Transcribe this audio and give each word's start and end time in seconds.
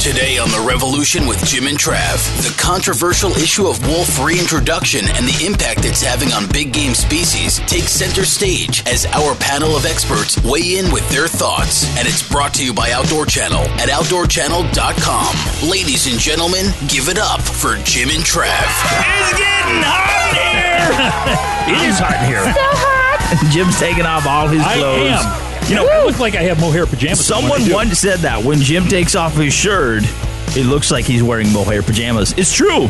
Today 0.00 0.38
on 0.38 0.48
The 0.50 0.62
Revolution 0.66 1.26
with 1.26 1.44
Jim 1.44 1.66
and 1.66 1.76
Trav, 1.76 2.14
the 2.46 2.54
controversial 2.62 3.32
issue 3.32 3.66
of 3.66 3.84
wolf 3.88 4.22
reintroduction 4.22 5.00
and 5.08 5.26
the 5.26 5.44
impact 5.44 5.84
it's 5.84 6.00
having 6.00 6.30
on 6.32 6.46
big 6.52 6.72
game 6.72 6.94
species 6.94 7.58
takes 7.66 7.90
center 7.90 8.24
stage 8.24 8.86
as 8.86 9.04
our 9.06 9.34
panel 9.34 9.74
of 9.74 9.84
experts 9.84 10.38
weigh 10.44 10.78
in 10.78 10.92
with 10.92 11.02
their 11.10 11.26
thoughts. 11.26 11.88
And 11.98 12.06
it's 12.06 12.22
brought 12.22 12.54
to 12.54 12.64
you 12.64 12.72
by 12.72 12.92
Outdoor 12.92 13.26
Channel 13.26 13.62
at 13.82 13.88
OutdoorChannel.com. 13.88 15.68
Ladies 15.68 16.06
and 16.06 16.20
gentlemen, 16.20 16.66
give 16.86 17.08
it 17.08 17.18
up 17.18 17.40
for 17.40 17.74
Jim 17.82 18.10
and 18.10 18.22
Trav. 18.22 18.46
It's 18.46 19.34
getting 19.34 19.82
hot 19.82 20.38
in 20.38 20.54
here. 20.54 21.82
it 21.82 21.88
is 21.88 21.98
hot 21.98 22.14
in 22.22 22.30
here. 22.30 22.44
So 22.44 22.52
hot. 22.54 23.50
Jim's 23.50 23.78
taking 23.80 24.06
off 24.06 24.24
all 24.26 24.46
his 24.46 24.62
I 24.62 24.76
clothes. 24.78 25.18
am. 25.18 25.45
You 25.68 25.74
know, 25.74 25.88
I 25.88 26.04
look 26.04 26.20
like 26.20 26.36
I 26.36 26.42
have 26.42 26.60
mohair 26.60 26.86
pajamas. 26.86 27.28
on 27.30 27.42
when 27.42 27.52
I 27.52 27.58
Someone 27.58 27.72
once 27.72 27.98
said 27.98 28.20
that 28.20 28.42
when 28.44 28.60
Jim 28.60 28.86
takes 28.86 29.16
off 29.16 29.34
his 29.34 29.52
shirt, 29.52 30.04
it 30.56 30.66
looks 30.66 30.90
like 30.90 31.04
he's 31.04 31.22
wearing 31.22 31.52
mohair 31.52 31.82
pajamas. 31.82 32.32
It's 32.36 32.52
true. 32.52 32.84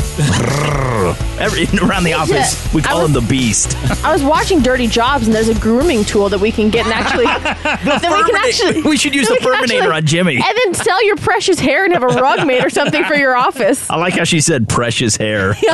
Every, 1.39 1.67
around 1.87 2.05
the 2.05 2.15
office, 2.15 2.73
we 2.73 2.83
call 2.83 3.03
was- 3.03 3.09
him 3.09 3.13
the 3.15 3.27
Beast. 3.29 3.77
I 4.05 4.13
was 4.13 4.23
watching 4.23 4.61
Dirty 4.61 4.87
Jobs, 4.87 5.27
and 5.27 5.35
there's 5.35 5.49
a 5.49 5.59
grooming 5.59 6.05
tool 6.05 6.29
that 6.29 6.39
we 6.41 6.51
can 6.53 6.71
get 6.71 6.87
and 6.87 6.95
actually 6.95 7.25
that 7.25 8.03
we 8.03 8.33
can 8.33 8.37
actually 8.37 8.83
we 8.89 8.97
should 8.97 9.15
use 9.15 9.29
the 9.29 9.35
Furminator 9.37 9.95
on 9.95 10.05
Jimmy. 10.07 10.37
and 10.37 10.59
then 10.65 10.75
sell 10.75 11.05
your 11.05 11.17
precious 11.17 11.59
hair 11.59 11.85
and 11.85 11.93
have 11.93 12.03
a 12.03 12.07
rug 12.09 12.47
made 12.47 12.65
or 12.65 12.71
something 12.71 13.05
for 13.05 13.15
your 13.15 13.37
office. 13.37 13.89
I 13.91 13.97
like 13.97 14.15
how 14.15 14.25
she 14.25 14.41
said 14.41 14.69
precious 14.69 15.17
hair. 15.17 15.55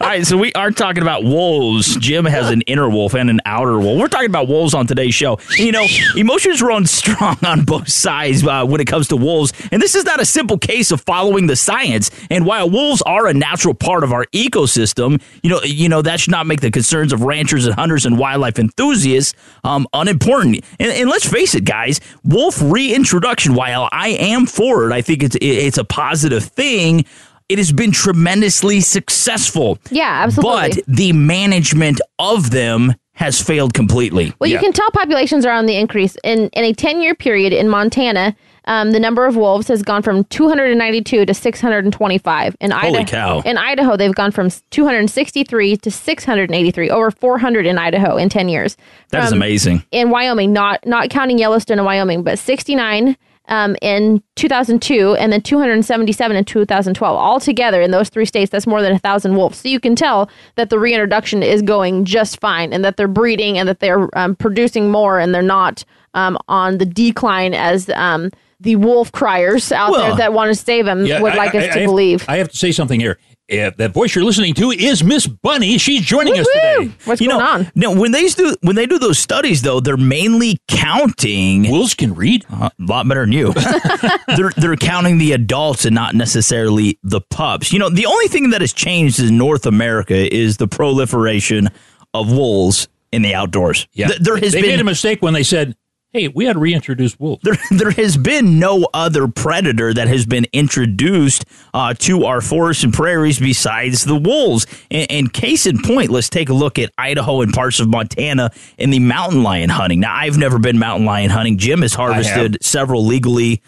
All 0.00 0.06
right, 0.08 0.26
so 0.26 0.36
we 0.38 0.52
are 0.54 0.70
talking 0.70 1.02
about 1.02 1.24
wolves. 1.24 1.96
Jim 1.96 2.24
has 2.24 2.50
an 2.50 2.62
inner 2.62 2.88
wolf 2.88 3.14
and 3.14 3.28
an 3.28 3.40
outer 3.44 3.78
wolf. 3.78 3.98
We're 4.00 4.08
talking 4.08 4.30
about 4.30 4.48
wolves 4.48 4.72
on 4.74 4.86
today's 4.86 5.14
show. 5.14 5.38
You 5.56 5.72
know, 5.72 5.86
emotions 6.16 6.62
run 6.62 6.86
strong 6.86 7.36
on 7.44 7.64
both 7.64 7.88
sides 7.88 8.46
uh, 8.46 8.64
when 8.66 8.80
it 8.80 8.86
comes 8.86 9.08
to 9.08 9.16
wolves, 9.16 9.52
and 9.72 9.80
this 9.82 9.94
is 9.94 10.04
not 10.04 10.20
a 10.20 10.24
simple 10.24 10.58
case 10.58 10.90
of 10.90 11.00
following 11.02 11.19
the 11.28 11.56
science. 11.56 12.10
And 12.30 12.46
while 12.46 12.68
wolves 12.68 13.02
are 13.02 13.26
a 13.26 13.34
natural 13.34 13.74
part 13.74 14.04
of 14.04 14.12
our 14.12 14.26
ecosystem, 14.26 15.20
you 15.42 15.50
know, 15.50 15.60
you 15.62 15.88
know 15.88 16.02
that 16.02 16.20
should 16.20 16.30
not 16.30 16.46
make 16.46 16.60
the 16.60 16.70
concerns 16.70 17.12
of 17.12 17.22
ranchers 17.22 17.66
and 17.66 17.74
hunters 17.74 18.06
and 18.06 18.18
wildlife 18.18 18.58
enthusiasts 18.58 19.34
um, 19.64 19.86
unimportant. 19.92 20.64
And, 20.78 20.90
and 20.92 21.10
let's 21.10 21.28
face 21.28 21.54
it, 21.54 21.64
guys, 21.64 22.00
wolf 22.24 22.60
reintroduction. 22.62 23.54
While 23.54 23.88
I 23.92 24.08
am 24.08 24.46
for 24.46 24.88
it, 24.88 24.92
I 24.92 25.02
think 25.02 25.22
it's 25.22 25.36
it's 25.40 25.78
a 25.78 25.84
positive 25.84 26.44
thing 26.44 27.04
it 27.48 27.58
has 27.58 27.72
been 27.72 27.90
tremendously 27.90 28.80
successful. 28.80 29.76
Yeah, 29.90 30.22
absolutely. 30.24 30.82
But 30.84 30.86
the 30.86 31.12
management 31.12 32.00
of 32.20 32.52
them 32.52 32.94
has 33.14 33.42
failed 33.42 33.74
completely. 33.74 34.32
Well, 34.38 34.48
you 34.48 34.58
can 34.58 34.72
tell 34.72 34.90
populations 34.92 35.44
are 35.44 35.52
on 35.52 35.66
the 35.66 35.76
increase. 35.76 36.16
In 36.24 36.48
in 36.50 36.64
a 36.64 36.72
10 36.72 37.02
year 37.02 37.14
period 37.14 37.52
in 37.52 37.68
Montana, 37.68 38.36
um, 38.70 38.92
the 38.92 39.00
number 39.00 39.26
of 39.26 39.34
wolves 39.34 39.66
has 39.66 39.82
gone 39.82 40.00
from 40.00 40.22
292 40.26 41.26
to 41.26 41.34
625. 41.34 42.56
In 42.60 42.70
Holy 42.70 42.98
Idaho, 42.98 43.04
cow. 43.04 43.40
In 43.40 43.58
Idaho, 43.58 43.96
they've 43.96 44.14
gone 44.14 44.30
from 44.30 44.48
263 44.70 45.76
to 45.78 45.90
683, 45.90 46.88
over 46.88 47.10
400 47.10 47.66
in 47.66 47.78
Idaho 47.78 48.16
in 48.16 48.28
10 48.28 48.48
years. 48.48 48.76
That 49.08 49.24
is 49.24 49.32
amazing. 49.32 49.82
in 49.90 50.10
Wyoming, 50.10 50.52
not 50.52 50.86
not 50.86 51.10
counting 51.10 51.36
Yellowstone 51.36 51.80
and 51.80 51.84
Wyoming, 51.84 52.22
but 52.22 52.38
69 52.38 53.16
um, 53.48 53.74
in 53.82 54.22
2002 54.36 55.16
and 55.16 55.32
then 55.32 55.42
277 55.42 56.36
in 56.36 56.44
2012. 56.44 57.16
all 57.16 57.40
together 57.40 57.82
in 57.82 57.90
those 57.90 58.08
three 58.08 58.24
states, 58.24 58.52
that's 58.52 58.68
more 58.68 58.82
than 58.82 58.92
a 58.92 59.00
thousand 59.00 59.34
wolves. 59.34 59.58
So 59.58 59.68
you 59.68 59.80
can 59.80 59.96
tell 59.96 60.30
that 60.54 60.70
the 60.70 60.78
reintroduction 60.78 61.42
is 61.42 61.60
going 61.60 62.04
just 62.04 62.38
fine 62.38 62.72
and 62.72 62.84
that 62.84 62.96
they're 62.96 63.08
breeding 63.08 63.58
and 63.58 63.68
that 63.68 63.80
they're 63.80 64.08
um, 64.16 64.36
producing 64.36 64.92
more 64.92 65.18
and 65.18 65.34
they're 65.34 65.42
not 65.42 65.84
um, 66.14 66.38
on 66.46 66.78
the 66.78 66.86
decline 66.86 67.52
as 67.52 67.90
um, 67.90 68.30
the 68.60 68.76
wolf 68.76 69.10
criers 69.12 69.72
out 69.72 69.90
Well, 69.92 70.00
there 70.08 70.16
that 70.18 70.32
want 70.32 70.48
to 70.50 70.54
save 70.54 70.84
them 70.84 71.06
Yeah, 71.06 71.20
would 71.22 71.32
I- 71.32 71.36
like 71.36 71.54
I- 71.54 71.58
us 71.58 71.64
I 71.64 71.66
to 71.68 71.78
have- 71.80 71.88
believe. 71.88 72.24
I 72.28 72.36
have 72.36 72.50
to 72.50 72.56
say 72.56 72.72
something 72.72 73.00
here. 73.00 73.18
Uh, 73.52 73.68
that 73.78 73.92
voice 73.92 74.14
you're 74.14 74.22
listening 74.24 74.54
to 74.54 74.70
is 74.70 75.02
Miss 75.02 75.26
Bunny. 75.26 75.76
She's 75.76 76.02
joining 76.02 76.38
us 76.38 76.46
today. 76.54 76.92
What's 77.04 77.20
you 77.20 77.26
going 77.30 77.40
know, 77.40 77.44
on? 77.44 77.72
no, 77.74 77.90
when 78.00 78.12
they 78.12 78.28
do 78.28 78.54
when 78.60 78.76
they 78.76 78.86
do 78.86 78.96
those 78.96 79.18
studies 79.18 79.62
though, 79.62 79.80
they're 79.80 79.96
mainly 79.96 80.58
counting 80.68 81.68
Wolves 81.68 81.94
can 81.94 82.14
read. 82.14 82.44
a 82.52 82.70
lot 82.78 83.08
better 83.08 83.22
than 83.22 83.32
you. 83.32 83.52
they're 84.36 84.52
they're 84.56 84.76
counting 84.76 85.18
the 85.18 85.32
adults 85.32 85.84
and 85.84 85.94
not 85.94 86.14
necessarily 86.14 86.98
the 87.02 87.20
pups. 87.20 87.72
You 87.72 87.78
know, 87.80 87.88
the 87.90 88.06
only 88.06 88.28
thing 88.28 88.50
that 88.50 88.60
has 88.60 88.72
changed 88.72 89.18
in 89.18 89.36
North 89.36 89.66
America 89.66 90.32
is 90.32 90.58
the 90.58 90.68
proliferation 90.68 91.70
of 92.14 92.30
wolves 92.30 92.86
in 93.12 93.22
the 93.22 93.34
outdoors. 93.34 93.88
Yeah, 93.92 94.08
Th- 94.08 94.20
there 94.20 94.36
has 94.36 94.52
they 94.52 94.60
been 94.62 94.70
made 94.70 94.80
a 94.80 94.84
mistake 94.84 95.22
when 95.22 95.34
they 95.34 95.42
said, 95.42 95.74
"Hey, 96.12 96.28
we 96.28 96.44
had 96.44 96.54
to 96.54 96.58
reintroduce 96.58 97.18
wolves." 97.18 97.42
there, 97.42 97.56
there 97.70 97.90
has 97.90 98.16
been 98.16 98.58
no 98.58 98.88
other 98.92 99.28
predator 99.28 99.92
that 99.94 100.08
has 100.08 100.26
been 100.26 100.46
introduced 100.52 101.44
uh, 101.74 101.94
to 101.94 102.24
our 102.24 102.40
forests 102.40 102.84
and 102.84 102.92
prairies 102.92 103.38
besides 103.38 104.04
the 104.04 104.16
wolves. 104.16 104.66
And, 104.90 105.10
and 105.10 105.32
case 105.32 105.66
in 105.66 105.82
point, 105.82 106.10
let's 106.10 106.28
take 106.28 106.48
a 106.48 106.54
look 106.54 106.78
at 106.78 106.92
Idaho 106.98 107.42
and 107.42 107.52
parts 107.52 107.80
of 107.80 107.88
Montana 107.88 108.50
and 108.78 108.92
the 108.92 108.98
mountain 108.98 109.42
lion 109.42 109.70
hunting. 109.70 110.00
Now, 110.00 110.14
I've 110.14 110.38
never 110.38 110.58
been 110.58 110.78
mountain 110.78 111.06
lion 111.06 111.30
hunting. 111.30 111.58
Jim 111.58 111.82
has 111.82 111.94
harvested 111.94 112.58
several 112.62 113.04
legally. 113.04 113.62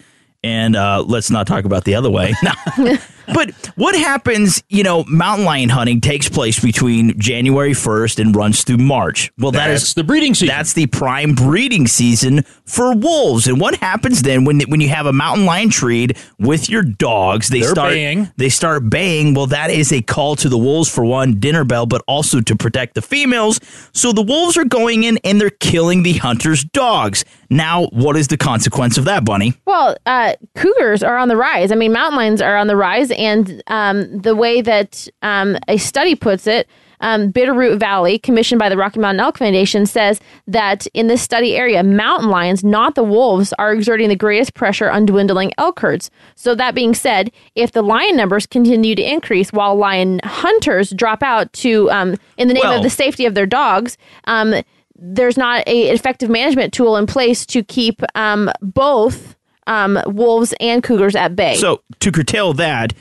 And 0.45 0.75
uh, 0.75 1.03
let's 1.07 1.31
not 1.31 1.47
talk 1.47 1.63
about 1.63 1.85
the 1.85 1.95
other 1.95 2.11
way. 2.11 2.33
but 3.33 3.51
what 3.75 3.95
happens, 3.95 4.63
you 4.69 4.83
know, 4.83 5.03
mountain 5.07 5.45
lion 5.45 5.69
hunting 5.69 6.01
takes 6.01 6.27
place 6.29 6.59
between 6.59 7.17
January 7.19 7.71
1st 7.71 8.19
and 8.19 8.35
runs 8.35 8.63
through 8.63 8.77
March. 8.77 9.31
Well, 9.37 9.51
that 9.51 9.69
is 9.69 9.81
That's 9.81 9.93
the 9.93 10.03
breeding 10.03 10.33
season. 10.33 10.47
that's 10.47 10.73
the 10.73 10.87
prime 10.87 11.33
breeding 11.33 11.87
season 11.87 12.43
for 12.65 12.95
wolves. 12.95 13.47
And 13.47 13.59
what 13.59 13.75
happens 13.75 14.21
then 14.23 14.45
when 14.45 14.61
when 14.61 14.81
you 14.81 14.89
have 14.89 15.05
a 15.05 15.13
mountain 15.13 15.45
lion 15.45 15.69
treed 15.69 16.17
with 16.39 16.69
your 16.69 16.83
dogs? 16.83 17.49
They 17.49 17.61
They're 17.61 17.69
start 17.69 17.91
baying. 17.91 18.31
They 18.37 18.49
start 18.49 18.89
baying. 18.89 19.33
Well, 19.33 19.47
that 19.47 19.69
is 19.69 19.91
a 19.91 20.01
call 20.01 20.35
to 20.37 20.49
the 20.49 20.57
wolves 20.57 20.89
for 20.93 21.05
one 21.05 21.39
dinner 21.39 21.63
bell, 21.63 21.85
but 21.85 22.01
also 22.07 22.41
to 22.41 22.55
protect 22.55 22.95
the 22.95 23.01
females. 23.01 23.59
So 23.93 24.11
the 24.11 24.21
wolves 24.21 24.57
are 24.57 24.65
going 24.65 25.03
in 25.03 25.19
and 25.23 25.39
they're 25.39 25.49
killing 25.49 26.03
the 26.03 26.13
hunter's 26.13 26.63
dogs. 26.63 27.23
Now, 27.49 27.85
what 27.87 28.17
is 28.17 28.29
the 28.29 28.37
consequence 28.37 28.97
of 28.97 29.05
that, 29.05 29.23
Bunny? 29.25 29.53
Well, 29.65 29.95
uh, 30.07 30.33
cougars 30.55 31.03
are 31.03 31.17
on 31.17 31.27
the 31.27 31.35
rise. 31.35 31.71
I 31.71 31.75
mean, 31.75 31.93
mountain 31.93 32.17
lions 32.17 32.41
are 32.41 32.57
on 32.57 32.65
the 32.67 32.75
rise, 32.75 33.11
and 33.13 33.63
um, 33.67 34.19
the 34.19 34.35
way 34.35 34.61
that 34.61 35.07
um, 35.21 35.57
a 35.67 35.77
study 35.77 36.15
puts 36.15 36.47
it, 36.47 36.67
um, 37.03 37.31
Bitterroot 37.33 37.79
Valley, 37.79 38.17
commissioned 38.17 38.59
by 38.59 38.69
the 38.69 38.77
Rocky 38.77 38.99
Mountain 38.99 39.19
Elk 39.19 39.37
Foundation, 39.37 39.85
says 39.85 40.21
that 40.47 40.87
in 40.93 41.07
this 41.07 41.21
study 41.21 41.55
area, 41.55 41.83
mountain 41.83 42.29
lions, 42.29 42.63
not 42.63 42.95
the 42.95 43.03
wolves, 43.03 43.53
are 43.59 43.73
exerting 43.73 44.07
the 44.07 44.15
greatest 44.15 44.53
pressure 44.53 44.89
on 44.89 45.05
dwindling 45.05 45.51
elk 45.57 45.81
herds. 45.81 46.09
So, 46.35 46.55
that 46.55 46.73
being 46.73 46.95
said, 46.95 47.31
if 47.55 47.73
the 47.73 47.81
lion 47.81 48.15
numbers 48.15 48.45
continue 48.45 48.95
to 48.95 49.03
increase 49.03 49.51
while 49.51 49.75
lion 49.75 50.21
hunters 50.23 50.91
drop 50.91 51.21
out 51.21 51.51
to, 51.53 51.91
um, 51.91 52.15
in 52.37 52.47
the 52.47 52.53
name 52.53 52.63
Well- 52.63 52.77
of 52.77 52.83
the 52.83 52.89
safety 52.89 53.25
of 53.25 53.35
their 53.35 53.45
dogs, 53.45 53.97
um, 54.23 54.55
there's 54.95 55.37
not 55.37 55.67
a 55.67 55.89
effective 55.89 56.29
management 56.29 56.71
tool 56.71 56.95
in 56.95 57.05
place 57.05 57.45
to 57.47 57.63
keep 57.63 58.01
um, 58.15 58.49
both 58.61 59.35
um, 59.67 59.99
wolves 60.05 60.53
and 60.59 60.83
cougars 60.83 61.15
at 61.15 61.35
bay. 61.35 61.55
So, 61.55 61.81
to 61.99 62.11
curtail 62.11 62.53
that, 62.53 62.93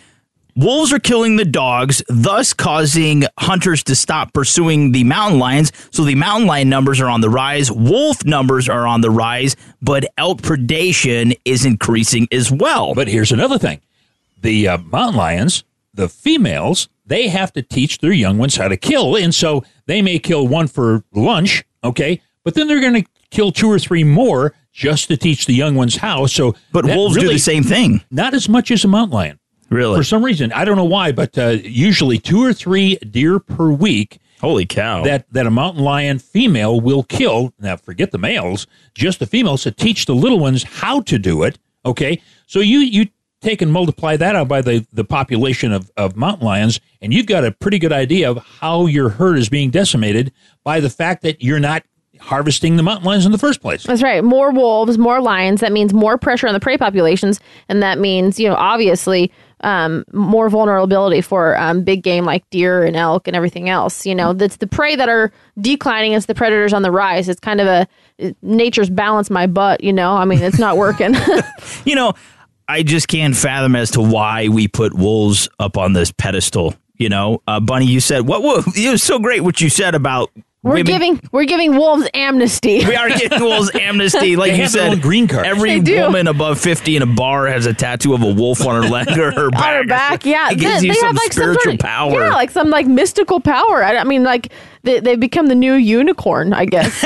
wolves 0.55 0.93
are 0.93 0.99
killing 0.99 1.37
the 1.37 1.45
dogs, 1.45 2.03
thus 2.09 2.53
causing 2.53 3.25
hunters 3.39 3.83
to 3.85 3.97
stop 3.97 4.33
pursuing 4.33 4.93
the 4.93 5.05
mountain 5.05 5.39
lions. 5.39 5.73
So, 5.91 6.05
the 6.05 6.15
mountain 6.15 6.47
lion 6.47 6.69
numbers 6.69 7.01
are 7.01 7.09
on 7.09 7.21
the 7.21 7.31
rise, 7.31 7.71
wolf 7.71 8.25
numbers 8.25 8.69
are 8.69 8.87
on 8.87 9.01
the 9.01 9.11
rise, 9.11 9.57
but 9.81 10.05
elk 10.19 10.43
predation 10.43 11.37
is 11.45 11.65
increasing 11.65 12.29
as 12.33 12.51
well. 12.51 12.95
But 12.95 13.09
here's 13.09 13.33
another 13.33 13.59
thing: 13.59 13.81
the 14.41 14.69
uh, 14.69 14.79
mountain 14.79 15.17
lions, 15.17 15.65
the 15.95 16.09
females, 16.09 16.89
they 17.07 17.29
have 17.29 17.53
to 17.55 17.63
teach 17.63 17.99
their 17.99 18.13
young 18.13 18.39
ones 18.39 18.57
how 18.57 18.69
to 18.69 18.77
kill, 18.77 19.17
and 19.17 19.35
so 19.35 19.65
they 19.87 20.03
may 20.03 20.19
kill 20.19 20.47
one 20.47 20.69
for 20.69 21.05
lunch, 21.13 21.65
okay, 21.83 22.21
but 22.45 22.55
then 22.55 22.67
they're 22.67 22.81
going 22.81 23.03
to 23.03 23.09
kill 23.33 23.51
two 23.51 23.69
or 23.69 23.79
three 23.79 24.05
more 24.05 24.55
just 24.73 25.09
to 25.09 25.17
teach 25.17 25.47
the 25.47 25.55
young 25.55 25.75
ones 25.75 25.97
how. 25.97 26.27
So, 26.27 26.55
but 26.71 26.85
wolves 26.85 27.17
do 27.17 27.29
the 27.29 27.39
same 27.39 27.65
thing. 27.65 28.03
Not 28.11 28.35
as 28.35 28.49
much 28.49 28.71
as 28.71 28.85
a 28.85 28.89
mountain 28.89 29.15
lion. 29.15 29.39
Really? 29.71 29.97
For 29.97 30.05
some 30.05 30.23
reason, 30.23 30.53
I 30.53 30.65
don't 30.65 30.77
know 30.77 30.85
why, 30.85 31.13
but 31.13 31.37
uh, 31.39 31.57
usually 31.63 32.19
two 32.19 32.45
or 32.45 32.53
three 32.53 32.97
deer 32.97 33.41
per 33.41 33.71
week 33.71 34.19
Holy 34.41 34.67
cow. 34.67 35.03
that 35.05 35.27
that 35.33 35.47
a 35.47 35.51
mountain 35.51 35.83
lion 35.83 36.19
female 36.19 36.79
will 36.81 37.03
kill. 37.05 37.55
Now, 37.59 37.77
forget 37.77 38.11
the 38.11 38.19
males, 38.19 38.67
just 38.95 39.19
the 39.19 39.27
females 39.27 39.63
to 39.63 39.71
teach 39.71 40.05
the 40.05 40.15
little 40.15 40.39
ones 40.39 40.63
how 40.63 41.01
to 41.03 41.19
do 41.19 41.43
it. 41.43 41.59
Okay, 41.87 42.21
so 42.47 42.61
you 42.61 42.81
you 42.81 43.07
take 43.41 43.63
and 43.63 43.73
multiply 43.73 44.17
that 44.17 44.37
out 44.37 44.47
by 44.47 44.61
the 44.61 44.87
the 44.93 45.05
population 45.05 45.73
of 45.73 45.91
of 45.97 46.17
mountain 46.17 46.47
lions, 46.47 46.79
and 47.01 47.15
you've 47.15 47.27
got 47.27 47.45
a 47.45 47.51
pretty 47.51 47.79
good 47.79 47.93
idea 47.93 48.31
of 48.31 48.45
how 48.61 48.85
your 48.85 49.09
herd 49.09 49.39
is 49.39 49.49
being 49.49 49.71
decimated 49.71 50.33
by 50.65 50.81
the 50.81 50.91
fact 50.91 51.23
that 51.23 51.43
you're 51.43 51.61
not 51.61 51.83
harvesting 52.23 52.77
the 52.77 52.83
mountain 52.83 53.05
lions 53.05 53.27
in 53.27 53.33
the 53.33 53.39
first 53.39 53.61
place. 53.61 53.83
That's 53.83 54.03
right. 54.03 54.23
More 54.23 54.53
wolves, 54.53 54.97
more 54.97 55.21
lions. 55.21 55.61
That 55.61 55.73
means 55.73 55.93
more 55.93 56.17
pressure 56.17 56.47
on 56.47 56.55
the 56.55 56.61
prey 56.61 56.79
populations, 56.79 57.41
and 57.69 57.83
that 57.83 57.99
means 57.99 58.39
you 58.39 58.49
know 58.49 58.55
obviously 58.55 59.33
um, 59.63 60.05
more 60.13 60.49
vulnerability 60.49 61.21
for 61.21 61.57
um, 61.59 61.85
big 61.85 62.03
game 62.03 62.25
like 62.25 62.49
deer 62.51 62.85
and 62.85 62.97
elk 62.97 63.29
and 63.29 63.37
everything 63.37 63.69
else. 63.69 64.07
You 64.07 64.15
know, 64.15 64.33
that's 64.33 64.57
the 64.57 64.67
prey 64.67 64.97
that 64.97 65.09
are 65.09 65.33
declining. 65.61 66.13
It's 66.13 66.27
the 66.27 66.35
predators 66.35 66.73
on 66.73 66.83
the 66.83 66.91
rise. 66.91 67.29
It's 67.29 67.41
kind 67.41 67.61
of 67.61 67.67
a 67.67 67.87
nature's 68.43 68.91
balance 68.91 69.31
my 69.31 69.47
butt. 69.47 69.83
You 69.83 69.93
know, 69.93 70.15
I 70.15 70.25
mean, 70.25 70.41
it's 70.41 70.59
not 70.59 70.77
working. 70.77 71.15
You 71.85 71.97
know, 71.97 72.15
I 72.69 72.83
just 72.83 73.09
can't 73.09 73.35
fathom 73.35 73.75
as 73.75 73.91
to 73.93 74.01
why 74.01 74.49
we 74.49 74.69
put 74.69 74.95
wolves 74.95 75.49
up 75.59 75.77
on 75.77 75.93
this 75.93 76.13
pedestal. 76.13 76.75
You 76.97 77.09
know, 77.09 77.43
uh, 77.47 77.61
Bunny, 77.61 77.87
you 77.87 78.01
said 78.01 78.27
what? 78.27 78.43
what 78.43 78.65
it 78.77 78.91
was 78.91 79.03
so 79.03 79.19
great 79.19 79.41
what 79.41 79.61
you 79.61 79.69
said 79.69 79.95
about 79.95 80.31
we're 80.63 80.75
women- 80.75 80.87
giving 80.87 81.21
we're 81.33 81.45
giving 81.45 81.77
wolves 81.77 82.09
amnesty. 82.15 82.85
We 82.87 82.95
are 82.95 83.09
giving 83.11 83.41
wolves 83.41 83.71
amnesty, 83.81 84.37
like 84.37 84.53
They 84.53 84.61
you 84.63 84.69
said. 84.69 85.03
green 85.03 85.27
card. 85.27 85.45
Every 85.45 85.81
woman 85.81 86.29
above 86.29 86.61
fifty 86.61 86.95
in 86.97 87.03
a 87.03 87.07
bar 87.07 87.47
has 87.49 87.67
a 87.67 87.75
tattoo 87.75 88.15
of 88.15 88.23
a 88.23 88.33
wolf 88.33 88.65
on 88.65 88.81
her 88.83 88.89
leg 88.89 89.09
or 89.19 89.33
her 89.33 89.51
back. 89.51 89.63
on 89.67 89.75
her 89.75 89.85
back. 89.85 90.25
Yeah, 90.25 90.51
it 90.51 90.59
gives 90.59 90.81
they, 90.83 90.87
you 90.89 90.93
they 90.95 90.99
some 91.01 91.09
have 91.09 91.17
like 91.17 91.33
spiritual 91.33 91.63
some 91.63 91.71
sort 91.71 91.75
of, 91.75 91.81
power. 91.81 92.21
Yeah, 92.27 92.35
like 92.35 92.51
some 92.51 92.71
like 92.71 92.87
mystical 92.87 93.41
power. 93.41 93.83
I, 93.83 93.97
I 93.97 94.05
mean, 94.05 94.23
like 94.23 94.53
they 94.85 95.01
they've 95.01 95.19
become 95.19 95.49
the 95.49 95.55
new 95.57 95.75
unicorn. 95.75 96.53
I 96.53 96.65
guess. 96.67 97.03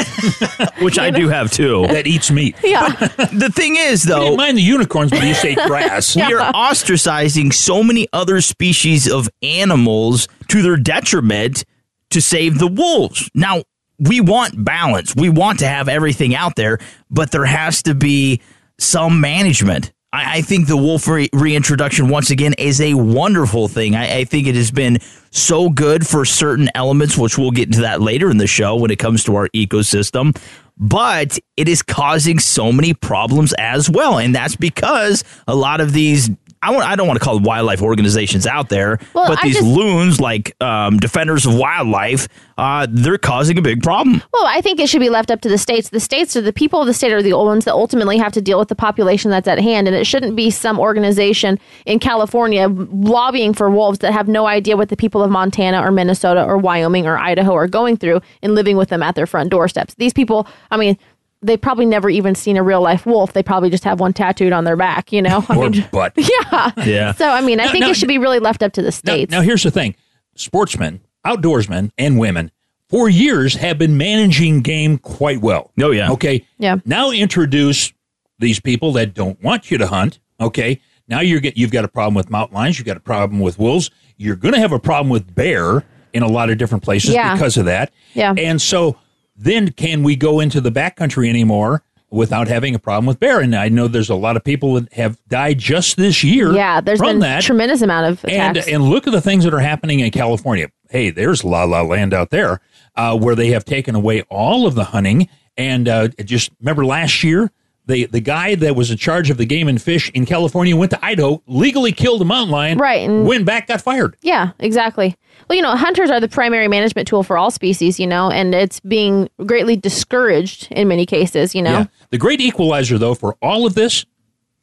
which 0.83 0.99
I 0.99 1.11
do 1.11 1.29
have 1.31 1.51
too. 1.51 1.87
That 1.87 2.07
eats 2.07 2.31
meat. 2.31 2.57
yeah. 2.63 2.89
the 2.91 3.51
thing 3.55 3.77
is, 3.77 4.03
though, 4.03 4.21
didn't 4.21 4.37
mind 4.37 4.59
the 4.59 4.63
unicorns, 4.63 5.11
but 5.11 5.23
you 5.25 5.33
say 5.35 5.55
grass. 5.55 6.15
we 6.15 6.23
are 6.23 6.53
ostracizing 6.53 7.53
so 7.55 7.83
many 7.83 8.07
other 8.13 8.41
species 8.43 9.11
of 9.11 9.31
animals 9.43 10.29
to 10.49 10.61
their 10.63 10.77
detriment 10.77 11.65
to 12.11 12.21
save 12.21 12.59
the 12.59 12.69
wolves. 12.69 13.31
Now, 13.35 13.63
we 13.99 14.21
want 14.21 14.63
balance. 14.63 15.15
We 15.17 15.29
want 15.29 15.61
to 15.61 15.67
have 15.67 15.89
everything 15.89 16.35
out 16.35 16.57
there, 16.57 16.79
but 17.11 17.31
there 17.31 17.47
has 17.47 17.83
to 17.85 17.95
be 17.95 18.41
some 18.79 19.21
management. 19.21 19.93
I, 20.13 20.39
I 20.39 20.43
think 20.43 20.67
the 20.67 20.77
wolf 20.77 21.09
re- 21.09 21.31
reintroduction, 21.33 22.09
once 22.09 22.31
again, 22.31 22.55
is 22.59 22.81
a 22.81 22.95
wonderful 22.95 23.69
thing. 23.69 23.95
I, 23.95 24.19
I 24.19 24.25
think 24.25 24.47
it 24.47 24.55
has 24.55 24.71
been 24.71 24.99
so 25.31 25.69
good 25.69 26.07
for 26.07 26.25
certain 26.25 26.69
elements, 26.75 27.17
which 27.17 27.39
we'll 27.39 27.51
get 27.51 27.69
into 27.69 27.83
that 27.83 28.01
later 28.01 28.31
in 28.31 28.39
the 28.39 28.47
show 28.47 28.77
when 28.77 28.91
it 28.91 28.99
comes 28.99 29.25
to 29.25 29.37
our 29.37 29.49
ecosystem. 29.49 30.37
But 30.79 31.39
it 31.57 31.69
is 31.69 31.83
causing 31.83 32.39
so 32.39 32.71
many 32.71 32.93
problems 32.93 33.55
as 33.55 33.89
well. 33.89 34.19
And 34.19 34.35
that's 34.35 34.57
because 34.57 35.25
a 35.49 35.55
lot 35.55 35.81
of 35.81 35.95
these 35.95 36.31
I 36.63 36.71
want 36.73 36.85
I 36.85 36.97
don't 36.97 37.07
want 37.07 37.19
to 37.19 37.25
call 37.25 37.39
wildlife 37.41 37.83
organizations 37.83 38.47
out 38.47 38.69
there, 38.69 38.99
Well, 39.15 39.29
but 39.29 39.39
I 39.39 39.47
these 39.47 39.57
just- 39.57 39.67
loons 39.67 40.21
like 40.21 40.55
um, 40.63 40.99
defenders 40.99 41.47
of 41.47 41.55
wildlife, 41.55 42.29
uh, 42.59 42.87
they're 42.91 43.19
causing 43.19 43.59
a 43.59 43.63
big 43.63 43.83
problem. 43.83 44.23
Well, 44.33 44.47
I 44.47 44.61
think 44.61 44.81
it 44.81 44.89
should 44.89 45.01
be 45.01 45.11
left 45.11 45.31
up 45.31 45.41
to 45.43 45.49
the 45.49 45.59
states. 45.59 45.91
The 45.91 46.01
states 46.01 46.37
are 46.37 46.41
the 46.41 46.53
people 46.53 46.81
of 46.81 46.87
the 46.87 46.95
state 46.95 47.13
are 47.13 47.23
the 47.23 47.35
ones 47.35 47.65
that 47.67 47.73
ultimately 47.75 48.17
have 48.19 48.33
to 48.33 48.41
deal 48.41 48.59
with 48.59 48.69
the 48.69 48.75
population 48.75 49.31
that's 49.31 49.47
at 49.47 49.59
hand, 49.61 49.87
and 49.87 49.97
it 49.97 50.07
shouldn't 50.07 50.35
be 50.37 50.51
some 50.51 50.79
organization 50.81 51.59
in 51.85 51.99
California 51.99 52.69
lobbying 52.69 53.53
for 53.55 53.71
wolves 53.71 53.99
that 54.01 54.13
have 54.13 54.27
no 54.29 54.47
idea 54.47 54.77
what 54.77 54.89
the 54.89 54.97
people 54.97 55.23
of 55.23 55.31
Montana 55.31 55.81
or 55.83 55.91
Minnesota 55.91 56.45
or 56.45 56.57
Wyoming 56.57 57.07
or 57.07 57.17
Idaho 57.19 57.55
are 57.55 57.69
going 57.69 57.97
through 57.97 58.21
and 58.43 58.55
living 58.55 58.77
with 58.77 58.89
them 58.89 59.03
at 59.03 59.15
their 59.15 59.27
front 59.27 59.51
doorsteps. 59.51 59.95
These 59.95 60.13
people, 60.13 60.47
I 60.71 60.77
mean. 60.77 60.99
They 61.43 61.57
probably 61.57 61.87
never 61.87 62.09
even 62.11 62.35
seen 62.35 62.57
a 62.57 62.63
real 62.63 62.81
life 62.81 63.05
wolf. 63.07 63.33
They 63.33 63.43
probably 63.43 63.71
just 63.71 63.85
have 63.85 64.01
one 64.01 64.13
tattooed 64.13 64.53
on 64.53 64.65
their 64.65 64.77
back, 64.77 65.13
you 65.13 65.21
know. 65.23 65.45
I 65.49 65.57
Or 65.57 65.71
mean, 65.71 65.87
butt. 65.93 66.13
yeah. 66.17 66.73
Yeah. 66.85 67.13
So 67.13 67.29
I 67.29 67.41
mean, 67.43 67.61
I 67.61 67.67
No, 67.67 67.73
think 67.73 67.83
no, 67.83 67.91
it 67.91 67.97
should 67.97 68.09
be 68.09 68.19
really 68.19 68.39
left 68.39 68.63
up 68.63 68.73
to 68.73 68.81
the 68.83 68.87
Now, 68.87 68.91
states. 68.91 69.31
now, 69.31 69.41
here's 69.43 69.63
the 69.63 69.71
thing 69.71 69.95
sportsmen, 70.35 71.01
outdoorsmen, 71.27 71.91
and 71.99 72.19
women 72.19 72.51
for 72.89 73.09
years 73.09 73.55
have 73.57 73.79
been 73.79 73.97
managing 73.97 74.61
game 74.61 74.99
quite 74.99 75.41
well. 75.41 75.73
Oh, 75.81 75.91
yeah. 75.91 76.11
Okay. 76.13 76.45
Yeah. 76.59 76.77
Now 76.85 77.11
introduce 77.11 77.93
these 78.39 78.61
people 78.61 78.93
that 78.93 79.15
don't 79.15 79.41
want 79.43 79.71
you 79.71 79.79
to 79.79 79.87
hunt. 79.87 80.21
Okay. 80.41 80.81
Now 81.09 81.21
you're 81.21 81.41
get, 81.41 81.57
you've 81.57 81.71
got 81.71 81.85
a 81.85 81.89
problem 81.89 82.15
with 82.15 82.31
mountain 82.31 82.55
lions. 82.57 82.79
You've 82.79 82.87
got 82.87 82.97
a 82.97 83.01
problem 83.01 83.41
with 83.41 83.59
wolves. 83.59 83.91
You're 84.17 84.37
going 84.37 84.55
to 84.55 84.61
have 84.61 84.73
a 84.73 84.79
problem 84.79 85.09
with 85.11 85.35
bear 85.35 85.85
in 86.13 86.23
a 86.23 86.29
lot 86.29 86.49
of 86.51 86.59
different 86.59 86.83
places 86.85 87.15
Yeah. 87.15 87.35
because 87.35 87.57
of 87.57 87.65
that. 87.67 87.93
Yeah. 88.15 88.35
And 88.37 88.61
so 88.61 88.97
then 89.37 89.73
can 89.73 90.03
we 90.03 90.17
go 90.17 90.41
into 90.41 90.61
the 90.61 90.71
backcountry 90.71 91.29
anymore 91.29 91.83
without 92.11 92.49
having 92.49 92.75
a 92.75 92.79
problem 92.79 93.07
with 93.07 93.21
bear? 93.21 93.41
And 93.41 93.55
I 93.55 93.69
know 93.69 93.89
there's 93.89 94.11
a 94.11 94.15
lot 94.15 94.37
of 94.37 94.45
people 94.45 94.75
that 94.75 94.93
have 94.95 95.19
died 95.29 95.59
just 95.59 95.97
this 95.97 96.25
year. 96.25 96.53
yeah, 96.53 96.81
there's 96.81 96.99
from 96.99 97.09
been 97.09 97.19
that 97.21 97.43
tremendous 97.43 97.83
amount 97.83 98.11
of 98.13 98.25
and 98.27 98.57
and 98.57 98.85
look 98.85 99.07
at 99.07 99.13
the 99.13 99.21
things 99.21 99.45
that 99.45 99.55
are 99.55 99.61
happening 99.61 100.01
in 100.01 100.11
California. 100.11 100.69
Hey, 100.89 101.11
there's 101.11 101.45
La 101.45 101.65
La 101.65 101.83
Land 101.83 102.15
out 102.15 102.31
there, 102.31 102.61
uh, 102.95 103.19
where 103.19 103.35
they 103.35 103.49
have 103.49 103.65
taken 103.65 103.95
away 103.95 104.23
all 104.23 104.67
of 104.67 104.75
the 104.75 104.85
hunting. 104.85 105.29
And 105.59 105.89
uh, 105.89 106.09
just 106.25 106.51
remember 106.61 106.85
last 106.85 107.25
year, 107.25 107.51
the 107.87 108.07
the 108.07 108.21
guy 108.21 108.55
that 108.57 108.75
was 108.77 108.91
in 108.91 108.97
charge 108.97 109.31
of 109.31 109.37
the 109.37 109.47
game 109.47 109.69
and 109.69 109.81
fish 109.81 110.11
in 110.11 110.27
California 110.27 110.77
went 110.77 110.91
to 110.91 111.05
Idaho, 111.05 111.43
legally 111.47 111.93
killed 111.93 112.21
a 112.23 112.25
mountain 112.25 112.51
lion, 112.51 112.79
Right, 112.79 113.09
and- 113.09 113.27
went 113.27 113.45
back, 113.45 113.69
got 113.69 113.81
fired. 113.81 114.17
Yeah, 114.23 114.51
exactly. 114.59 115.17
Well, 115.49 115.57
you 115.57 115.63
know, 115.63 115.77
hunters 115.77 116.11
are 116.11 116.19
the 116.19 116.29
primary 116.29 116.67
management 116.67 117.07
tool 117.07 117.23
for 117.23 117.39
all 117.39 117.51
species, 117.51 118.01
you 118.01 118.07
know, 118.07 118.31
and 118.31 118.55
it's 118.55 118.81
being 118.81 119.29
greatly 119.45 119.77
discouraged 119.77 120.67
in 120.73 120.89
many 120.89 121.07
cases, 121.07 121.55
you 121.55 121.63
know. 121.63 121.71
Yeah. 121.81 121.85
The 122.11 122.19
great 122.19 122.41
equalizer, 122.41 122.99
though, 122.99 123.15
for 123.15 123.37
all 123.43 123.67
of 123.67 123.75
this, 123.75 124.05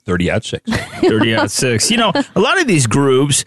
thirty 0.06 0.30
aught 0.30 0.44
six. 0.44 0.70
30 1.04 1.36
out 1.36 1.46
of 1.46 1.52
6. 1.52 1.92
You 1.92 1.98
know, 1.98 2.12
a 2.36 2.40
lot 2.40 2.60
of 2.60 2.68
these 2.68 2.88
groups, 2.88 3.46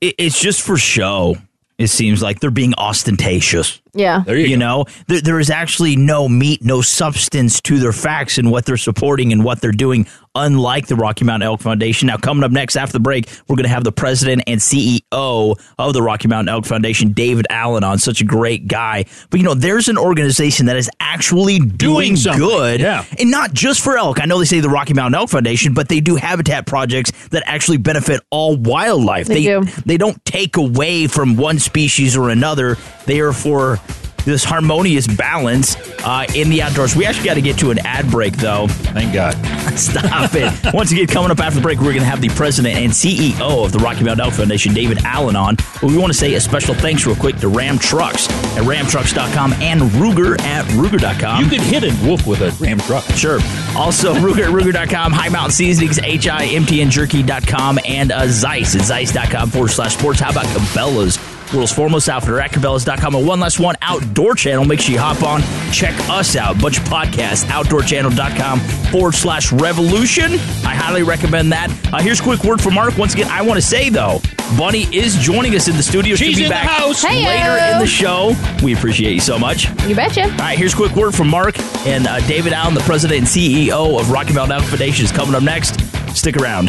it, 0.00 0.14
it's 0.18 0.40
just 0.40 0.62
for 0.62 0.76
show. 0.76 1.36
It 1.78 1.88
seems 1.88 2.22
like 2.22 2.38
they're 2.40 2.50
being 2.50 2.74
ostentatious. 2.78 3.81
Yeah. 3.94 4.22
There 4.24 4.36
you, 4.36 4.46
You 4.46 4.56
go. 4.56 4.60
know, 4.60 4.84
there, 5.06 5.20
there 5.20 5.40
is 5.40 5.50
actually 5.50 5.96
no 5.96 6.28
meat, 6.28 6.64
no 6.64 6.80
substance 6.80 7.60
to 7.62 7.78
their 7.78 7.92
facts 7.92 8.38
and 8.38 8.50
what 8.50 8.64
they're 8.64 8.76
supporting 8.78 9.32
and 9.32 9.44
what 9.44 9.60
they're 9.60 9.70
doing, 9.70 10.06
unlike 10.34 10.86
the 10.86 10.96
Rocky 10.96 11.24
Mountain 11.26 11.46
Elk 11.46 11.60
Foundation. 11.60 12.06
Now, 12.06 12.16
coming 12.16 12.42
up 12.42 12.50
next 12.50 12.76
after 12.76 12.94
the 12.94 13.00
break, 13.00 13.28
we're 13.48 13.56
going 13.56 13.64
to 13.64 13.68
have 13.70 13.84
the 13.84 13.92
president 13.92 14.44
and 14.46 14.60
CEO 14.60 15.58
of 15.78 15.92
the 15.92 16.02
Rocky 16.02 16.28
Mountain 16.28 16.48
Elk 16.52 16.64
Foundation, 16.64 17.12
David 17.12 17.46
Allen, 17.50 17.84
on. 17.84 17.98
Such 17.98 18.20
a 18.20 18.24
great 18.24 18.66
guy. 18.66 19.04
But, 19.30 19.40
you 19.40 19.44
know, 19.44 19.54
there's 19.54 19.88
an 19.88 19.98
organization 19.98 20.66
that 20.66 20.76
is 20.76 20.90
actually 21.00 21.58
doing, 21.58 22.14
Doing 22.14 22.36
good. 22.38 22.80
yeah. 22.80 23.04
And 23.18 23.30
not 23.30 23.52
just 23.52 23.82
for 23.82 23.96
elk. 23.98 24.20
I 24.20 24.24
know 24.24 24.38
they 24.38 24.44
say 24.46 24.60
the 24.60 24.68
Rocky 24.70 24.94
Mountain 24.94 25.18
Elk 25.20 25.30
Foundation, 25.30 25.74
but 25.74 25.88
they 25.88 26.00
do 26.00 26.16
habitat 26.16 26.66
projects 26.66 27.12
that 27.28 27.42
actually 27.46 27.76
benefit 27.76 28.22
all 28.30 28.56
wildlife. 28.56 29.26
They 29.26 29.42
do. 29.44 29.64
they 29.84 29.98
don't 29.98 30.22
take 30.24 30.56
away 30.56 31.06
from 31.06 31.36
one 31.36 31.58
species 31.58 32.16
or 32.16 32.30
another. 32.30 32.76
They 33.06 33.20
are 33.20 33.32
for 33.32 33.78
this 34.24 34.44
harmonious 34.44 35.06
balance 35.06 35.76
uh, 36.04 36.26
in 36.34 36.50
the 36.50 36.62
outdoors. 36.62 36.94
We 36.96 37.06
actually 37.06 37.24
got 37.24 37.34
to 37.34 37.42
get 37.42 37.58
to 37.58 37.70
an 37.70 37.78
ad 37.84 38.10
break, 38.10 38.36
though. 38.36 38.66
Thank 38.68 39.14
God. 39.14 39.34
Stop 39.78 40.34
it. 40.34 40.52
Once 40.74 40.92
again, 40.92 41.06
coming 41.06 41.30
up 41.30 41.40
after 41.40 41.56
the 41.56 41.62
break, 41.62 41.78
we're 41.78 41.86
going 41.86 42.00
to 42.00 42.04
have 42.04 42.20
the 42.20 42.28
president 42.30 42.76
and 42.76 42.92
CEO 42.92 43.64
of 43.64 43.72
the 43.72 43.78
Rocky 43.78 44.04
Mountain 44.04 44.26
Elk 44.26 44.34
Foundation, 44.34 44.74
David 44.74 44.98
Allen, 45.04 45.36
on. 45.36 45.56
But 45.56 45.84
we 45.84 45.96
want 45.98 46.12
to 46.12 46.18
say 46.18 46.34
a 46.34 46.40
special 46.40 46.74
thanks, 46.74 47.06
real 47.06 47.16
quick, 47.16 47.36
to 47.38 47.48
Ram 47.48 47.78
Trucks 47.78 48.28
at 48.56 48.62
ramtrucks.com 48.64 49.54
and 49.54 49.80
Ruger 49.82 50.40
at 50.40 50.64
ruger.com. 50.66 51.44
You 51.44 51.50
could 51.50 51.60
hit 51.60 51.84
a 51.84 52.06
wolf 52.06 52.26
with 52.26 52.40
a 52.42 52.50
ram 52.62 52.78
truck. 52.78 53.04
Sure. 53.14 53.38
Also, 53.76 54.14
Ruger 54.22 54.44
at 54.44 54.50
Ruger.com, 54.50 55.12
High 55.12 55.28
Mountain 55.28 55.52
Seasonings, 55.52 55.98
H-I-M-T-N-Jerky.com, 55.98 57.78
and 57.86 58.12
uh, 58.12 58.26
Zeiss 58.28 58.74
at 58.76 58.82
Zeiss.com 58.82 59.50
forward 59.50 59.70
slash 59.70 59.96
sports. 59.96 60.20
How 60.20 60.30
about 60.30 60.46
Cabela's? 60.46 61.31
World's 61.54 61.72
foremost 61.72 62.08
outfitter 62.08 62.40
at 62.40 62.50
Cabela's.com. 62.52 63.14
And 63.14 63.26
one 63.26 63.40
last 63.40 63.60
one, 63.60 63.74
Outdoor 63.82 64.34
Channel. 64.34 64.64
Make 64.64 64.80
sure 64.80 64.94
you 64.94 65.00
hop 65.00 65.22
on, 65.22 65.42
check 65.72 65.94
us 66.08 66.36
out. 66.36 66.60
Bunch 66.60 66.78
of 66.78 66.84
podcasts, 66.84 67.44
OutdoorChannel.com 67.46 68.60
forward 68.90 69.14
slash 69.14 69.52
revolution. 69.52 70.32
I 70.64 70.74
highly 70.74 71.02
recommend 71.02 71.52
that. 71.52 71.70
Uh, 71.92 71.98
here's 72.00 72.20
a 72.20 72.22
quick 72.22 72.44
word 72.44 72.60
from 72.60 72.74
Mark. 72.74 72.96
Once 72.96 73.14
again, 73.14 73.28
I 73.28 73.42
want 73.42 73.58
to 73.60 73.66
say, 73.66 73.88
though, 73.88 74.20
Bunny 74.56 74.82
is 74.94 75.16
joining 75.16 75.54
us 75.54 75.68
in 75.68 75.76
the 75.76 75.82
studio. 75.82 76.14
She's 76.16 76.36
She'll 76.36 76.36
be 76.36 76.44
in 76.44 76.48
the 76.50 76.54
back 76.54 76.68
house. 76.68 77.02
Hey-o. 77.02 77.26
later 77.26 77.72
in 77.74 77.78
the 77.78 77.86
show. 77.86 78.34
We 78.62 78.74
appreciate 78.74 79.12
you 79.12 79.20
so 79.20 79.38
much. 79.38 79.68
You 79.86 79.94
betcha. 79.94 80.24
All 80.24 80.28
right, 80.38 80.58
here's 80.58 80.74
a 80.74 80.76
quick 80.76 80.94
word 80.96 81.14
from 81.14 81.28
Mark 81.28 81.58
and 81.86 82.06
uh, 82.06 82.20
David 82.26 82.52
Allen, 82.52 82.74
the 82.74 82.80
president 82.80 83.18
and 83.20 83.26
CEO 83.28 83.98
of 83.98 84.10
Rocky 84.10 84.32
Mountain 84.32 84.58
Elk 84.58 84.64
Foundation, 84.64 85.04
is 85.04 85.12
coming 85.12 85.34
up 85.34 85.42
next. 85.42 85.80
Stick 86.16 86.36
around. 86.36 86.68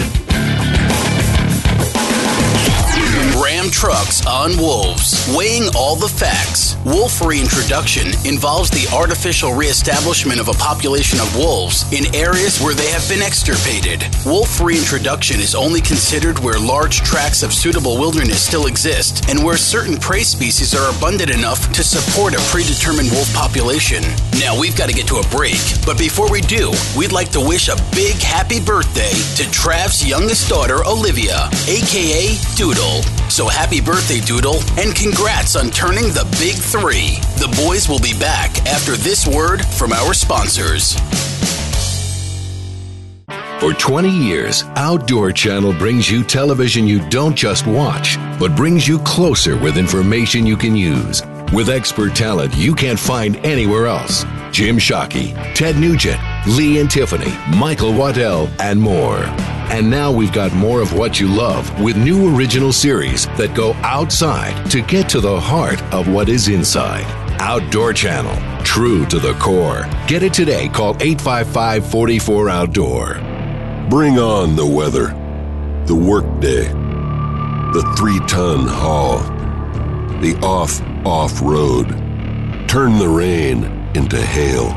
Trucks 3.73 4.25
on 4.27 4.55
wolves, 4.57 5.25
weighing 5.35 5.67
all 5.75 5.95
the 5.95 6.07
facts. 6.07 6.77
Wolf 6.85 7.19
reintroduction 7.25 8.13
involves 8.23 8.69
the 8.69 8.85
artificial 8.95 9.53
reestablishment 9.53 10.39
of 10.39 10.47
a 10.47 10.53
population 10.53 11.19
of 11.19 11.35
wolves 11.35 11.81
in 11.91 12.13
areas 12.13 12.61
where 12.61 12.75
they 12.75 12.87
have 12.91 13.07
been 13.09 13.23
extirpated. 13.23 14.05
Wolf 14.25 14.61
reintroduction 14.61 15.39
is 15.39 15.55
only 15.55 15.81
considered 15.81 16.37
where 16.39 16.59
large 16.59 17.01
tracts 17.01 17.41
of 17.41 17.51
suitable 17.51 17.97
wilderness 17.97 18.45
still 18.45 18.67
exist 18.67 19.27
and 19.27 19.43
where 19.43 19.57
certain 19.57 19.97
prey 19.97 20.21
species 20.21 20.75
are 20.75 20.95
abundant 20.95 21.31
enough 21.31 21.71
to 21.73 21.83
support 21.83 22.35
a 22.35 22.41
predetermined 22.53 23.09
wolf 23.09 23.33
population. 23.33 24.03
Now 24.37 24.53
we've 24.59 24.77
got 24.77 24.87
to 24.87 24.95
get 24.95 25.07
to 25.07 25.17
a 25.17 25.27
break, 25.29 25.59
but 25.83 25.97
before 25.97 26.29
we 26.29 26.41
do, 26.41 26.71
we'd 26.95 27.11
like 27.11 27.31
to 27.31 27.41
wish 27.41 27.69
a 27.69 27.77
big 27.91 28.21
happy 28.21 28.61
birthday 28.61 29.17
to 29.41 29.49
Trav's 29.49 30.05
youngest 30.05 30.47
daughter, 30.47 30.85
Olivia, 30.85 31.49
aka 31.65 32.37
Doodle. 32.55 33.01
So 33.33 33.47
happy 33.47 33.62
birthday, 33.71 34.19
Doodle, 34.19 34.59
and 34.77 34.95
congrats 34.95 35.55
on 35.55 35.69
turning 35.71 36.05
the 36.05 36.25
big 36.39 36.55
three. 36.55 37.17
The 37.37 37.53
boys 37.65 37.87
will 37.87 37.99
be 37.99 38.17
back 38.19 38.49
after 38.65 38.95
this 38.97 39.25
word 39.25 39.65
from 39.65 39.93
our 39.93 40.13
sponsors. 40.13 40.95
For 43.59 43.73
20 43.73 44.09
years, 44.09 44.63
Outdoor 44.75 45.31
Channel 45.31 45.73
brings 45.73 46.11
you 46.11 46.23
television 46.23 46.85
you 46.87 47.07
don't 47.09 47.35
just 47.35 47.65
watch, 47.65 48.17
but 48.39 48.55
brings 48.55 48.87
you 48.87 48.99
closer 48.99 49.55
with 49.55 49.77
information 49.77 50.45
you 50.45 50.57
can 50.57 50.75
use. 50.75 51.21
With 51.53 51.69
expert 51.69 52.15
talent 52.15 52.53
you 52.55 52.75
can't 52.75 52.99
find 52.99 53.37
anywhere 53.45 53.87
else. 53.87 54.25
Jim 54.51 54.77
Shockey, 54.77 55.33
Ted 55.55 55.77
Nugent, 55.77 56.19
Lee 56.47 56.79
and 56.79 56.91
Tiffany, 56.91 57.33
Michael 57.55 57.93
Waddell, 57.93 58.49
and 58.59 58.81
more. 58.81 59.23
And 59.73 59.89
now 59.89 60.11
we've 60.11 60.31
got 60.31 60.53
more 60.53 60.81
of 60.81 60.93
what 60.93 61.19
you 61.19 61.27
love 61.27 61.81
with 61.81 61.97
new 61.97 62.37
original 62.37 62.71
series 62.71 63.25
that 63.37 63.55
go 63.55 63.73
outside 63.81 64.69
to 64.69 64.83
get 64.83 65.09
to 65.09 65.19
the 65.19 65.39
heart 65.39 65.81
of 65.91 66.07
what 66.07 66.29
is 66.29 66.47
inside. 66.47 67.05
Outdoor 67.41 67.91
Channel, 67.91 68.35
true 68.63 69.03
to 69.07 69.17
the 69.17 69.33
core. 69.39 69.89
Get 70.05 70.21
it 70.21 70.31
today. 70.31 70.69
Call 70.69 70.93
855 71.01 71.89
44 71.89 72.49
Outdoor. 72.49 73.13
Bring 73.89 74.19
on 74.19 74.55
the 74.55 74.63
weather, 74.63 75.07
the 75.87 75.95
workday, 75.95 76.67
the 77.73 77.95
three 77.97 78.19
ton 78.27 78.67
haul, 78.67 79.17
the 80.19 80.37
off 80.43 80.83
off 81.03 81.41
road. 81.41 81.87
Turn 82.69 82.99
the 82.99 83.09
rain 83.09 83.63
into 83.95 84.21
hail, 84.21 84.67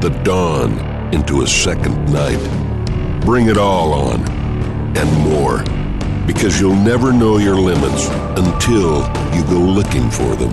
the 0.00 0.16
dawn 0.22 0.78
into 1.12 1.42
a 1.42 1.48
second 1.48 2.12
night. 2.12 2.38
Bring 3.24 3.48
it 3.48 3.56
all 3.56 3.94
on 3.94 4.22
and 4.96 5.10
more 5.20 5.64
because 6.26 6.60
you'll 6.60 6.76
never 6.76 7.10
know 7.10 7.38
your 7.38 7.56
limits 7.56 8.08
until 8.38 8.98
you 9.34 9.42
go 9.44 9.58
looking 9.58 10.10
for 10.10 10.36
them. 10.36 10.52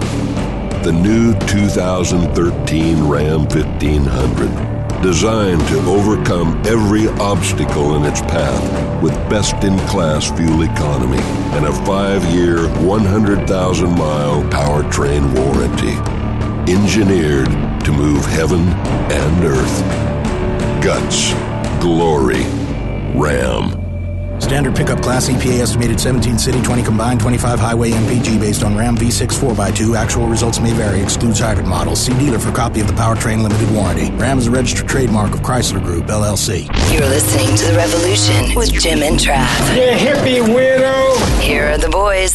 The 0.83 0.93
new 0.93 1.33
2013 1.47 3.07
Ram 3.07 3.41
1500 3.41 5.01
designed 5.01 5.59
to 5.67 5.79
overcome 5.81 6.61
every 6.65 7.07
obstacle 7.19 7.95
in 7.95 8.03
its 8.03 8.21
path 8.21 9.03
with 9.03 9.13
best 9.29 9.63
in 9.63 9.77
class 9.87 10.31
fuel 10.31 10.61
economy 10.61 11.21
and 11.57 11.65
a 11.65 11.73
five 11.85 12.23
year, 12.33 12.69
100,000 12.85 13.89
mile 13.97 14.43
powertrain 14.43 15.21
warranty. 15.35 15.97
Engineered 16.71 17.49
to 17.83 17.91
move 17.91 18.23
heaven 18.25 18.61
and 19.11 19.43
earth. 19.43 19.81
Guts, 20.81 21.33
glory, 21.81 22.60
Ram. 23.13 23.77
Standard 24.41 24.75
pickup 24.75 25.01
class 25.01 25.29
EPA 25.29 25.59
estimated 25.61 25.99
17 25.99 26.37
city, 26.39 26.59
20 26.61 26.81
combined, 26.83 27.19
25 27.19 27.59
highway 27.59 27.91
MPG 27.91 28.39
based 28.39 28.63
on 28.63 28.75
Ram 28.75 28.97
V6 28.97 29.27
4x2. 29.39 29.95
Actual 29.95 30.27
results 30.27 30.59
may 30.59 30.73
vary. 30.73 30.99
Excludes 31.01 31.39
hybrid 31.39 31.67
models. 31.67 31.99
See 32.01 32.13
dealer 32.17 32.39
for 32.39 32.51
copy 32.51 32.81
of 32.81 32.87
the 32.87 32.93
powertrain 32.93 33.43
limited 33.43 33.69
warranty. 33.71 34.09
Ram 34.11 34.39
is 34.39 34.47
a 34.47 34.51
registered 34.51 34.87
trademark 34.89 35.33
of 35.33 35.41
Chrysler 35.41 35.81
Group 35.83 36.05
LLC. 36.07 36.65
You're 36.91 37.07
listening 37.07 37.55
to 37.55 37.65
The 37.67 37.75
Revolution 37.77 38.55
with 38.55 38.73
Jim 38.73 39.03
and 39.03 39.19
Trav. 39.19 39.47
You 39.75 39.91
hippie 39.95 40.41
weirdo! 40.41 41.15
Here 41.39 41.67
are 41.67 41.77
the 41.77 41.89
boys. 41.89 42.33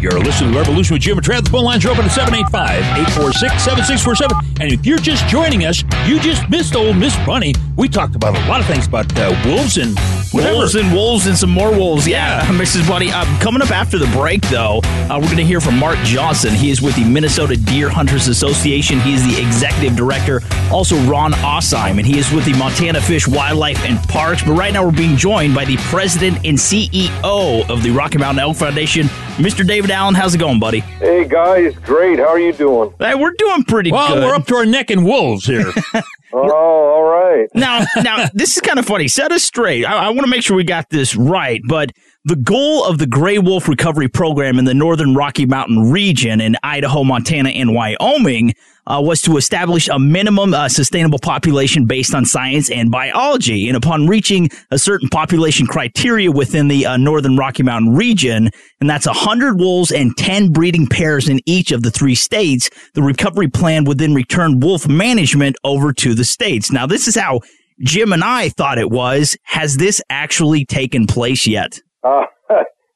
You're 0.00 0.18
listening 0.20 0.50
to 0.50 0.54
the 0.54 0.60
Revolution 0.60 0.94
with 0.94 1.02
Jim 1.02 1.16
and 1.18 1.26
Trav. 1.26 1.44
The 1.44 1.50
phone 1.50 1.64
lines 1.64 1.84
are 1.86 1.90
open 1.90 2.04
at 2.04 2.10
785-846-7647. 2.10 4.60
And 4.60 4.70
if 4.72 4.84
you're 4.84 4.98
just 4.98 5.26
joining 5.28 5.64
us, 5.64 5.82
you 6.06 6.20
just 6.20 6.48
missed 6.50 6.76
old 6.76 6.96
Miss 6.96 7.16
Bunny. 7.24 7.54
We 7.76 7.88
talked 7.88 8.14
about 8.14 8.36
a 8.36 8.48
lot 8.48 8.60
of 8.60 8.66
things 8.66 8.86
about 8.86 9.16
uh, 9.18 9.34
wolves 9.46 9.78
and 9.78 9.98
whatever. 10.32 10.58
Wolves 10.58 10.74
and 10.74 10.92
wolves 10.92 11.26
and 11.26 11.36
some 11.36 11.50
more 11.50 11.70
wolves. 11.70 12.06
Yeah, 12.06 12.44
Mrs. 12.46 12.86
Bunny. 12.86 13.10
Uh, 13.10 13.24
coming 13.40 13.62
up 13.62 13.70
after 13.70 13.98
the 13.98 14.06
break, 14.08 14.42
though, 14.42 14.80
uh, 14.84 15.18
we're 15.20 15.26
going 15.26 15.38
to 15.38 15.44
hear 15.44 15.60
from 15.60 15.78
Mark 15.78 15.98
Johnson. 16.00 16.52
He 16.54 16.70
is 16.70 16.82
with 16.82 16.94
the 16.96 17.04
Minnesota 17.04 17.56
Deer 17.56 17.88
Hunters 17.88 18.28
Association. 18.28 19.00
He 19.00 19.14
is 19.14 19.26
the 19.26 19.40
executive 19.40 19.96
director. 19.96 20.40
Also, 20.70 20.96
Ron 21.02 21.32
Aasheim, 21.32 21.98
and 21.98 22.06
he 22.06 22.18
is 22.18 22.30
with 22.32 22.44
the 22.44 22.52
Montana 22.54 23.00
Fish, 23.00 23.26
Wildlife, 23.26 23.82
and 23.84 23.98
Parks. 24.08 24.42
But 24.42 24.52
right 24.52 24.72
now, 24.72 24.84
we're 24.84 24.92
being 24.92 25.16
joined 25.16 25.54
by 25.54 25.64
the 25.64 25.76
president 25.78 26.36
and 26.44 26.56
CEO 26.58 27.68
of 27.70 27.82
the 27.82 27.90
Rocky 27.90 28.18
Mountain 28.18 28.40
Elk 28.40 28.56
Foundation, 28.56 29.06
Mr. 29.36 29.66
David 29.66 29.90
Allen. 29.90 30.14
How's 30.14 30.34
it 30.34 30.38
going, 30.38 30.60
buddy? 30.60 30.80
Hey 30.80 31.26
guys, 31.26 31.74
great. 31.78 32.18
How 32.18 32.28
are 32.28 32.38
you 32.38 32.52
doing? 32.52 32.94
Hey, 33.00 33.14
we're 33.16 33.32
doing 33.36 33.64
pretty 33.64 33.90
Well, 33.90 34.14
good. 34.14 34.22
we're 34.24 34.34
up 34.34 34.46
to 34.46 34.54
our 34.56 34.66
neck 34.66 34.90
in 34.90 35.04
wolves 35.04 35.46
here. 35.46 35.72
Oh, 36.36 36.40
all 36.50 37.04
right. 37.04 37.48
now, 37.54 37.84
now 38.02 38.26
this 38.34 38.56
is 38.56 38.60
kind 38.60 38.80
of 38.80 38.84
funny. 38.84 39.06
Set 39.06 39.30
us 39.30 39.44
straight. 39.44 39.84
I, 39.84 40.06
I 40.06 40.08
want 40.08 40.22
to 40.22 40.26
make 40.26 40.42
sure 40.42 40.56
we 40.56 40.64
got 40.64 40.90
this 40.90 41.14
right. 41.14 41.60
But 41.64 41.92
the 42.26 42.36
goal 42.36 42.86
of 42.86 42.96
the 42.96 43.06
Gray 43.06 43.38
Wolf 43.38 43.68
Recovery 43.68 44.08
Program 44.08 44.58
in 44.58 44.64
the 44.64 44.72
Northern 44.72 45.14
Rocky 45.14 45.44
Mountain 45.44 45.90
region 45.90 46.40
in 46.40 46.56
Idaho, 46.62 47.04
Montana, 47.04 47.50
and 47.50 47.74
Wyoming 47.74 48.54
uh, 48.86 49.02
was 49.04 49.20
to 49.22 49.36
establish 49.36 49.88
a 49.88 49.98
minimum 49.98 50.54
uh, 50.54 50.70
sustainable 50.70 51.18
population 51.18 51.84
based 51.84 52.14
on 52.14 52.24
science 52.24 52.70
and 52.70 52.90
biology. 52.90 53.68
And 53.68 53.76
upon 53.76 54.06
reaching 54.06 54.48
a 54.70 54.78
certain 54.78 55.10
population 55.10 55.66
criteria 55.66 56.32
within 56.32 56.68
the 56.68 56.86
uh, 56.86 56.96
Northern 56.96 57.36
Rocky 57.36 57.62
Mountain 57.62 57.94
region, 57.94 58.48
and 58.80 58.88
that's 58.88 59.06
100 59.06 59.58
wolves 59.58 59.92
and 59.92 60.16
10 60.16 60.50
breeding 60.50 60.86
pairs 60.86 61.28
in 61.28 61.40
each 61.44 61.72
of 61.72 61.82
the 61.82 61.90
three 61.90 62.14
states, 62.14 62.70
the 62.94 63.02
recovery 63.02 63.48
plan 63.48 63.84
would 63.84 63.98
then 63.98 64.14
return 64.14 64.60
wolf 64.60 64.88
management 64.88 65.56
over 65.62 65.92
to 65.92 66.14
the 66.14 66.24
states. 66.24 66.72
Now, 66.72 66.86
this 66.86 67.06
is 67.06 67.16
how 67.16 67.40
Jim 67.80 68.14
and 68.14 68.24
I 68.24 68.48
thought 68.48 68.78
it 68.78 68.90
was. 68.90 69.36
Has 69.42 69.76
this 69.76 70.00
actually 70.08 70.64
taken 70.64 71.06
place 71.06 71.46
yet? 71.46 71.80
Uh, 72.04 72.22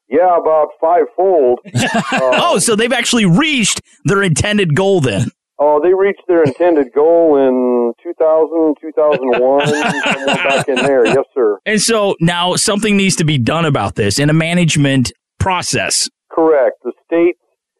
yeah, 0.09 0.37
about 0.37 0.67
fivefold. 0.79 1.59
oh, 2.13 2.59
so 2.59 2.75
they've 2.75 2.93
actually 2.93 3.25
reached 3.25 3.81
their 4.05 4.23
intended 4.23 4.75
goal 4.75 5.01
then. 5.01 5.29
Oh, 5.61 5.81
they 5.83 5.93
reached 5.93 6.21
their 6.27 6.43
intended 6.43 6.93
goal 6.95 7.35
in 7.35 7.91
2000, 8.01 8.75
2001, 8.79 9.65
back 10.27 10.69
in 10.69 10.75
there. 10.75 11.05
Yes, 11.05 11.25
sir. 11.33 11.57
And 11.65 11.81
so 11.81 12.15
now 12.21 12.55
something 12.55 12.95
needs 12.95 13.17
to 13.17 13.25
be 13.25 13.37
done 13.37 13.65
about 13.65 13.95
this 13.95 14.19
in 14.19 14.29
a 14.29 14.33
management 14.33 15.11
process. 15.37 16.07
Correct. 16.31 16.77
The 16.83 16.93
state, 17.05 17.35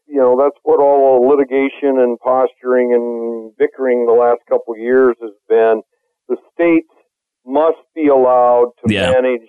you 0.07 0.17
know, 0.17 0.35
that's 0.37 0.57
what 0.63 0.81
all 0.81 1.21
the 1.21 1.27
litigation 1.29 1.99
and 2.01 2.19
posturing 2.19 2.93
and 2.93 3.55
bickering 3.57 4.05
the 4.05 4.13
last 4.13 4.39
couple 4.49 4.73
of 4.73 4.79
years 4.79 5.15
has 5.21 5.31
been. 5.47 5.81
The 6.27 6.35
states 6.53 6.89
must 7.45 7.77
be 7.95 8.07
allowed 8.07 8.71
to 8.85 8.93
Yeah. 8.93 9.11
manage 9.11 9.47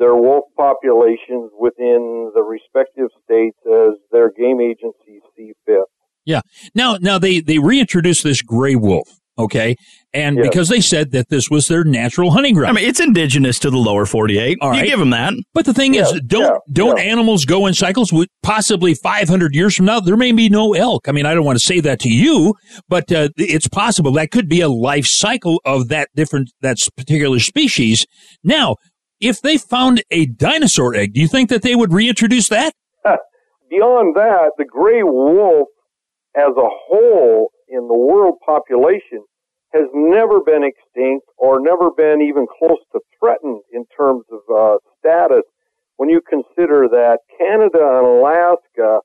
their 0.00 0.16
wolf 0.16 0.46
populations 0.56 1.50
within 1.60 2.32
the 2.34 2.42
respective 2.42 3.08
states 3.24 3.58
as 3.66 3.92
their 4.10 4.30
game 4.30 4.60
agencies 4.60 5.22
see 5.36 5.52
fit. 5.66 5.84
Yeah. 6.24 6.40
Now, 6.74 6.96
now 7.00 7.18
they 7.18 7.40
they 7.40 7.58
reintroduced 7.58 8.24
this 8.24 8.42
gray 8.42 8.74
wolf. 8.74 9.08
Okay, 9.38 9.74
and 10.12 10.36
Yes. 10.36 10.48
because 10.48 10.68
they 10.68 10.80
said 10.82 11.12
that 11.12 11.30
this 11.30 11.48
was 11.48 11.66
their 11.66 11.82
natural 11.82 12.32
hunting 12.32 12.52
ground. 12.52 12.76
I 12.76 12.78
mean, 12.78 12.86
it's 12.90 13.00
indigenous 13.00 13.58
to 13.60 13.70
the 13.70 13.78
lower 13.78 14.04
48. 14.04 14.58
All 14.60 14.74
You 14.74 14.84
give 14.84 14.98
them 14.98 15.10
that. 15.10 15.32
but 15.54 15.64
the 15.64 15.72
thing 15.72 15.94
is, 15.94 16.12
don't 16.26 16.42
yeah, 16.42 16.58
don't 16.70 16.98
yeah. 16.98 17.04
animals 17.04 17.46
go 17.46 17.64
in 17.66 17.72
cycles? 17.72 18.12
Possibly 18.42 18.92
500 18.92 19.54
years 19.54 19.74
from 19.76 19.86
now, 19.86 19.98
there 19.98 20.16
may 20.16 20.32
be 20.32 20.50
no 20.50 20.74
elk. 20.74 21.08
I 21.08 21.12
mean, 21.12 21.24
I 21.24 21.32
don't 21.32 21.44
want 21.46 21.58
to 21.58 21.64
say 21.64 21.80
that 21.80 22.00
to 22.00 22.10
you, 22.10 22.54
but 22.86 23.10
uh, 23.12 23.30
it's 23.38 23.68
possible 23.68 24.12
that 24.12 24.30
could 24.30 24.48
be 24.48 24.60
a 24.60 24.68
life 24.68 25.06
cycle 25.06 25.58
of 25.64 25.88
that 25.88 26.10
different 26.14 26.50
that 26.60 26.76
particular 26.94 27.38
species. 27.38 28.04
Now, 28.44 28.76
if 29.20 29.40
they 29.40 29.58
found 29.58 30.02
a 30.10 30.26
dinosaur 30.26 30.94
egg, 30.94 31.14
do 31.14 31.20
you 31.20 31.28
think 31.28 31.50
that 31.50 31.62
they 31.62 31.74
would 31.74 31.92
reintroduce 31.92 32.48
that? 32.48 32.74
Beyond 33.04 34.16
that, 34.16 34.52
the 34.58 34.64
gray 34.64 35.02
wolf 35.02 35.68
as 36.36 36.52
a 36.56 36.68
whole 36.88 37.50
in 37.68 37.86
the 37.88 37.96
world 37.96 38.38
population 38.44 39.24
has 39.72 39.86
never 39.94 40.40
been 40.40 40.64
extinct 40.64 41.26
or 41.38 41.60
never 41.60 41.90
been 41.96 42.20
even 42.20 42.46
close 42.58 42.80
to 42.92 43.00
threatened 43.18 43.62
in 43.72 43.84
terms 43.96 44.24
of 44.32 44.40
uh, 44.52 44.76
status 44.98 45.44
when 45.96 46.08
you 46.08 46.20
consider 46.28 46.88
that 46.88 47.18
Canada 47.38 47.78
and 47.78 48.06
Alaska 48.06 49.00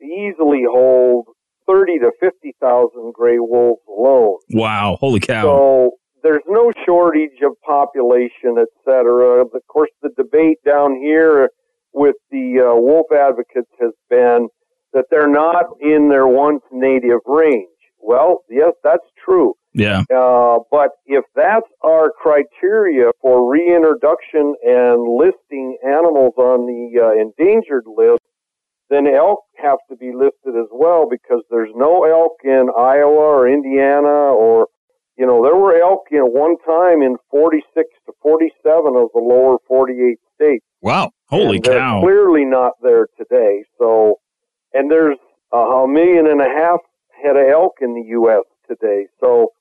easily 0.00 0.62
hold 0.68 1.26
30 1.68 1.98
to 1.98 2.12
50,000 2.20 3.12
gray 3.12 3.38
wolves 3.38 3.82
alone. 3.88 4.38
Wow. 4.50 4.96
Holy 5.00 5.20
cow. 5.20 5.42
So 5.42 5.90
there's 6.26 6.48
no 6.48 6.72
shortage 6.84 7.38
of 7.42 7.52
population, 7.64 8.58
et 8.58 8.72
cetera. 8.84 9.42
Of 9.42 9.52
course, 9.68 9.90
the 10.02 10.10
debate 10.16 10.58
down 10.66 10.96
here 11.00 11.50
with 11.92 12.16
the 12.32 12.46
uh, 12.66 12.74
wolf 12.74 13.06
advocates 13.12 13.70
has 13.80 13.92
been 14.10 14.48
that 14.92 15.04
they're 15.10 15.30
not 15.30 15.66
in 15.80 16.08
their 16.08 16.26
once 16.26 16.62
native 16.72 17.20
range. 17.26 17.68
Well, 18.00 18.42
yes, 18.50 18.72
that's 18.82 19.08
true. 19.24 19.54
Yeah. 19.72 20.02
Uh, 20.12 20.58
but 20.70 20.90
if 21.04 21.24
that's 21.34 21.70
our 21.84 22.10
criteria 22.10 23.10
for 23.22 23.48
reintroduction 23.48 24.54
and 24.64 24.96
listing 25.22 25.78
animals 25.86 26.34
on 26.38 26.66
the 26.66 26.82
uh, 27.04 27.12
endangered 27.12 27.84
list, 27.86 28.22
then 28.88 29.06
elk 29.06 29.40
have 29.62 29.78
to 29.90 29.96
be 29.96 30.12
listed 30.14 30.54
as 30.58 30.70
well 30.72 31.06
because 31.10 31.42
there's 31.50 31.72
no 31.74 32.04
elk 32.04 32.36
in 32.44 32.68
Iowa 32.76 33.26
or 33.36 33.48
Indiana 33.48 34.32
or, 34.32 34.66
you 35.16 35.26
know, 35.26 35.42
there 35.42 35.56
were 35.56 35.80
elk 35.80 36.06
you 36.10 36.18
know, 36.18 36.26
one 36.26 36.56
time 36.66 37.02
in 37.02 37.16
46 37.30 37.88
to 38.06 38.12
47 38.22 38.96
of 38.96 39.08
the 39.14 39.20
lower 39.20 39.56
48 39.66 40.18
states. 40.34 40.64
Wow. 40.82 41.10
Holy 41.28 41.56
and 41.56 41.64
cow. 41.64 42.00
Clearly 42.02 42.44
not 42.44 42.72
there 42.82 43.08
today. 43.16 43.64
So, 43.78 44.20
and 44.74 44.90
there's 44.90 45.18
uh, 45.52 45.56
a 45.56 45.88
million 45.88 46.26
and 46.26 46.40
a 46.40 46.48
half 46.48 46.80
head 47.22 47.36
of 47.36 47.48
elk 47.50 47.76
in 47.80 47.94
the 47.94 48.02
U.S. 48.08 48.44
today. 48.68 49.06
So, 49.20 49.52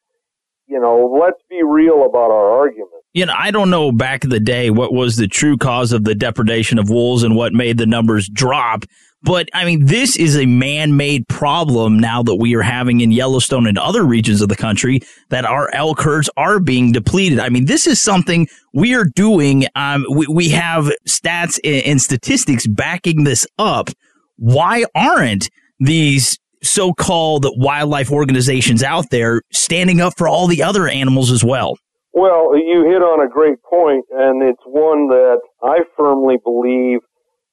you 0.67 0.79
know, 0.79 1.17
let's 1.19 1.41
be 1.49 1.61
real 1.63 2.05
about 2.05 2.31
our 2.31 2.59
argument. 2.59 2.91
You 3.13 3.25
know, 3.25 3.33
I 3.37 3.51
don't 3.51 3.69
know 3.69 3.91
back 3.91 4.25
in 4.25 4.29
the 4.29 4.39
day 4.39 4.69
what 4.69 4.93
was 4.93 5.15
the 5.15 5.27
true 5.27 5.57
cause 5.57 5.93
of 5.93 6.03
the 6.03 6.15
depredation 6.15 6.79
of 6.79 6.89
wolves 6.89 7.23
and 7.23 7.35
what 7.35 7.53
made 7.53 7.77
the 7.77 7.85
numbers 7.85 8.27
drop. 8.27 8.83
But 9.25 9.49
I 9.53 9.65
mean, 9.65 9.85
this 9.85 10.15
is 10.15 10.37
a 10.37 10.45
man 10.45 10.95
made 10.95 11.27
problem 11.27 11.99
now 11.99 12.21
that 12.21 12.35
we 12.35 12.53
are 12.55 12.61
having 12.61 13.01
in 13.01 13.11
Yellowstone 13.11 13.65
and 13.65 13.77
other 13.77 14.03
regions 14.03 14.39
of 14.39 14.49
the 14.49 14.55
country 14.55 14.99
that 15.29 15.45
our 15.45 15.73
elk 15.73 15.99
herds 16.01 16.29
are 16.37 16.59
being 16.59 16.91
depleted. 16.91 17.39
I 17.39 17.49
mean, 17.49 17.65
this 17.65 17.87
is 17.87 17.99
something 17.99 18.47
we 18.71 18.93
are 18.93 19.05
doing. 19.05 19.65
Um, 19.73 20.05
we, 20.11 20.27
we 20.27 20.49
have 20.49 20.91
stats 21.07 21.59
and, 21.63 21.99
statistics 21.99 22.67
backing 22.67 23.23
this 23.23 23.47
up. 23.57 23.89
Why 24.35 24.85
aren't 24.93 25.49
these 25.79 26.37
so 26.61 26.93
called 26.93 27.47
wildlife 27.57 28.11
organizations 28.11 28.83
out 28.83 29.09
there 29.09 29.41
standing 29.51 30.01
up 30.01 30.13
for 30.17 30.27
all 30.27 30.45
the 30.45 30.61
other 30.61 30.87
animals 30.87 31.31
as 31.31 31.43
well? 31.43 31.77
Well, 32.13 32.55
you 32.55 32.85
hit 32.85 33.01
on 33.01 33.25
a 33.25 33.29
great 33.29 33.57
point, 33.63 34.05
and 34.11 34.43
it's 34.43 34.61
one 34.67 35.07
that 35.07 35.39
I 35.63 35.79
firmly 35.97 36.35
believe 36.43 36.99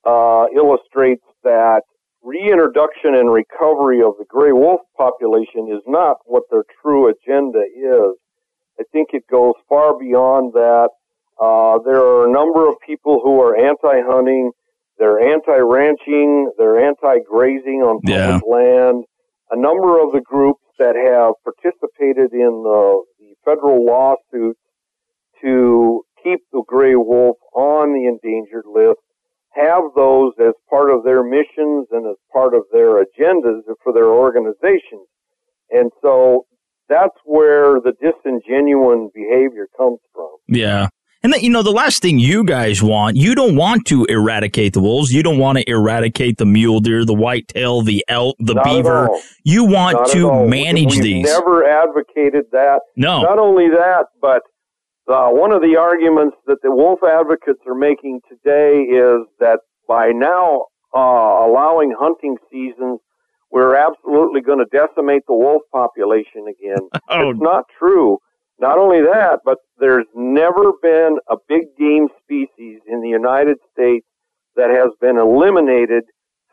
uh, 0.05 0.47
illustrates 0.55 1.23
that 1.45 1.83
reintroduction 2.23 3.15
and 3.15 3.33
recovery 3.33 4.01
of 4.03 4.15
the 4.19 4.25
gray 4.29 4.53
wolf 4.53 4.81
population 4.97 5.69
is 5.71 5.83
not 5.87 6.17
what 6.27 6.45
their 6.51 6.65
true 6.81 7.09
agenda 7.09 7.61
is. 7.61 8.17
I 8.79 8.85
think 8.93 9.09
it 9.13 9.25
goes 9.31 9.55
far 9.69 9.99
beyond 9.99 10.53
that. 10.55 10.89
Uh, 11.41 11.79
there 11.85 11.99
are 12.01 12.29
a 12.29 12.33
number 12.33 12.69
of 12.69 12.77
people 12.87 13.21
who 13.23 13.41
are 13.41 13.57
anti-hunting, 13.57 14.53
they're 14.99 15.19
anti-ranching, 15.21 16.51
they're 16.59 16.79
anti-grazing 16.87 17.83
on 17.83 18.01
public 18.01 18.07
Yeah. 18.07 18.41
land. 18.47 19.05
A 19.51 19.57
number 19.57 20.01
of 20.01 20.13
the 20.13 20.21
groups 20.21 20.63
that 20.79 20.95
have 20.97 21.35
participated 21.45 22.33
in 22.33 22.63
the, 22.63 23.03
the 23.19 23.35
federal 23.45 23.85
lawsuits 23.85 24.61
to 25.43 26.03
keep 26.23 26.41
the 26.53 26.63
gray 26.67 26.95
wolf 26.95 27.37
on 27.55 27.93
the 27.93 28.07
endangered 28.07 28.65
list 28.67 29.01
have 29.55 29.83
those 29.95 30.33
as 30.41 30.55
part 30.71 30.91
of 30.91 31.05
their 31.05 31.23
missions 31.23 31.89
and 31.91 32.07
as 32.07 32.17
part 32.33 32.55
of 32.55 32.63
their 32.73 33.03
agendas 33.05 33.61
for 33.83 33.93
their 33.93 34.09
organizations. 34.09 35.07
And 35.71 35.91
so 36.03 36.47
that's 36.89 37.17
where 37.25 37.81
the 37.81 37.93
disingenuine 38.03 39.09
behavior 39.15 39.67
comes 39.77 39.99
from. 40.15 40.31
Yeah. 40.49 40.89
And 41.25 41.33
that, 41.33 41.43
you 41.43 41.51
know, 41.51 41.63
the 41.63 41.71
last 41.71 42.03
thing 42.03 42.19
you 42.19 42.43
guys 42.43 42.83
want, 42.83 43.17
you 43.17 43.37
don't 43.37 43.55
want 43.55 43.87
to 43.87 44.05
eradicate 44.07 44.73
the 44.73 44.81
wolves. 44.81 45.13
You 45.13 45.23
don't 45.23 45.39
want 45.39 45.59
to 45.59 45.71
eradicate 45.71 46.39
the 46.39 46.47
mule 46.47 46.81
deer, 46.81 47.05
the 47.05 47.15
whitetail, 47.15 47.83
the 47.83 48.05
elk, 48.09 48.35
the 48.41 48.55
Not 48.55 48.65
beaver. 48.65 49.09
You 49.45 49.65
want 49.65 49.99
Not 49.99 50.11
to 50.11 50.47
manage 50.49 50.95
We've 50.97 51.03
these. 51.03 51.27
Never 51.27 51.65
advocated 51.65 52.47
that. 52.51 52.81
No. 52.97 53.23
Not 53.23 53.39
only 53.39 53.69
that, 53.69 54.07
but 54.21 54.43
uh, 55.09 55.29
one 55.29 55.53
of 55.53 55.61
the 55.63 55.77
arguments 55.77 56.37
that 56.47 56.59
the 56.63 56.71
wolf 56.71 57.01
advocates 57.03 57.61
are 57.67 57.75
making 57.75 58.21
today 58.29 58.83
is 58.83 59.27
that 59.41 59.61
by 59.89 60.09
now 60.09 60.67
uh, 60.95 60.99
allowing 61.47 61.95
hunting 61.99 62.37
seasons, 62.51 63.01
we're 63.51 63.77
absolutely 63.77 64.41
going 64.41 64.59
to 64.59 64.67
decimate 64.71 65.23
the 65.27 65.35
wolf 65.35 65.63
population 65.73 66.47
again. 66.49 66.89
Oh. 67.09 67.31
It's 67.31 67.41
not 67.41 67.65
true. 67.79 68.19
Not 68.59 68.79
only 68.79 69.03
that, 69.03 69.41
but 69.45 69.59
there's 69.79 70.07
never 70.15 70.73
been 70.81 71.19
a 71.29 71.37
big 71.49 71.65
game 71.79 72.09
species 72.23 72.81
in 72.89 73.03
the 73.03 73.09
United 73.09 73.59
States 73.73 74.07
that 74.57 74.71
has 74.71 74.91
been 75.01 75.19
eliminated 75.19 76.05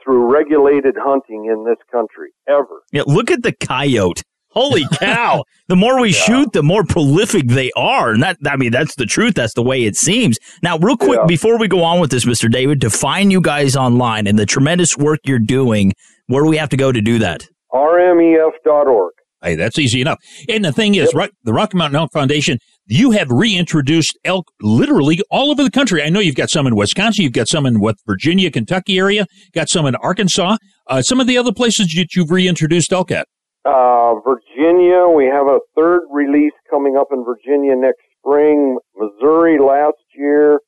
through 0.03 0.31
regulated 0.31 0.95
hunting 0.97 1.45
in 1.45 1.65
this 1.65 1.77
country 1.91 2.31
ever. 2.47 2.81
Yeah, 2.91 3.03
look 3.05 3.31
at 3.31 3.43
the 3.43 3.53
coyote. 3.53 4.23
Holy 4.51 4.85
cow. 4.93 5.43
the 5.67 5.75
more 5.75 5.99
we 6.01 6.11
shoot, 6.11 6.51
the 6.53 6.63
more 6.63 6.83
prolific 6.83 7.47
they 7.47 7.71
are. 7.75 8.11
And 8.11 8.23
that, 8.23 8.37
I 8.45 8.55
mean, 8.57 8.71
that's 8.71 8.95
the 8.95 9.05
truth. 9.05 9.35
That's 9.35 9.53
the 9.53 9.61
way 9.63 9.83
it 9.83 9.95
seems. 9.95 10.37
Now, 10.63 10.77
real 10.79 10.97
quick, 10.97 11.19
Yeah. 11.21 11.25
before 11.27 11.59
we 11.59 11.67
go 11.67 11.83
on 11.83 11.99
with 11.99 12.09
this, 12.11 12.25
Mr. 12.25 12.51
David, 12.51 12.81
to 12.81 12.89
find 12.89 13.31
you 13.31 13.41
guys 13.41 13.75
online 13.75 14.25
and 14.27 14.39
the 14.39 14.45
tremendous 14.45 14.97
work 14.97 15.19
you're 15.25 15.39
doing, 15.39 15.93
where 16.27 16.43
do 16.43 16.49
we 16.49 16.57
have 16.57 16.69
to 16.69 16.77
go 16.77 16.91
to 16.91 17.01
do 17.01 17.19
that? 17.19 17.47
RMEF.org. 17.73 19.13
Hey, 19.41 19.55
that's 19.55 19.79
easy 19.79 20.01
enough. 20.01 20.17
And 20.49 20.65
the 20.65 20.73
thing 20.73 20.95
is, 20.95 21.13
Rock, 21.13 21.29
the 21.43 21.53
Rocky 21.53 21.77
Mountain 21.77 21.95
Elk 21.97 22.11
Foundation, 22.11 22.57
you 22.87 23.11
have 23.11 23.29
reintroduced 23.31 24.17
elk 24.25 24.45
literally 24.61 25.21
all 25.31 25.49
over 25.51 25.63
the 25.63 25.71
country. 25.71 26.03
I 26.03 26.09
know 26.09 26.19
you've 26.19 26.35
got 26.35 26.49
some 26.49 26.67
in 26.67 26.75
Wisconsin, 26.75 27.23
you've 27.23 27.31
got 27.33 27.47
some 27.47 27.65
in 27.65 27.79
what 27.79 27.95
Virginia, 28.05 28.51
Kentucky 28.51 28.97
area, 28.97 29.25
got 29.53 29.69
some 29.69 29.85
in 29.85 29.95
Arkansas. 29.95 30.57
Uh, 30.87 31.01
some 31.01 31.21
of 31.21 31.27
the 31.27 31.37
other 31.37 31.53
places 31.53 31.87
that 31.95 32.15
you've 32.15 32.31
reintroduced 32.31 32.91
elk 32.91 33.11
at. 33.11 33.27
Uh, 33.65 34.15
Virginia, 34.21 35.07
we 35.07 35.25
have 35.25 35.47
a 35.47 35.59
third 35.75 36.01
release 36.11 36.53
coming 36.69 36.95
up 36.97 37.07
in 37.11 37.23
Virginia 37.25 37.75
next 37.75 38.01
spring. 38.19 38.77
Missouri 38.95 39.59
last 39.59 39.97
year. 40.15 40.59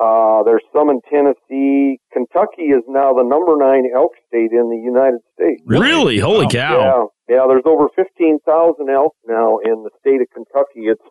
Uh, 0.00 0.42
there's 0.44 0.62
some 0.72 0.90
in 0.90 1.00
Tennessee. 1.10 1.98
Kentucky 2.12 2.70
is 2.70 2.82
now 2.88 3.12
the 3.12 3.24
number 3.24 3.56
nine 3.56 3.84
elk 3.94 4.12
state 4.28 4.52
in 4.52 4.70
the 4.70 4.80
United 4.82 5.18
States. 5.34 5.60
Really? 5.66 6.18
Holy 6.18 6.44
Wow. 6.46 6.50
cow. 6.50 7.10
Yeah, 7.28 7.36
yeah. 7.36 7.46
There's 7.48 7.66
over 7.66 7.88
15,000 7.96 8.88
elk 8.90 9.14
now 9.26 9.58
in 9.58 9.82
the 9.82 9.90
state 9.98 10.20
of 10.20 10.28
Kentucky. 10.32 10.86
It's 10.86 11.02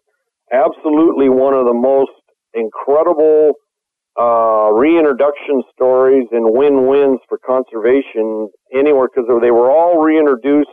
absolutely 0.54 1.28
one 1.28 1.54
of 1.54 1.66
the 1.66 1.74
most 1.74 2.12
incredible 2.54 3.54
uh, 4.20 4.72
reintroduction 4.74 5.62
stories 5.74 6.28
and 6.32 6.46
win-wins 6.56 7.20
for 7.28 7.38
conservation 7.46 8.48
anywhere 8.74 9.08
because 9.14 9.30
they 9.42 9.52
were 9.52 9.70
all 9.70 10.00
reintroduced 10.02 10.72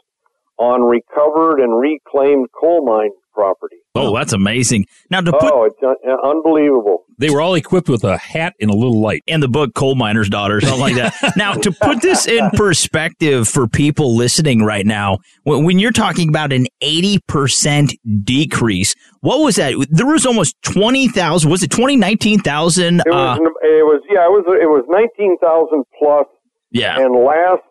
on 0.58 0.82
recovered 0.82 1.60
and 1.60 1.78
reclaimed 1.78 2.46
coal 2.58 2.84
mine 2.86 3.10
property. 3.32 3.76
Oh, 3.96 4.14
that's 4.16 4.32
amazing. 4.32 4.86
Now, 5.10 5.20
to 5.20 5.32
put 5.32 5.52
Oh, 5.52 5.64
it's 5.64 5.76
un- 5.82 5.96
unbelievable. 6.24 7.04
They 7.18 7.30
were 7.30 7.40
all 7.40 7.54
equipped 7.54 7.88
with 7.88 8.04
a 8.04 8.16
hat 8.16 8.54
and 8.60 8.70
a 8.70 8.74
little 8.74 9.00
light. 9.00 9.22
and 9.26 9.42
the 9.42 9.48
book 9.48 9.74
Coal 9.74 9.96
Miner's 9.96 10.28
Daughter, 10.28 10.60
something 10.60 10.80
like 10.80 10.94
that. 10.94 11.14
now, 11.36 11.54
to 11.54 11.72
put 11.72 12.00
this 12.00 12.26
in 12.28 12.48
perspective 12.50 13.48
for 13.48 13.66
people 13.66 14.16
listening 14.16 14.62
right 14.62 14.86
now, 14.86 15.18
when, 15.42 15.64
when 15.64 15.78
you're 15.80 15.90
talking 15.92 16.28
about 16.28 16.52
an 16.52 16.66
80% 16.82 17.92
decrease, 18.24 18.94
what 19.20 19.38
was 19.40 19.56
that? 19.56 19.74
There 19.90 20.06
was 20.06 20.26
almost 20.26 20.56
20,000, 20.62 21.50
was 21.50 21.62
it 21.62 21.70
20, 21.70 21.96
19,000? 21.96 23.00
It 23.00 23.04
was, 23.06 23.38
Uh, 23.38 23.42
it 23.42 23.84
was, 23.84 24.02
yeah, 24.08 24.24
it 24.26 24.30
was, 24.30 24.44
it 24.60 24.66
was 24.66 24.84
19,000 24.88 25.84
plus 25.98 26.26
yeah, 26.70 26.98
and 26.98 27.14
last 27.24 27.62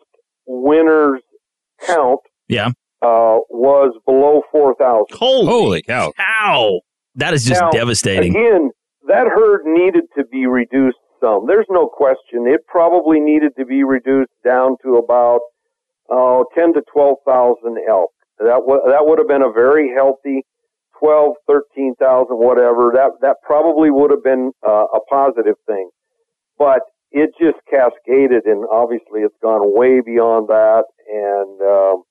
winter's 0.46 1.22
count 1.86 2.20
yeah. 2.54 2.68
uh, 3.02 3.40
was 3.50 3.94
below 4.06 4.42
4,000. 4.52 5.18
Holy, 5.18 5.46
Holy 5.46 5.82
cow. 5.82 6.14
cow. 6.18 6.80
That 7.16 7.34
is 7.34 7.46
just 7.46 7.62
Now, 7.62 7.72
devastating. 7.72 8.36
Again, 8.36 8.72
that 9.08 9.28
herd 9.28 9.62
needed 9.66 10.06
to 10.18 10.26
be 10.26 10.48
reduced 10.48 10.98
some. 11.22 11.46
There's 11.48 11.68
no 11.70 11.88
question. 11.88 12.48
It 12.48 12.66
probably 12.68 13.20
needed 13.20 13.54
to 13.58 13.66
be 13.66 13.84
reduced 13.84 14.32
down 14.44 14.76
to 14.84 14.98
about 14.98 15.42
oh, 16.10 16.46
10 16.56 16.74
to 16.74 16.82
12,000 16.92 17.78
elk. 17.90 18.12
That 18.40 18.66
wa 18.66 18.78
that 18.88 19.06
would 19.06 19.20
have 19.20 19.28
been 19.28 19.44
a 19.44 19.52
very 19.52 19.94
healthy 19.96 20.44
12, 21.00 21.36
13,000, 21.48 22.36
whatever. 22.36 22.92
That 22.94 23.12
that 23.22 23.38
probably 23.44 23.92
would 23.92 24.12
have 24.12 24.24
been 24.24 24.52
uh, 24.68 24.86
a 24.94 25.00
positive 25.10 25.56
thing. 25.66 25.90
But 26.58 26.82
it 27.12 27.30
just 27.40 27.58
cascaded, 27.70 28.46
and 28.46 28.66
obviously 28.72 29.22
it's 29.22 29.38
gone 29.42 29.62
way 29.78 30.02
beyond 30.02 30.50
that. 30.50 30.86
And 31.08 31.62
um, 31.62 32.04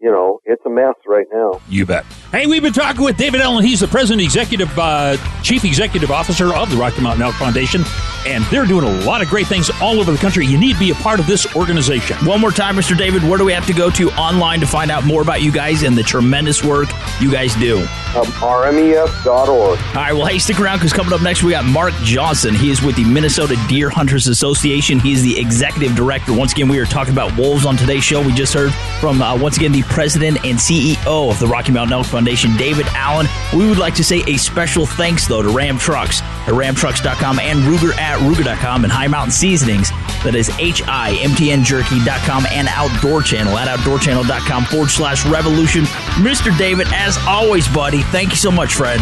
you 0.00 0.10
know, 0.10 0.40
it's 0.44 0.64
a 0.64 0.70
mess 0.70 0.94
right 1.06 1.26
now. 1.32 1.60
You 1.68 1.86
bet. 1.86 2.04
Hey, 2.30 2.46
we've 2.46 2.62
been 2.62 2.74
talking 2.74 3.02
with 3.02 3.16
David 3.16 3.40
Allen. 3.40 3.64
He's 3.64 3.80
the 3.80 3.88
president, 3.88 4.22
executive, 4.22 4.78
uh, 4.78 5.16
chief 5.42 5.64
executive 5.64 6.10
officer 6.10 6.54
of 6.54 6.70
the 6.70 6.76
Rocky 6.76 7.00
Mountain 7.00 7.22
Elk 7.22 7.34
Foundation. 7.36 7.82
and 8.26 8.44
they're 8.46 8.66
doing 8.66 8.84
a 8.84 9.04
lot 9.06 9.22
of 9.22 9.28
great 9.28 9.46
things 9.46 9.70
all 9.80 10.00
over 10.00 10.10
the 10.12 10.18
country. 10.18 10.44
You 10.44 10.58
need 10.58 10.74
to 10.74 10.78
be 10.78 10.90
a 10.90 10.94
part 10.96 11.18
of 11.20 11.26
this 11.26 11.46
organization. 11.56 12.16
One 12.26 12.40
more 12.40 12.50
time, 12.50 12.76
Mr. 12.76 12.98
David, 12.98 13.22
where 13.22 13.38
do 13.38 13.44
we 13.44 13.52
have 13.52 13.64
to 13.68 13.72
go 13.72 13.88
to 13.90 14.10
online 14.10 14.60
to 14.60 14.66
find 14.66 14.90
out 14.90 15.04
more 15.04 15.22
about 15.22 15.40
you 15.40 15.50
guys 15.52 15.82
and 15.84 15.96
the 15.96 16.02
tremendous 16.02 16.62
work 16.62 16.88
you 17.20 17.30
guys 17.30 17.54
do? 17.54 17.78
Um, 17.78 18.26
RMEF.org. 18.42 19.48
All 19.48 19.94
right, 19.94 20.12
well, 20.12 20.26
hey, 20.26 20.38
stick 20.38 20.60
around 20.60 20.78
because 20.78 20.92
coming 20.92 21.12
up 21.12 21.22
next, 21.22 21.42
we 21.42 21.52
got 21.52 21.64
Mark 21.64 21.94
Johnson. 22.02 22.54
He 22.54 22.70
is 22.70 22.82
with 22.82 22.96
the 22.96 23.04
Minnesota 23.04 23.56
Deer 23.68 23.88
Hunters 23.88 24.26
Association. 24.26 24.98
He 24.98 25.12
is 25.12 25.22
the 25.22 25.38
executive 25.38 25.94
director. 25.96 26.32
Once 26.34 26.52
again, 26.52 26.68
we 26.68 26.78
are 26.80 26.86
talking 26.86 27.12
about 27.14 27.34
wolves 27.38 27.64
on 27.64 27.76
today's 27.76 28.04
show. 28.04 28.20
We 28.20 28.34
just 28.34 28.52
heard 28.52 28.72
from, 29.00 29.22
uh, 29.22 29.38
once 29.38 29.56
again, 29.56 29.72
the 29.72 29.84
president 29.84 30.44
and 30.44 30.58
CEO 30.58 31.30
of 31.30 31.38
the 31.38 31.46
Rocky 31.46 31.72
Mountain 31.72 31.92
Elk 31.94 32.06
Foundation, 32.06 32.17
David 32.24 32.86
Allen. 32.88 33.26
We 33.54 33.68
would 33.68 33.78
like 33.78 33.94
to 33.96 34.04
say 34.04 34.22
a 34.26 34.36
special 34.36 34.86
thanks, 34.86 35.26
though, 35.26 35.42
to 35.42 35.48
Ram 35.48 35.78
Trucks 35.78 36.20
at 36.22 36.54
ramtrucks.com 36.54 37.38
and 37.38 37.60
Ruger 37.60 37.96
at 37.98 38.18
Ruger.com 38.20 38.84
and 38.84 38.92
High 38.92 39.08
Mountain 39.08 39.32
Seasonings. 39.32 39.90
That 40.24 40.34
is 40.34 40.50
H-I-M-T-N-Jerky.com 40.58 42.46
and 42.50 42.68
Outdoor 42.68 43.22
Channel 43.22 43.56
at 43.58 43.68
outdoorchannel.com 43.68 44.64
forward 44.64 44.90
slash 44.90 45.24
revolution. 45.26 45.84
Mr. 46.22 46.56
David, 46.58 46.88
as 46.92 47.16
always, 47.26 47.68
buddy, 47.68 48.02
thank 48.02 48.30
you 48.30 48.36
so 48.36 48.50
much, 48.50 48.74
friend. 48.74 49.00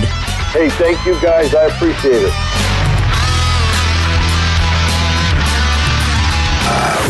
Hey, 0.53 0.69
thank 0.71 1.05
you 1.07 1.21
guys. 1.21 1.55
I 1.55 1.67
appreciate 1.67 2.23
it. 2.23 2.33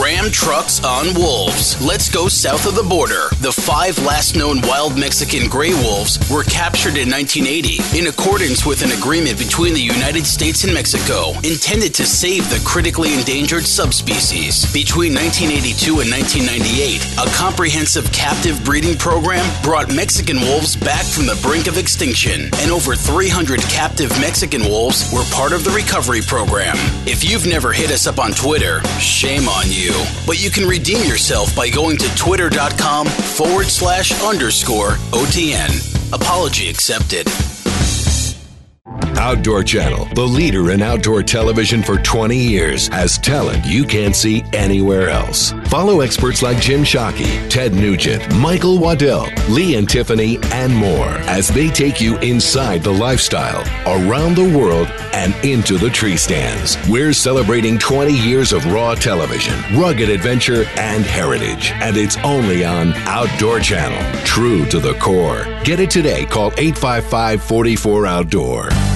Ram 0.03 0.31
trucks 0.31 0.85
on 0.85 1.15
wolves. 1.15 1.81
Let's 1.81 2.11
go 2.11 2.29
south 2.29 2.67
of 2.67 2.75
the 2.75 2.83
border. 2.83 3.31
The 3.41 3.53
five 3.53 3.99
last 4.05 4.37
known 4.37 4.61
wild 4.63 4.99
Mexican 4.99 5.49
gray 5.49 5.73
wolves 5.73 6.19
were 6.31 6.45
captured 6.45 7.01
in 7.01 7.09
1980 7.09 7.99
in 7.99 8.07
accordance 8.09 8.67
with 8.67 8.83
an 8.83 8.93
agreement 8.93 9.39
between 9.39 9.73
the 9.73 9.81
United 9.81 10.27
States 10.27 10.65
and 10.65 10.75
Mexico 10.75 11.33
intended 11.45 11.95
to 11.95 12.05
save 12.05 12.49
the 12.51 12.61
critically 12.65 13.15
endangered 13.15 13.65
subspecies. 13.65 14.71
Between 14.73 15.15
1982 15.15 16.05
and 16.05 16.11
1998, 16.13 17.17
a 17.17 17.31
comprehensive 17.33 18.13
captive 18.13 18.63
breeding 18.65 18.99
program 18.99 19.45
brought 19.63 19.89
Mexican 19.89 20.41
wolves 20.41 20.77
back 20.77 21.05
from 21.05 21.25
the 21.25 21.41
brink 21.41 21.69
of 21.69 21.79
extinction, 21.79 22.53
and 22.61 22.71
over 22.71 22.95
300 22.95 23.61
captive 23.73 24.13
Mexican 24.21 24.63
wolves 24.69 25.09
were 25.13 25.25
part 25.33 25.53
of 25.53 25.65
the 25.65 25.71
recovery 25.71 26.21
program. 26.21 26.77
If 27.09 27.25
you've 27.25 27.47
never 27.47 27.73
hit 27.73 27.91
us 27.91 28.07
up 28.07 28.19
on 28.19 28.33
Twitter, 28.33 28.85
shame 29.01 29.49
on 29.49 29.65
you. 29.73 29.86
But 30.27 30.43
you 30.43 30.51
can 30.51 30.69
redeem 30.69 30.99
yourself 31.09 31.55
by 31.55 31.69
going 31.71 31.97
to 31.99 32.17
twitter.com 32.17 33.07
forward 33.07 33.67
slash 33.67 34.13
underscore 34.23 34.93
OTN. 35.13 36.13
Apology 36.13 36.69
accepted. 36.69 37.56
Outdoor 39.19 39.63
Channel, 39.63 40.07
the 40.15 40.23
leader 40.23 40.71
in 40.71 40.83
outdoor 40.83 41.23
television 41.23 41.83
for 41.83 41.97
20 41.97 42.37
years, 42.37 42.89
has 42.89 43.17
talent 43.17 43.65
you 43.65 43.85
can't 43.85 44.15
see 44.15 44.45
anywhere 44.53 45.09
else. 45.09 45.53
Follow 45.69 46.01
experts 46.01 46.43
like 46.43 46.61
Jim 46.61 46.83
Shockey, 46.83 47.49
Ted 47.49 47.75
Nugent, 47.75 48.35
Michael 48.37 48.79
Waddell, 48.79 49.27
Lee 49.49 49.77
and 49.77 49.89
Tiffany, 49.89 50.39
and 50.53 50.75
more 50.75 51.09
as 51.29 51.49
they 51.49 51.71
take 51.71 52.01
you 52.01 52.19
inside 52.19 52.83
the 52.83 52.93
lifestyle, 52.93 53.63
around 53.87 54.37
the 54.37 54.57
world, 54.57 54.89
and 55.15 55.35
into 55.45 55.79
the 55.79 55.91
tree 55.91 56.17
stands. 56.17 56.77
We're 56.89 57.15
celebrating 57.15 57.79
20 57.79 58.13
years 58.13 58.53
of 58.53 58.67
raw 58.67 58.95
television, 58.95 59.55
rugged 59.79 60.11
adventure, 60.11 60.65
and 60.77 61.05
heritage. 61.05 61.73
And 61.77 61.97
it's 61.97 62.19
only 62.19 62.65
on 62.65 62.93
Outdoor 63.07 63.61
Channel. 63.61 64.25
True 64.25 64.67
to 64.67 64.79
the 64.79 64.95
core. 64.95 65.45
Get 65.65 65.81
it 65.81 65.91
today. 65.91 66.27
Call 66.27 66.53
855 66.59 67.43
44 67.43 68.07
Outdoor. 68.07 68.96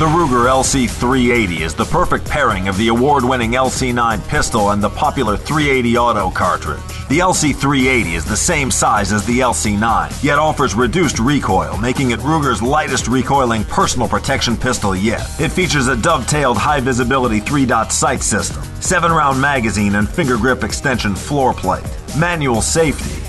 The 0.00 0.06
Ruger 0.06 0.48
LC380 0.48 1.60
is 1.60 1.74
the 1.74 1.84
perfect 1.84 2.24
pairing 2.24 2.68
of 2.68 2.78
the 2.78 2.88
award 2.88 3.22
winning 3.22 3.50
LC9 3.50 4.26
pistol 4.28 4.70
and 4.70 4.82
the 4.82 4.88
popular 4.88 5.36
380 5.36 5.98
auto 5.98 6.30
cartridge. 6.30 6.80
The 7.10 7.18
LC380 7.18 8.14
is 8.14 8.24
the 8.24 8.34
same 8.34 8.70
size 8.70 9.12
as 9.12 9.26
the 9.26 9.40
LC9, 9.40 10.24
yet 10.24 10.38
offers 10.38 10.74
reduced 10.74 11.18
recoil, 11.18 11.76
making 11.76 12.12
it 12.12 12.20
Ruger's 12.20 12.62
lightest 12.62 13.08
recoiling 13.08 13.62
personal 13.64 14.08
protection 14.08 14.56
pistol 14.56 14.96
yet. 14.96 15.28
It 15.38 15.52
features 15.52 15.88
a 15.88 15.96
dovetailed 15.96 16.56
high 16.56 16.80
visibility 16.80 17.40
3 17.40 17.66
dot 17.66 17.92
sight 17.92 18.22
system, 18.22 18.62
7 18.80 19.12
round 19.12 19.38
magazine 19.38 19.96
and 19.96 20.08
finger 20.08 20.38
grip 20.38 20.64
extension 20.64 21.14
floor 21.14 21.52
plate, 21.52 21.84
manual 22.18 22.62
safety, 22.62 23.22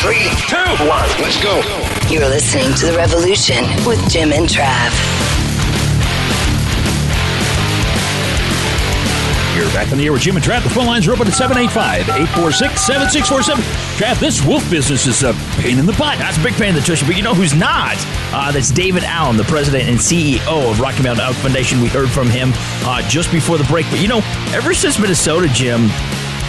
Three, 0.00 0.30
two, 0.48 0.64
one, 0.88 1.08
let's 1.20 1.36
go. 1.42 1.60
You're 2.08 2.30
listening 2.30 2.72
to 2.72 2.86
The 2.86 2.94
Revolution 2.96 3.66
with 3.84 4.00
Jim 4.10 4.32
and 4.32 4.48
Trav. 4.48 5.34
You're 9.64 9.72
back 9.72 9.90
on 9.92 9.96
the 9.96 10.05
air 10.05 10.12
with 10.12 10.20
Jim 10.20 10.37
and 10.37 10.44
Trav. 10.44 10.62
The 10.62 10.68
phone 10.68 10.85
lines 10.85 11.09
are 11.09 11.14
open 11.14 11.27
at 11.27 11.33
785 11.33 12.37
846 12.37 12.85
7647. 12.85 13.64
Trav, 13.96 14.20
this 14.20 14.44
wolf 14.44 14.61
business 14.68 15.07
is 15.07 15.22
a 15.22 15.33
pain 15.57 15.79
in 15.79 15.87
the 15.87 15.94
butt. 15.94 16.18
That's 16.18 16.37
a 16.37 16.42
big 16.42 16.53
pain 16.53 16.68
in 16.68 16.74
the 16.74 16.83
tush, 16.83 17.03
but 17.03 17.16
you 17.16 17.22
know 17.22 17.33
who's 17.33 17.55
not? 17.55 17.96
Uh, 18.29 18.53
that's 18.53 18.70
David 18.70 19.05
Allen, 19.05 19.38
the 19.38 19.44
president 19.44 19.88
and 19.88 19.96
CEO 19.96 20.70
of 20.70 20.81
Rocky 20.81 21.03
Mountain 21.03 21.24
Elk 21.24 21.37
Foundation. 21.37 21.81
We 21.81 21.88
heard 21.88 22.11
from 22.11 22.29
him 22.29 22.53
uh, 22.85 23.09
just 23.09 23.33
before 23.33 23.57
the 23.57 23.64
break. 23.64 23.87
But 23.88 24.03
you 24.03 24.09
know, 24.09 24.20
ever 24.53 24.74
since 24.74 24.98
Minnesota, 24.98 25.48
Jim, 25.48 25.88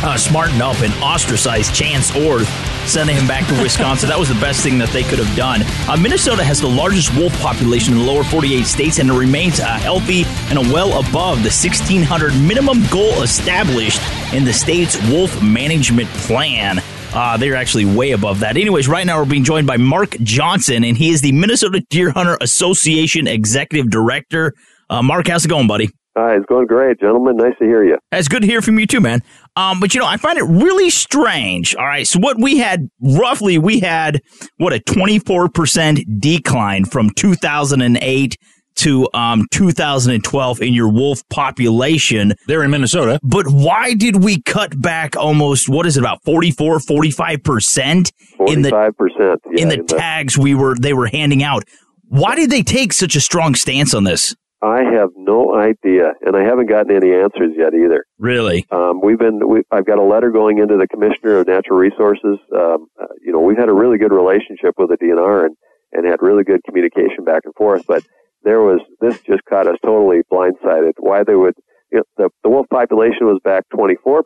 uh, 0.04 0.18
smartened 0.18 0.62
up 0.62 0.82
and 0.82 0.94
ostracized 0.96 1.74
Chance 1.74 2.14
Orth, 2.18 2.52
sending 2.88 3.16
him 3.16 3.28
back 3.28 3.48
to 3.48 3.62
Wisconsin. 3.62 4.10
that 4.10 4.20
was 4.20 4.30
the 4.30 4.40
best 4.42 4.62
thing 4.62 4.78
that 4.78 4.90
they 4.90 5.04
could 5.04 5.20
have 5.20 5.36
done. 5.36 5.62
Uh, 5.90 5.98
Minnesota 5.98 6.44
has 6.44 6.62
the 6.62 6.68
largest 6.68 7.16
wolf 7.16 7.34
population 7.42 7.94
in 7.94 8.00
the 8.00 8.06
lower 8.06 8.24
48 8.24 8.66
states, 8.66 9.00
and 9.00 9.10
it 9.10 9.14
remains 9.14 9.60
uh, 9.60 9.66
healthy 9.66 10.24
and 10.50 10.60
well 10.72 11.00
above 11.00 11.38
the 11.38 11.50
1,600 11.50 12.34
minimum 12.42 12.86
goal 12.92 13.22
established 13.24 14.02
in 14.34 14.46
the 14.46 14.54
state's 14.54 14.96
wolf 15.10 15.42
management 15.42 16.10
plan. 16.10 16.80
Uh, 17.14 17.38
they're 17.38 17.56
actually 17.56 17.86
way 17.86 18.12
above 18.12 18.42
that. 18.42 18.58
Anyways, 18.58 18.88
right 18.88 19.06
now 19.06 19.20
we're 19.20 19.30
being 19.30 19.44
joined 19.46 19.68
by 19.68 19.78
Mark 19.78 20.12
Johnson, 20.20 20.84
and 20.84 20.98
he 20.98 21.12
is 21.12 21.22
the 21.22 21.32
Minnesota 21.32 21.82
Deer 21.90 22.12
Hunter 22.12 22.38
Association 22.42 23.28
Executive 23.28 23.90
Director. 23.90 24.54
Uh, 24.90 25.02
Mark, 25.02 25.28
how's 25.28 25.46
it 25.46 25.48
going, 25.48 25.68
buddy? 25.68 25.90
Hi, 26.18 26.36
it's 26.38 26.46
going 26.46 26.66
great, 26.66 27.00
gentlemen. 27.02 27.36
Nice 27.36 27.58
to 27.60 27.66
hear 27.66 27.84
you. 27.84 27.98
It's 28.14 28.30
good 28.30 28.42
to 28.42 28.48
hear 28.48 28.62
from 28.62 28.80
you 28.80 28.88
too, 28.88 29.02
man. 29.02 29.22
Um, 29.58 29.82
but 29.82 29.94
you 29.94 30.00
know, 30.00 30.08
I 30.08 30.16
find 30.16 30.38
it 30.38 30.44
really 30.44 30.90
strange. 30.90 31.76
All 31.76 31.86
right, 31.86 32.08
so 32.08 32.20
what 32.20 32.40
we 32.40 32.58
had 32.58 32.90
roughly, 33.02 33.58
we 33.58 33.82
had 33.82 34.22
what 34.56 34.72
a 34.72 34.80
twenty 34.80 35.20
four 35.20 35.50
percent 35.50 36.00
decline 36.22 36.86
from 36.86 37.10
two 37.10 37.36
thousand 37.36 37.82
and 37.82 37.98
eight 38.02 38.38
to 38.76 39.08
um 39.14 39.46
2012 39.52 40.62
in 40.62 40.74
your 40.74 40.90
wolf 40.90 41.28
population 41.30 42.34
there 42.48 42.64
in 42.64 42.72
Minnesota. 42.72 43.20
But 43.24 43.48
why 43.48 43.94
did 43.94 44.24
we 44.24 44.42
cut 44.42 44.80
back 44.82 45.16
almost 45.16 45.70
what 45.70 45.86
is 45.86 45.98
it 45.98 46.02
about 46.02 46.24
44 46.24 46.80
45% 46.80 48.12
in 48.48 48.62
the 48.62 48.70
45%. 48.70 49.38
Yeah, 49.52 49.62
in 49.62 49.70
the 49.70 49.84
tags 49.84 50.38
we 50.38 50.56
were 50.56 50.76
they 50.76 50.94
were 50.94 51.08
handing 51.08 51.44
out? 51.44 51.64
Why 52.08 52.36
did 52.36 52.50
they 52.50 52.64
take 52.64 52.94
such 52.94 53.16
a 53.16 53.22
strong 53.22 53.56
stance 53.56 53.94
on 53.94 54.04
this? 54.04 54.36
I 54.62 54.84
have 54.84 55.10
no 55.16 55.54
idea, 55.56 56.14
and 56.22 56.36
I 56.36 56.44
haven't 56.44 56.68
gotten 56.70 56.96
any 56.96 57.14
answers 57.14 57.52
yet 57.58 57.74
either. 57.74 58.06
Really? 58.18 58.66
Um, 58.72 59.02
we've 59.04 59.20
been. 59.20 59.40
We, 59.48 59.62
I've 59.72 59.86
got 59.86 60.00
a 60.00 60.04
letter 60.04 60.32
going 60.32 60.58
into 60.60 60.78
the 60.78 60.88
Commissioner 60.88 61.40
of 61.40 61.48
Natural 61.48 61.78
Resources. 61.78 62.40
Um, 62.56 62.88
uh, 63.00 63.06
you 63.22 63.32
know, 63.32 63.40
we've 63.42 63.58
had 63.58 63.70
a 63.70 63.74
really 63.74 63.98
good 63.98 64.12
relationship 64.14 64.76
with 64.78 64.90
the 64.90 64.98
DNR 64.98 65.46
and 65.46 65.56
and 65.92 66.06
had 66.06 66.22
really 66.22 66.44
good 66.44 66.62
communication 66.66 67.24
back 67.26 67.44
and 67.46 67.54
forth. 67.56 67.84
But 67.88 68.04
there 68.44 68.62
was 68.62 68.80
this 69.02 69.20
just 69.22 69.44
caught 69.50 69.68
us 69.68 69.78
totally 69.84 70.22
blindsided. 70.32 70.94
Why 71.00 71.24
they 71.24 71.36
would. 71.36 71.54
You 71.92 72.00
know, 72.00 72.04
the, 72.18 72.30
the 72.44 72.50
wolf 72.50 72.66
population 72.70 73.28
was 73.28 73.40
back 73.44 73.64
24%, 73.72 74.24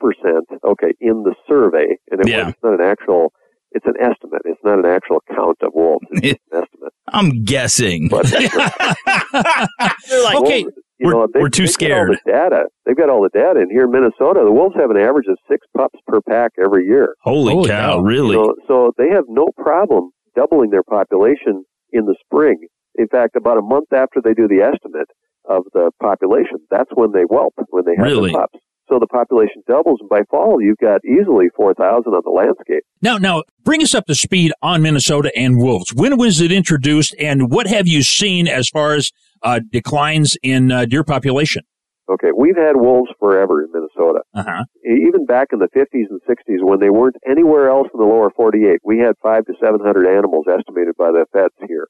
okay, 0.63 0.93
in 1.01 1.23
the 1.23 1.35
survey, 1.47 1.97
and 2.09 2.21
it 2.21 2.27
Yeah. 2.29 2.45
was 2.45 2.55
not 2.63 2.79
an 2.79 2.81
actual, 2.81 3.33
it's 3.71 3.85
an 3.85 3.93
estimate. 3.99 4.41
It's 4.45 4.59
not 4.63 4.79
an 4.79 4.85
actual 4.85 5.21
count 5.33 5.57
of 5.61 5.71
wolves. 5.73 6.05
It's 6.11 6.23
just 6.23 6.39
an 6.51 6.63
estimate. 6.63 6.93
I'm 7.11 7.43
guessing. 7.43 8.07
But 8.09 8.25
They're 10.09 10.23
like, 10.23 10.37
okay, 10.37 10.59
you 10.61 10.71
We're, 11.07 11.11
know, 11.13 11.27
they, 11.33 11.39
we're 11.39 11.49
too 11.49 11.65
they've 11.65 11.77
got 11.77 11.91
all 11.91 12.05
scared. 12.05 12.19
the 12.25 12.31
data. 12.31 12.63
They've 12.85 12.97
got 12.97 13.09
all 13.09 13.21
the 13.21 13.29
data. 13.33 13.59
And 13.59 13.71
here 13.71 13.83
in 13.85 13.91
Minnesota, 13.91 14.41
the 14.43 14.51
wolves 14.51 14.75
have 14.79 14.89
an 14.91 14.97
average 14.97 15.27
of 15.29 15.37
six 15.49 15.65
pups 15.75 15.99
per 16.07 16.21
pack 16.21 16.51
every 16.63 16.85
year. 16.85 17.15
Holy, 17.23 17.53
Holy 17.53 17.69
cow, 17.69 17.95
cow. 17.97 17.99
really? 18.01 18.35
You 18.35 18.47
know, 18.47 18.55
so 18.67 18.91
they 18.97 19.09
have 19.09 19.25
no 19.27 19.47
problem 19.57 20.11
doubling 20.35 20.69
their 20.71 20.83
population 20.83 21.63
in 21.91 22.05
the 22.05 22.15
spring. 22.25 22.67
In 22.95 23.07
fact, 23.07 23.35
about 23.35 23.57
a 23.57 23.61
month 23.61 23.93
after 23.93 24.19
they 24.23 24.33
do 24.33 24.47
the 24.47 24.61
estimate 24.61 25.07
of 25.49 25.63
the 25.73 25.89
population, 26.01 26.57
that's 26.69 26.89
when 26.93 27.11
they 27.13 27.21
whelp, 27.23 27.53
when 27.69 27.83
they 27.85 27.95
have 27.97 28.05
Really? 28.05 28.31
the 28.31 28.37
pups. 28.37 28.59
So 28.89 28.97
the 28.99 29.07
population 29.07 29.61
doubles, 29.67 29.99
and 30.01 30.09
by 30.09 30.21
fall, 30.31 30.59
you've 30.61 30.77
got 30.79 31.01
easily 31.05 31.45
4,000 31.55 32.11
on 32.11 32.21
the 32.25 32.31
landscape. 32.31 32.83
Now, 33.01 33.17
now, 33.17 33.43
bring 33.63 33.83
us 33.83 33.93
up 33.93 34.07
to 34.07 34.15
speed 34.15 34.51
on 34.63 34.81
Minnesota 34.81 35.31
and 35.35 35.57
wolves. 35.57 35.93
When 35.93 36.17
was 36.17 36.41
it 36.41 36.51
introduced, 36.51 37.13
and 37.19 37.51
what 37.51 37.67
have 37.67 37.87
you 37.87 38.01
seen 38.01 38.47
as 38.47 38.67
far 38.67 38.95
as 38.95 39.11
uh, 39.43 39.59
declines 39.71 40.35
in 40.41 40.71
uh, 40.71 40.85
deer 40.85 41.03
population? 41.03 41.63
Okay, 42.11 42.29
we've 42.35 42.57
had 42.57 42.75
wolves 42.77 43.11
forever 43.19 43.61
in 43.63 43.69
Minnesota. 43.71 44.21
Uh-huh. 44.33 44.63
Even 44.83 45.27
back 45.27 45.49
in 45.53 45.59
the 45.59 45.67
50s 45.67 46.09
and 46.09 46.19
60s, 46.27 46.63
when 46.65 46.79
they 46.79 46.89
weren't 46.89 47.15
anywhere 47.29 47.69
else 47.69 47.87
in 47.93 47.99
the 47.99 48.05
lower 48.07 48.31
48, 48.35 48.79
we 48.83 48.97
had 48.97 49.13
five 49.21 49.45
to 49.45 49.53
700 49.63 50.07
animals 50.17 50.45
estimated 50.49 50.95
by 50.97 51.11
the 51.11 51.27
feds 51.31 51.53
here. 51.67 51.87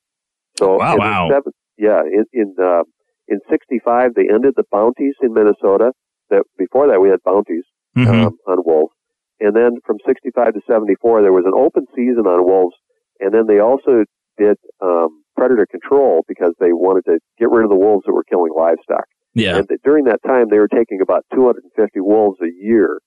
So 0.57 0.75
Wow, 0.77 0.93
in 0.95 0.99
wow. 0.99 1.29
seven- 1.31 1.53
yeah, 1.77 2.01
in 2.01 2.25
in, 2.33 2.55
uh, 2.61 2.83
in 3.29 3.39
65 3.49 4.15
they 4.15 4.27
ended 4.27 4.55
the 4.57 4.65
bounties 4.69 5.15
in 5.21 5.33
Minnesota. 5.33 5.93
That 6.29 6.43
before 6.57 6.87
that 6.87 7.01
we 7.01 7.09
had 7.09 7.19
bounties 7.25 7.63
Mhm. 7.97 8.27
um, 8.27 8.37
on 8.47 8.57
wolves, 8.65 8.93
and 9.39 9.55
then 9.55 9.77
from 9.85 9.97
65 10.05 10.53
to 10.53 10.61
74 10.67 11.21
there 11.21 11.33
was 11.33 11.45
an 11.45 11.53
open 11.55 11.85
season 11.95 12.27
on 12.27 12.45
wolves, 12.45 12.75
and 13.19 13.33
then 13.33 13.47
they 13.47 13.59
also 13.59 14.03
did 14.37 14.57
um, 14.81 15.23
predator 15.35 15.65
control 15.65 16.23
because 16.27 16.53
they 16.59 16.71
wanted 16.71 17.03
to 17.05 17.19
get 17.39 17.49
rid 17.49 17.63
of 17.63 17.69
the 17.69 17.75
wolves 17.75 18.03
that 18.05 18.13
were 18.13 18.23
killing 18.29 18.53
livestock. 18.55 19.05
yeah. 19.33 19.57
And 19.57 19.67
th- 19.67 19.79
during 19.83 20.05
that 20.05 20.21
time, 20.25 20.47
they 20.49 20.59
were 20.59 20.67
taking 20.67 21.01
about 21.01 21.25
250 21.33 21.99
wolves 22.01 22.39
a 22.41 22.51
year 22.61 22.99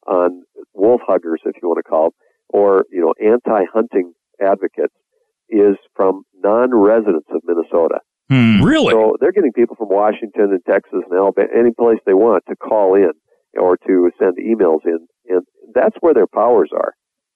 on 0.07 0.42
wolf 0.74 1.00
huggers, 1.07 1.40
if 1.46 1.54
you 1.62 1.68
want 1.68 1.78
to 1.85 1.88
call 1.88 2.04
them, 2.04 2.12
or 2.50 2.85
you 2.90 3.00
know 3.00 3.14
anti-hunting 3.24 4.12
advocates, 4.40 4.94
is 5.48 5.76
from 5.96 6.22
non-residents 6.42 7.28
of 7.30 7.40
Minnesota. 7.44 8.00
Hmm. 8.30 8.62
Really? 8.62 8.90
So 8.92 9.16
they're 9.20 9.33
getting 9.33 9.52
people 9.52 9.76
from 9.76 9.88
Washington 9.88 10.52
and 10.52 10.61
Texas 10.66 11.00
and 11.09 11.12
Alabama, 11.18 11.48
any 11.54 11.70
place 11.72 11.98
they 12.07 12.14
want 12.14 12.44
to 12.48 12.57
call 12.57 12.94
in 12.94 13.11
or 13.58 13.76
to 13.86 14.10
send 14.18 14.36
emails 14.38 14.80
in, 14.84 15.06
and 15.28 15.42
that's 15.74 15.96
where 16.00 16.14
their 16.14 16.26
powers 16.26 16.70
are. 16.74 16.92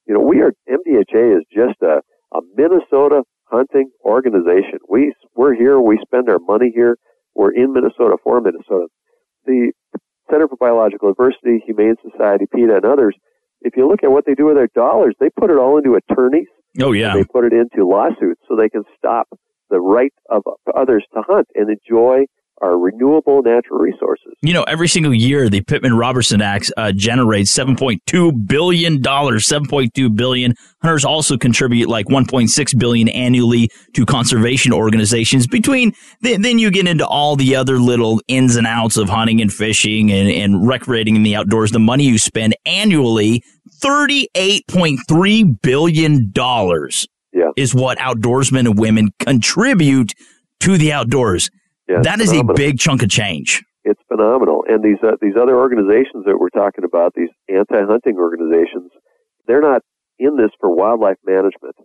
You 0.06 0.14
know, 0.14 0.20
we 0.20 0.40
are 0.40 0.52
MDHA 0.68 1.38
is 1.38 1.44
just 1.52 1.80
a, 1.82 2.00
a 2.36 2.40
Minnesota 2.56 3.22
hunting 3.44 3.90
organization. 4.04 4.78
We 4.88 5.14
we're 5.34 5.54
here. 5.54 5.80
We 5.80 5.98
spend 6.06 6.28
our 6.28 6.38
money 6.38 6.72
here. 6.74 6.96
We're 7.34 7.52
in 7.52 7.72
Minnesota 7.72 8.16
for 8.22 8.40
Minnesota. 8.40 8.86
The 9.44 9.72
Center 10.30 10.48
for 10.48 10.56
Biological 10.56 11.12
Diversity, 11.14 11.62
Humane 11.66 11.96
Society, 12.02 12.46
PETA, 12.54 12.76
and 12.76 12.84
others. 12.84 13.16
If 13.60 13.76
you 13.76 13.88
look 13.88 14.04
at 14.04 14.10
what 14.10 14.24
they 14.26 14.34
do 14.34 14.46
with 14.46 14.56
their 14.56 14.68
dollars, 14.74 15.14
they 15.20 15.30
put 15.38 15.50
it 15.50 15.56
all 15.56 15.78
into 15.78 15.96
attorneys. 15.96 16.46
Oh 16.80 16.92
yeah. 16.92 17.14
They 17.14 17.24
put 17.24 17.44
it 17.44 17.52
into 17.52 17.86
lawsuits 17.86 18.40
so 18.48 18.56
they 18.56 18.68
can 18.68 18.84
stop 18.96 19.28
the 19.70 19.80
right 19.80 20.12
of 20.30 20.42
others 20.74 21.04
to 21.14 21.22
hunt 21.26 21.48
and 21.54 21.68
enjoy 21.68 22.24
our 22.60 22.78
renewable 22.78 23.42
natural 23.42 23.78
resources. 23.78 24.32
You 24.42 24.52
know, 24.52 24.62
every 24.64 24.88
single 24.88 25.14
year, 25.14 25.48
the 25.48 25.60
Pittman 25.60 25.96
Robertson 25.96 26.40
Act 26.40 26.72
uh, 26.76 26.92
generates 26.92 27.50
seven 27.50 27.76
point 27.76 28.02
two 28.06 28.32
billion 28.32 29.00
dollars. 29.00 29.46
Seven 29.46 29.68
point 29.68 29.94
two 29.94 30.10
billion. 30.10 30.54
Hunters 30.82 31.04
also 31.04 31.36
contribute 31.36 31.88
like 31.88 32.08
one 32.08 32.26
point 32.26 32.50
six 32.50 32.74
billion 32.74 33.08
annually 33.08 33.70
to 33.94 34.06
conservation 34.06 34.72
organizations. 34.72 35.46
Between 35.46 35.92
then, 36.20 36.42
then 36.42 36.58
you 36.58 36.70
get 36.70 36.86
into 36.86 37.06
all 37.06 37.36
the 37.36 37.56
other 37.56 37.78
little 37.78 38.20
ins 38.28 38.56
and 38.56 38.66
outs 38.66 38.96
of 38.96 39.08
hunting 39.08 39.40
and 39.40 39.52
fishing 39.52 40.10
and, 40.12 40.28
and 40.28 40.66
recreating 40.66 41.16
in 41.16 41.22
the 41.22 41.36
outdoors. 41.36 41.70
The 41.72 41.78
money 41.78 42.04
you 42.04 42.18
spend 42.18 42.54
annually, 42.66 43.42
thirty 43.80 44.28
eight 44.34 44.64
point 44.68 45.00
three 45.08 45.44
billion 45.44 46.30
dollars. 46.30 47.06
Yeah. 47.30 47.50
is 47.56 47.74
what 47.74 47.98
outdoorsmen 47.98 48.60
and 48.60 48.78
women 48.78 49.10
contribute 49.20 50.14
to 50.60 50.78
the 50.78 50.92
outdoors. 50.92 51.50
Yeah, 51.88 52.00
that 52.02 52.20
is 52.20 52.30
phenomenal. 52.30 52.54
a 52.54 52.56
big 52.56 52.78
chunk 52.78 53.02
of 53.02 53.08
change. 53.10 53.64
It's 53.84 54.00
phenomenal. 54.08 54.64
And 54.68 54.82
these 54.82 54.98
uh, 55.02 55.12
these 55.22 55.34
other 55.40 55.56
organizations 55.56 56.24
that 56.26 56.36
we're 56.38 56.50
talking 56.50 56.84
about, 56.84 57.14
these 57.14 57.30
anti-hunting 57.48 58.16
organizations, 58.18 58.90
they're 59.46 59.62
not 59.62 59.82
in 60.18 60.36
this 60.36 60.50
for 60.60 60.74
wildlife 60.74 61.16
management. 61.24 61.76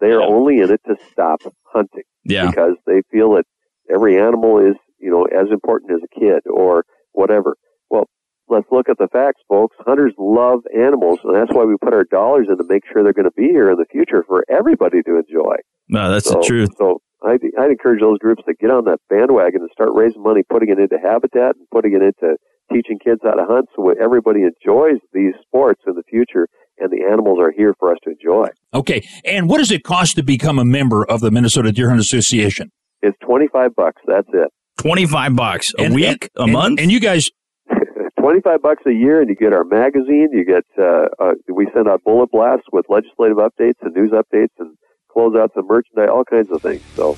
They 0.00 0.08
are 0.10 0.22
only 0.22 0.58
in 0.60 0.70
it 0.70 0.80
to 0.86 0.94
stop 1.10 1.40
hunting 1.64 2.04
Yeah. 2.24 2.48
because 2.50 2.74
they 2.86 3.02
feel 3.10 3.32
that 3.34 3.44
every 3.92 4.16
animal 4.20 4.58
is, 4.58 4.76
you 5.00 5.10
know, 5.10 5.24
as 5.24 5.50
important 5.50 5.90
as 5.92 6.00
a 6.04 6.20
kid 6.20 6.40
or 6.48 6.84
whatever. 7.12 7.56
Well, 7.90 8.04
let's 8.48 8.68
look 8.70 8.88
at 8.88 8.98
the 8.98 9.08
facts, 9.08 9.40
folks. 9.48 9.76
Hunters 9.84 10.14
love 10.16 10.60
animals, 10.78 11.18
and 11.24 11.34
that's 11.34 11.52
why 11.52 11.64
we 11.64 11.74
put 11.82 11.94
our 11.94 12.04
dollars 12.04 12.46
in 12.48 12.58
to 12.58 12.64
make 12.68 12.82
sure 12.92 13.02
they're 13.02 13.12
going 13.12 13.24
to 13.24 13.32
be 13.36 13.48
here 13.48 13.70
in 13.72 13.76
the 13.78 13.86
future 13.90 14.22
for 14.28 14.44
everybody 14.48 15.02
to 15.02 15.16
enjoy. 15.16 15.56
No, 15.88 16.12
that's 16.12 16.28
so, 16.28 16.34
the 16.38 16.46
truth. 16.46 16.68
So 16.78 17.00
I'd, 17.24 17.40
I'd 17.58 17.70
encourage 17.70 18.00
those 18.00 18.18
groups 18.18 18.42
to 18.46 18.54
get 18.54 18.70
on 18.70 18.84
that 18.84 18.98
bandwagon 19.10 19.62
and 19.62 19.70
start 19.72 19.90
raising 19.94 20.22
money, 20.22 20.42
putting 20.48 20.68
it 20.68 20.78
into 20.78 20.98
habitat 21.02 21.56
and 21.56 21.66
putting 21.72 21.94
it 21.94 22.02
into 22.02 22.36
teaching 22.72 22.98
kids 23.02 23.20
how 23.24 23.32
to 23.32 23.44
hunt 23.48 23.66
so 23.74 23.90
everybody 23.90 24.40
enjoys 24.42 25.00
these 25.12 25.32
sports 25.42 25.80
in 25.86 25.94
the 25.94 26.02
future 26.08 26.46
and 26.78 26.90
the 26.92 27.04
animals 27.10 27.38
are 27.40 27.50
here 27.50 27.74
for 27.80 27.90
us 27.90 27.98
to 28.04 28.10
enjoy. 28.10 28.46
Okay, 28.72 29.02
and 29.24 29.48
what 29.48 29.58
does 29.58 29.72
it 29.72 29.82
cost 29.82 30.14
to 30.16 30.22
become 30.22 30.58
a 30.60 30.64
member 30.64 31.04
of 31.04 31.20
the 31.20 31.30
Minnesota 31.30 31.72
Deer 31.72 31.88
Hunt 31.88 32.00
Association? 32.00 32.70
It's 33.02 33.16
25 33.24 33.74
bucks. 33.74 34.00
That's 34.06 34.28
it. 34.32 34.48
25 34.78 35.34
bucks 35.34 35.72
a 35.78 35.82
And- 35.84 35.94
week, 35.94 36.28
a 36.36 36.42
and- 36.42 36.52
month? 36.52 36.80
And 36.80 36.92
you 36.92 37.00
guys, 37.00 37.30
25 38.20 38.62
bucks 38.62 38.82
a 38.86 38.92
year 38.92 39.20
and 39.20 39.28
you 39.28 39.34
get 39.34 39.52
our 39.52 39.64
magazine. 39.64 40.28
You 40.32 40.44
get, 40.44 40.64
uh, 40.78 41.06
uh, 41.18 41.32
we 41.52 41.66
send 41.74 41.88
out 41.88 42.02
bullet 42.04 42.30
blasts 42.30 42.66
with 42.72 42.86
legislative 42.88 43.38
updates 43.38 43.78
and 43.82 43.94
news 43.94 44.10
updates 44.10 44.54
and 44.58 44.76
closeouts 45.18 45.56
and 45.56 45.66
merchandise, 45.66 46.08
all 46.10 46.24
kinds 46.24 46.50
of 46.50 46.62
things. 46.62 46.82
So, 46.94 47.16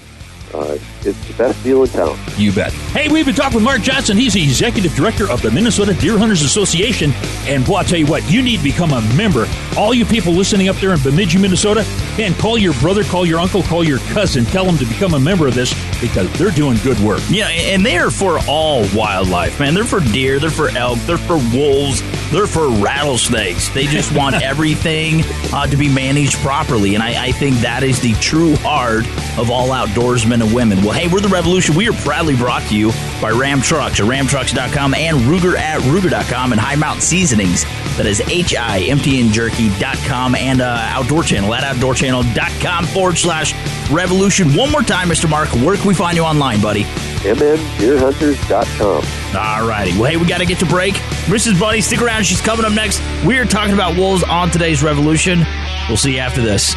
uh, 0.54 0.78
it's 1.02 1.26
the 1.26 1.34
best 1.34 1.62
deal 1.62 1.82
in 1.82 1.88
town. 1.90 2.18
You 2.36 2.52
bet. 2.52 2.72
Hey, 2.72 3.08
we've 3.08 3.26
been 3.26 3.34
talking 3.34 3.56
with 3.56 3.64
Mark 3.64 3.82
Johnson. 3.82 4.16
He's 4.16 4.34
the 4.34 4.42
executive 4.42 4.94
director 4.94 5.30
of 5.30 5.42
the 5.42 5.50
Minnesota 5.50 5.94
Deer 5.94 6.18
Hunters 6.18 6.42
Association. 6.42 7.12
And 7.46 7.64
boy, 7.64 7.76
I'll 7.76 7.84
tell 7.84 7.98
you 7.98 8.06
what, 8.06 8.28
you 8.30 8.42
need 8.42 8.58
to 8.58 8.64
become 8.64 8.92
a 8.92 9.00
member. 9.14 9.46
All 9.76 9.94
you 9.94 10.04
people 10.04 10.32
listening 10.32 10.68
up 10.68 10.76
there 10.76 10.92
in 10.92 11.00
Bemidji, 11.02 11.38
Minnesota, 11.38 11.84
man, 12.18 12.34
call 12.34 12.58
your 12.58 12.74
brother, 12.74 13.04
call 13.04 13.24
your 13.24 13.38
uncle, 13.38 13.62
call 13.62 13.84
your 13.84 13.98
cousin, 14.12 14.44
tell 14.44 14.64
them 14.64 14.76
to 14.78 14.84
become 14.84 15.14
a 15.14 15.20
member 15.20 15.46
of 15.46 15.54
this 15.54 15.72
because 16.00 16.30
they're 16.38 16.50
doing 16.50 16.78
good 16.82 16.98
work. 17.00 17.22
Yeah, 17.30 17.48
and 17.48 17.86
they 17.86 17.98
are 17.98 18.10
for 18.10 18.40
all 18.48 18.84
wildlife, 18.94 19.60
man. 19.60 19.74
They're 19.74 19.84
for 19.84 20.00
deer, 20.00 20.38
they're 20.38 20.50
for 20.50 20.70
elk, 20.70 20.98
they're 21.00 21.18
for 21.18 21.38
wolves, 21.54 22.02
they're 22.30 22.46
for 22.46 22.68
rattlesnakes. 22.68 23.68
They 23.68 23.86
just 23.86 24.14
want 24.14 24.34
everything 24.42 25.22
uh, 25.52 25.66
to 25.68 25.76
be 25.76 25.88
managed 25.88 26.36
properly. 26.38 26.94
And 26.94 27.02
I, 27.02 27.26
I 27.26 27.32
think 27.32 27.56
that 27.58 27.82
is 27.82 28.00
the 28.00 28.14
true 28.14 28.56
heart 28.56 29.06
of 29.38 29.50
all 29.50 29.68
outdoorsmen 29.68 30.39
and 30.42 30.54
women. 30.54 30.82
Well, 30.82 30.92
hey, 30.92 31.08
we're 31.08 31.20
the 31.20 31.28
Revolution. 31.28 31.74
We 31.74 31.88
are 31.88 31.92
proudly 31.92 32.36
brought 32.36 32.62
to 32.68 32.76
you 32.76 32.92
by 33.20 33.30
Ram 33.30 33.60
Trucks 33.60 34.00
at 34.00 34.06
ramtrucks.com 34.06 34.94
and 34.94 35.18
Ruger 35.18 35.56
at 35.56 35.80
Ruger.com 35.82 36.52
and 36.52 36.60
High 36.60 36.76
Mountain 36.76 37.02
Seasonings. 37.02 37.64
That 37.96 38.06
is 38.06 38.20
H-I-M-T-N-Jerky.com 38.20 40.34
and 40.34 40.60
uh, 40.60 40.78
Outdoor 40.90 41.22
Channel 41.22 41.54
at 41.54 41.64
OutdoorChannel.com 41.76 42.86
forward 42.86 43.18
slash 43.18 43.54
revolution. 43.90 44.54
One 44.54 44.70
more 44.70 44.82
time, 44.82 45.08
Mr. 45.08 45.28
Mark, 45.28 45.48
where 45.56 45.76
can 45.76 45.86
we 45.86 45.94
find 45.94 46.16
you 46.16 46.24
online, 46.24 46.60
buddy? 46.60 46.84
MNDeerHunters.com. 47.20 49.36
All 49.36 49.68
righty. 49.68 49.92
Well, 49.98 50.10
hey, 50.10 50.16
we 50.16 50.26
got 50.26 50.38
to 50.38 50.46
get 50.46 50.58
to 50.60 50.66
break. 50.66 50.94
Mrs. 51.26 51.58
Bunny, 51.60 51.80
stick 51.80 52.00
around. 52.00 52.24
She's 52.24 52.40
coming 52.40 52.64
up 52.64 52.72
next. 52.72 53.02
We 53.24 53.38
are 53.38 53.44
talking 53.44 53.74
about 53.74 53.96
wolves 53.96 54.22
on 54.22 54.50
today's 54.50 54.82
Revolution. 54.82 55.44
We'll 55.88 55.96
see 55.96 56.14
you 56.14 56.20
after 56.20 56.40
this. 56.40 56.74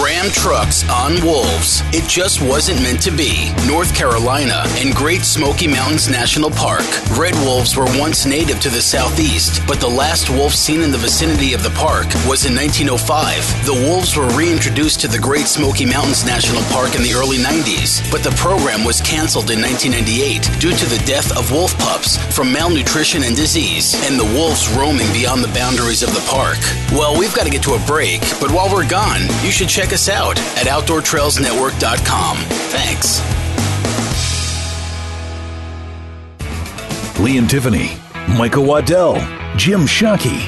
Ram 0.00 0.30
trucks 0.30 0.88
on 0.88 1.20
wolves. 1.24 1.82
It 1.92 2.08
just 2.08 2.40
wasn't 2.40 2.80
meant 2.82 3.02
to 3.02 3.10
be. 3.10 3.52
North 3.66 3.94
Carolina 3.94 4.64
and 4.78 4.94
Great 4.94 5.20
Smoky 5.22 5.66
Mountains 5.66 6.08
National 6.08 6.50
Park. 6.50 6.86
Red 7.18 7.34
wolves 7.44 7.76
were 7.76 7.90
once 8.00 8.24
native 8.24 8.58
to 8.60 8.70
the 8.70 8.80
southeast, 8.80 9.60
but 9.66 9.80
the 9.80 9.88
last 9.88 10.30
wolf 10.30 10.54
seen 10.54 10.80
in 10.80 10.92
the 10.92 10.98
vicinity 10.98 11.52
of 11.52 11.62
the 11.62 11.74
park 11.76 12.06
was 12.24 12.46
in 12.46 12.56
1905. 12.56 13.66
The 13.66 13.74
wolves 13.74 14.16
were 14.16 14.28
reintroduced 14.32 15.00
to 15.00 15.08
the 15.08 15.18
Great 15.18 15.46
Smoky 15.46 15.84
Mountains 15.84 16.24
National 16.24 16.62
Park 16.72 16.94
in 16.94 17.02
the 17.02 17.12
early 17.12 17.36
90s, 17.36 18.00
but 18.10 18.22
the 18.22 18.34
program 18.40 18.84
was 18.84 19.02
canceled 19.02 19.50
in 19.50 19.60
1998 19.60 20.48
due 20.58 20.72
to 20.72 20.86
the 20.88 21.02
death 21.04 21.36
of 21.36 21.52
wolf 21.52 21.76
pups 21.78 22.16
from 22.34 22.52
malnutrition 22.52 23.24
and 23.24 23.36
disease, 23.36 23.94
and 24.08 24.18
the 24.18 24.32
wolves 24.32 24.68
roaming 24.72 25.10
beyond 25.12 25.44
the 25.44 25.52
boundaries 25.52 26.02
of 26.02 26.14
the 26.14 26.24
park. 26.30 26.58
Well, 26.92 27.18
we've 27.18 27.34
got 27.34 27.44
to 27.44 27.50
get 27.50 27.62
to 27.64 27.74
a 27.74 27.82
break, 27.84 28.22
but 28.40 28.50
while 28.50 28.72
we're 28.72 28.88
gone, 28.88 29.22
you 29.44 29.50
should 29.50 29.68
check 29.68 29.81
us 29.90 30.08
out 30.08 30.38
at 30.56 30.66
OutdoorTrailsNetwork.com. 30.66 32.36
Thanks. 32.36 33.20
Lee 37.18 37.38
and 37.38 37.48
Tiffany, 37.48 37.92
Michael 38.36 38.64
Waddell, 38.64 39.14
Jim 39.56 39.82
Shockey. 39.82 40.40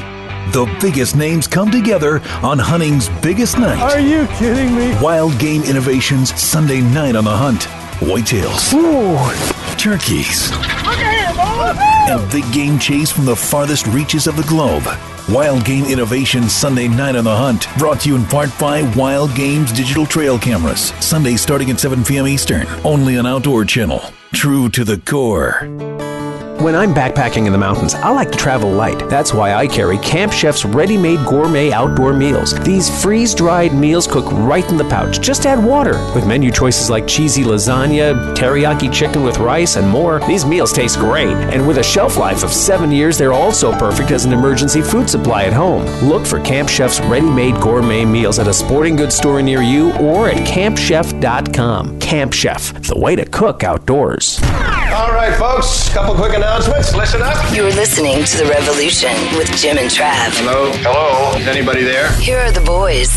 The 0.53 0.67
biggest 0.81 1.17
names 1.17 1.47
come 1.47 1.71
together 1.71 2.21
on 2.43 2.59
hunting's 2.59 3.09
biggest 3.23 3.59
night. 3.59 3.81
Are 3.81 3.99
you 4.01 4.27
kidding 4.39 4.75
me? 4.77 4.95
Wild 5.01 5.39
Game 5.39 5.63
Innovations 5.63 6.39
Sunday 6.41 6.81
night 6.81 7.17
on 7.17 7.25
the 7.25 7.31
hunt. 7.37 7.63
Whitetails, 8.01 8.73
turkeys, 9.85 10.51
and 12.09 12.33
big 12.33 12.51
game 12.55 12.79
chase 12.79 13.13
from 13.13 13.27
the 13.27 13.37
farthest 13.37 13.87
reaches 13.89 14.27
of 14.27 14.35
the 14.35 14.43
globe. 14.45 14.83
Wild 15.29 15.63
Game 15.67 15.85
Innovation 15.85 16.49
Sunday 16.49 16.89
night 16.89 17.17
on 17.17 17.25
the 17.25 17.37
hunt. 17.37 17.67
Brought 17.77 18.01
to 18.01 18.09
you 18.09 18.17
in 18.17 18.25
part 18.25 18.49
by 18.59 18.81
Wild 18.97 19.35
Games 19.35 19.73
Digital 19.73 20.07
Trail 20.07 20.39
Cameras. 20.39 20.95
Sunday 21.05 21.37
starting 21.37 21.71
at 21.71 21.79
7 21.79 22.03
p.m. 22.03 22.27
Eastern. 22.27 22.67
Only 22.83 23.19
on 23.19 23.27
Outdoor 23.27 23.67
Channel. 23.67 24.01
True 24.33 24.71
to 24.71 24.85
the 24.85 24.97
core. 24.97 25.69
When 26.65 26.75
I'm 26.75 26.95
backpacking 26.95 27.45
in 27.45 27.53
the 27.53 27.59
mountains, 27.59 27.93
I 27.93 28.09
like 28.09 28.33
to 28.33 28.39
travel 28.39 28.71
light. 28.71 28.99
That's 29.11 29.35
why 29.35 29.53
I 29.53 29.67
carry 29.67 29.99
Camp 29.99 30.33
Chef's 30.33 30.65
ready 30.65 30.97
made 30.97 31.19
gourmet 31.27 31.73
outdoor 31.73 32.15
meals. 32.15 32.59
These 32.61 33.03
freeze 33.03 33.35
dried 33.35 33.75
meals 33.75 34.07
cook 34.07 34.25
right 34.33 34.67
in 34.71 34.79
the 34.79 34.85
pouch. 34.85 35.21
Just 35.21 35.45
add 35.45 35.63
water. 35.63 35.93
With 36.15 36.27
menu 36.27 36.51
choices 36.51 36.89
like 36.89 37.07
cheesy 37.07 37.43
lasagna, 37.43 38.35
teriyaki 38.35 38.91
chicken 38.91 39.25
with 39.25 39.37
rice, 39.37 39.77
and 39.77 39.87
more, 39.87 40.21
these 40.21 40.47
meals 40.47 40.73
taste 40.73 40.99
great. 40.99 41.37
And 41.53 41.69
with 41.69 41.77
a 41.77 41.83
shelf 41.83 42.17
life 42.17 42.43
of 42.43 42.51
seven 42.51 42.91
years, 42.91 43.19
they're 43.19 43.35
also 43.35 43.71
perfect 43.79 44.11
as 44.11 44.25
an 44.25 44.33
emergency 44.33 44.81
food 44.81 45.11
supply 45.11 45.45
at 45.45 45.53
home. 45.53 45.85
Look 46.09 46.25
for 46.27 46.41
Camp 46.41 46.71
Chef's 46.71 46.99
ready 47.01 47.29
made 47.29 47.61
gourmet 47.61 48.07
meals 48.07 48.39
at 48.39 48.49
a 48.49 48.55
sporting 48.55 48.97
goods 48.97 49.15
store 49.15 49.43
near 49.43 49.61
you 49.61 49.93
or 49.97 50.31
at 50.31 50.47
campchef.com. 50.47 52.01
Camp 52.05 52.35
Chef, 52.35 52.75
the 52.83 52.99
way 52.99 53.17
to 53.17 53.25
cook 53.25 53.65
outdoors. 53.65 54.39
All 54.43 55.11
right, 55.11 55.35
folks, 55.39 55.89
couple 55.95 56.15
quick 56.15 56.35
announcements. 56.35 56.95
Listen 56.95 57.23
up. 57.23 57.35
You're 57.55 57.73
listening 57.73 58.23
to 58.25 58.37
The 58.37 58.45
Revolution 58.45 59.11
with 59.39 59.49
Jim 59.57 59.79
and 59.79 59.91
Trav. 59.91 60.37
Hello? 60.37 60.71
Hello? 60.83 61.35
Is 61.39 61.49
anybody 61.49 61.83
there? 61.83 62.13
Here 62.19 62.39
are 62.41 62.53
the 62.53 62.61
boys. 62.61 63.09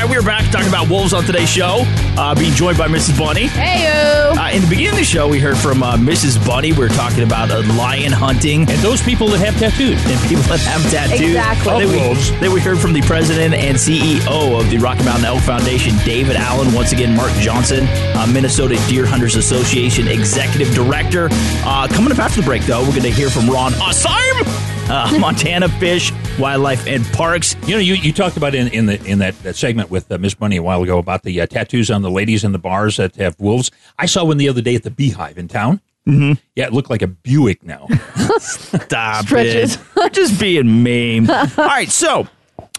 All 0.00 0.06
right, 0.06 0.16
we're 0.16 0.24
back 0.24 0.50
talking 0.50 0.68
about 0.68 0.88
wolves 0.88 1.12
on 1.12 1.24
today's 1.24 1.50
show. 1.50 1.82
Uh, 2.16 2.34
being 2.34 2.54
joined 2.54 2.78
by 2.78 2.88
Mrs. 2.88 3.18
Bunny. 3.18 3.48
Heyo. 3.48 4.34
Uh, 4.34 4.48
in 4.50 4.62
the 4.62 4.66
beginning 4.66 4.92
of 4.92 4.96
the 4.96 5.04
show, 5.04 5.28
we 5.28 5.38
heard 5.38 5.58
from 5.58 5.82
uh, 5.82 5.96
Mrs. 5.96 6.42
Bunny. 6.46 6.72
We 6.72 6.78
were 6.78 6.88
talking 6.88 7.22
about 7.22 7.50
uh, 7.50 7.62
lion 7.74 8.10
hunting. 8.10 8.60
And 8.62 8.80
those 8.80 9.02
people 9.02 9.28
that 9.28 9.40
have 9.40 9.58
tattoos. 9.58 10.02
And 10.06 10.18
people 10.26 10.44
that 10.44 10.60
have 10.60 10.80
tattoos. 10.90 11.20
Exactly. 11.20 11.84
Then 11.84 11.90
we, 11.90 12.40
then 12.40 12.52
we 12.54 12.60
heard 12.62 12.78
from 12.78 12.94
the 12.94 13.02
president 13.02 13.52
and 13.52 13.76
CEO 13.76 14.58
of 14.58 14.70
the 14.70 14.78
Rocky 14.78 15.04
Mountain 15.04 15.26
Elk 15.26 15.42
Foundation, 15.42 15.94
David 16.06 16.36
Allen. 16.36 16.72
Once 16.72 16.92
again, 16.92 17.14
Mark 17.14 17.32
Johnson, 17.34 17.86
uh, 18.16 18.26
Minnesota 18.26 18.82
Deer 18.88 19.04
Hunters 19.04 19.36
Association 19.36 20.08
Executive 20.08 20.74
Director. 20.74 21.28
Uh, 21.62 21.86
coming 21.88 22.10
up 22.10 22.18
after 22.20 22.40
the 22.40 22.46
break, 22.46 22.64
though, 22.64 22.80
we're 22.84 22.96
going 22.96 23.02
to 23.02 23.10
hear 23.10 23.28
from 23.28 23.50
Ron 23.50 23.72
Aasheim, 23.72 24.69
uh, 24.90 25.16
Montana 25.20 25.68
Fish, 25.68 26.12
Wildlife, 26.38 26.86
and 26.86 27.04
Parks. 27.12 27.56
You 27.66 27.74
know, 27.74 27.80
you, 27.80 27.94
you 27.94 28.12
talked 28.12 28.36
about 28.36 28.54
in, 28.54 28.68
in 28.68 28.86
the 28.86 29.02
in 29.04 29.20
that, 29.20 29.38
that 29.42 29.56
segment 29.56 29.90
with 29.90 30.10
uh, 30.10 30.18
Miss 30.18 30.34
Bunny 30.34 30.56
a 30.56 30.62
while 30.62 30.82
ago 30.82 30.98
about 30.98 31.22
the 31.22 31.40
uh, 31.40 31.46
tattoos 31.46 31.90
on 31.90 32.02
the 32.02 32.10
ladies 32.10 32.44
in 32.44 32.52
the 32.52 32.58
bars 32.58 32.96
that 32.96 33.14
have 33.16 33.38
wolves. 33.38 33.70
I 33.98 34.06
saw 34.06 34.24
one 34.24 34.36
the 34.36 34.48
other 34.48 34.62
day 34.62 34.74
at 34.74 34.82
the 34.82 34.90
Beehive 34.90 35.38
in 35.38 35.48
town. 35.48 35.80
Mm-hmm. 36.08 36.32
Yeah, 36.56 36.66
it 36.66 36.72
looked 36.72 36.90
like 36.90 37.02
a 37.02 37.06
Buick 37.06 37.62
now. 37.62 37.86
Stop 38.38 39.26
Stretches. 39.26 39.76
it. 39.76 39.80
You're 39.96 40.08
just 40.10 40.40
being 40.40 40.82
mean. 40.82 41.30
All 41.30 41.46
right, 41.56 41.90
so 41.90 42.26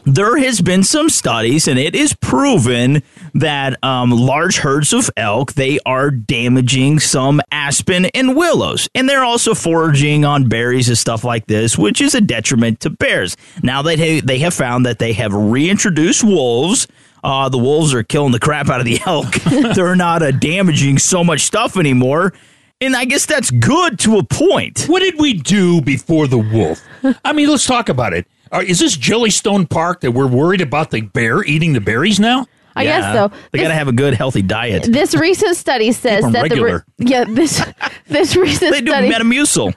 there 0.06 0.38
has 0.38 0.60
been 0.60 0.84
some 0.84 1.08
studies, 1.10 1.68
and 1.68 1.80
it 1.80 1.96
is 1.96 2.14
proven 2.16 3.04
that 3.34 3.82
um, 3.84 4.12
large 4.12 4.58
herds 4.58 4.94
of 4.94 5.10
elk 5.18 5.54
they 5.54 5.80
are 5.86 6.12
damaging 6.12 7.00
some 7.00 7.42
aspen 7.52 8.06
and 8.08 8.36
willows, 8.36 8.90
and 8.96 9.08
they're 9.08 9.24
also 9.24 9.54
foraging 9.54 10.26
on 10.26 10.48
berries 10.50 10.88
and 10.88 10.98
stuff 10.98 11.24
like 11.24 11.46
this, 11.48 11.78
which 11.78 12.02
is 12.02 12.16
a 12.16 12.22
detriment 12.22 12.80
to 12.82 12.90
bears. 12.90 13.38
Now 13.64 13.82
that 13.84 13.98
they, 13.98 14.20
they 14.20 14.40
have 14.40 14.54
found 14.54 14.86
that 14.86 15.00
they 15.00 15.14
have 15.14 15.34
reintroduced 15.34 16.24
wolves. 16.24 16.88
Uh, 17.24 17.50
the 17.50 17.58
wolves 17.58 17.94
are 17.94 18.02
killing 18.04 18.32
the 18.32 18.40
crap 18.40 18.70
out 18.70 18.80
of 18.80 18.86
the 18.86 19.00
elk. 19.06 19.32
they're 19.76 19.96
not 19.96 20.24
uh, 20.24 20.32
damaging 20.32 20.98
so 20.98 21.24
much 21.24 21.42
stuff 21.42 21.78
anymore. 21.78 22.34
And 22.82 22.96
I 22.96 23.06
guess 23.06 23.28
that's 23.28 23.52
good 23.52 24.00
to 24.00 24.18
a 24.18 24.24
point. 24.24 24.86
What 24.88 25.02
did 25.02 25.20
we 25.20 25.34
do 25.34 25.82
before 25.82 26.26
the 26.26 26.40
wolf? 26.40 26.82
I 27.24 27.32
mean, 27.32 27.48
let's 27.48 27.68
talk 27.68 27.90
about 27.90 28.14
it. 28.14 28.26
Uh, 28.52 28.64
is 28.66 28.80
this 28.80 28.98
Jellystone 28.98 29.70
Park 29.70 30.02
that 30.02 30.12
we're 30.12 30.28
worried 30.28 30.62
about 30.62 30.90
the 30.90 31.02
bear 31.02 31.44
eating 31.44 31.74
the 31.74 31.80
berries 31.80 32.20
now? 32.20 32.48
I 32.76 32.84
guess 32.84 33.14
so. 33.14 33.32
They 33.52 33.60
got 33.60 33.70
to 33.70 33.74
have 33.74 33.88
a 33.88 33.92
good, 33.94 34.14
healthy 34.14 34.42
diet. 34.42 34.84
This 34.84 35.14
recent 35.14 35.58
study 35.58 35.92
says 35.92 36.24
that 36.24 36.32
the 36.32 36.42
regular. 36.42 36.86
yeah 36.98 37.26
this 37.26 37.64
this 38.08 38.36
recent 38.36 38.72
They 38.72 38.82
do 38.82 38.92
study 38.92 39.10
Metamucil. 39.10 39.74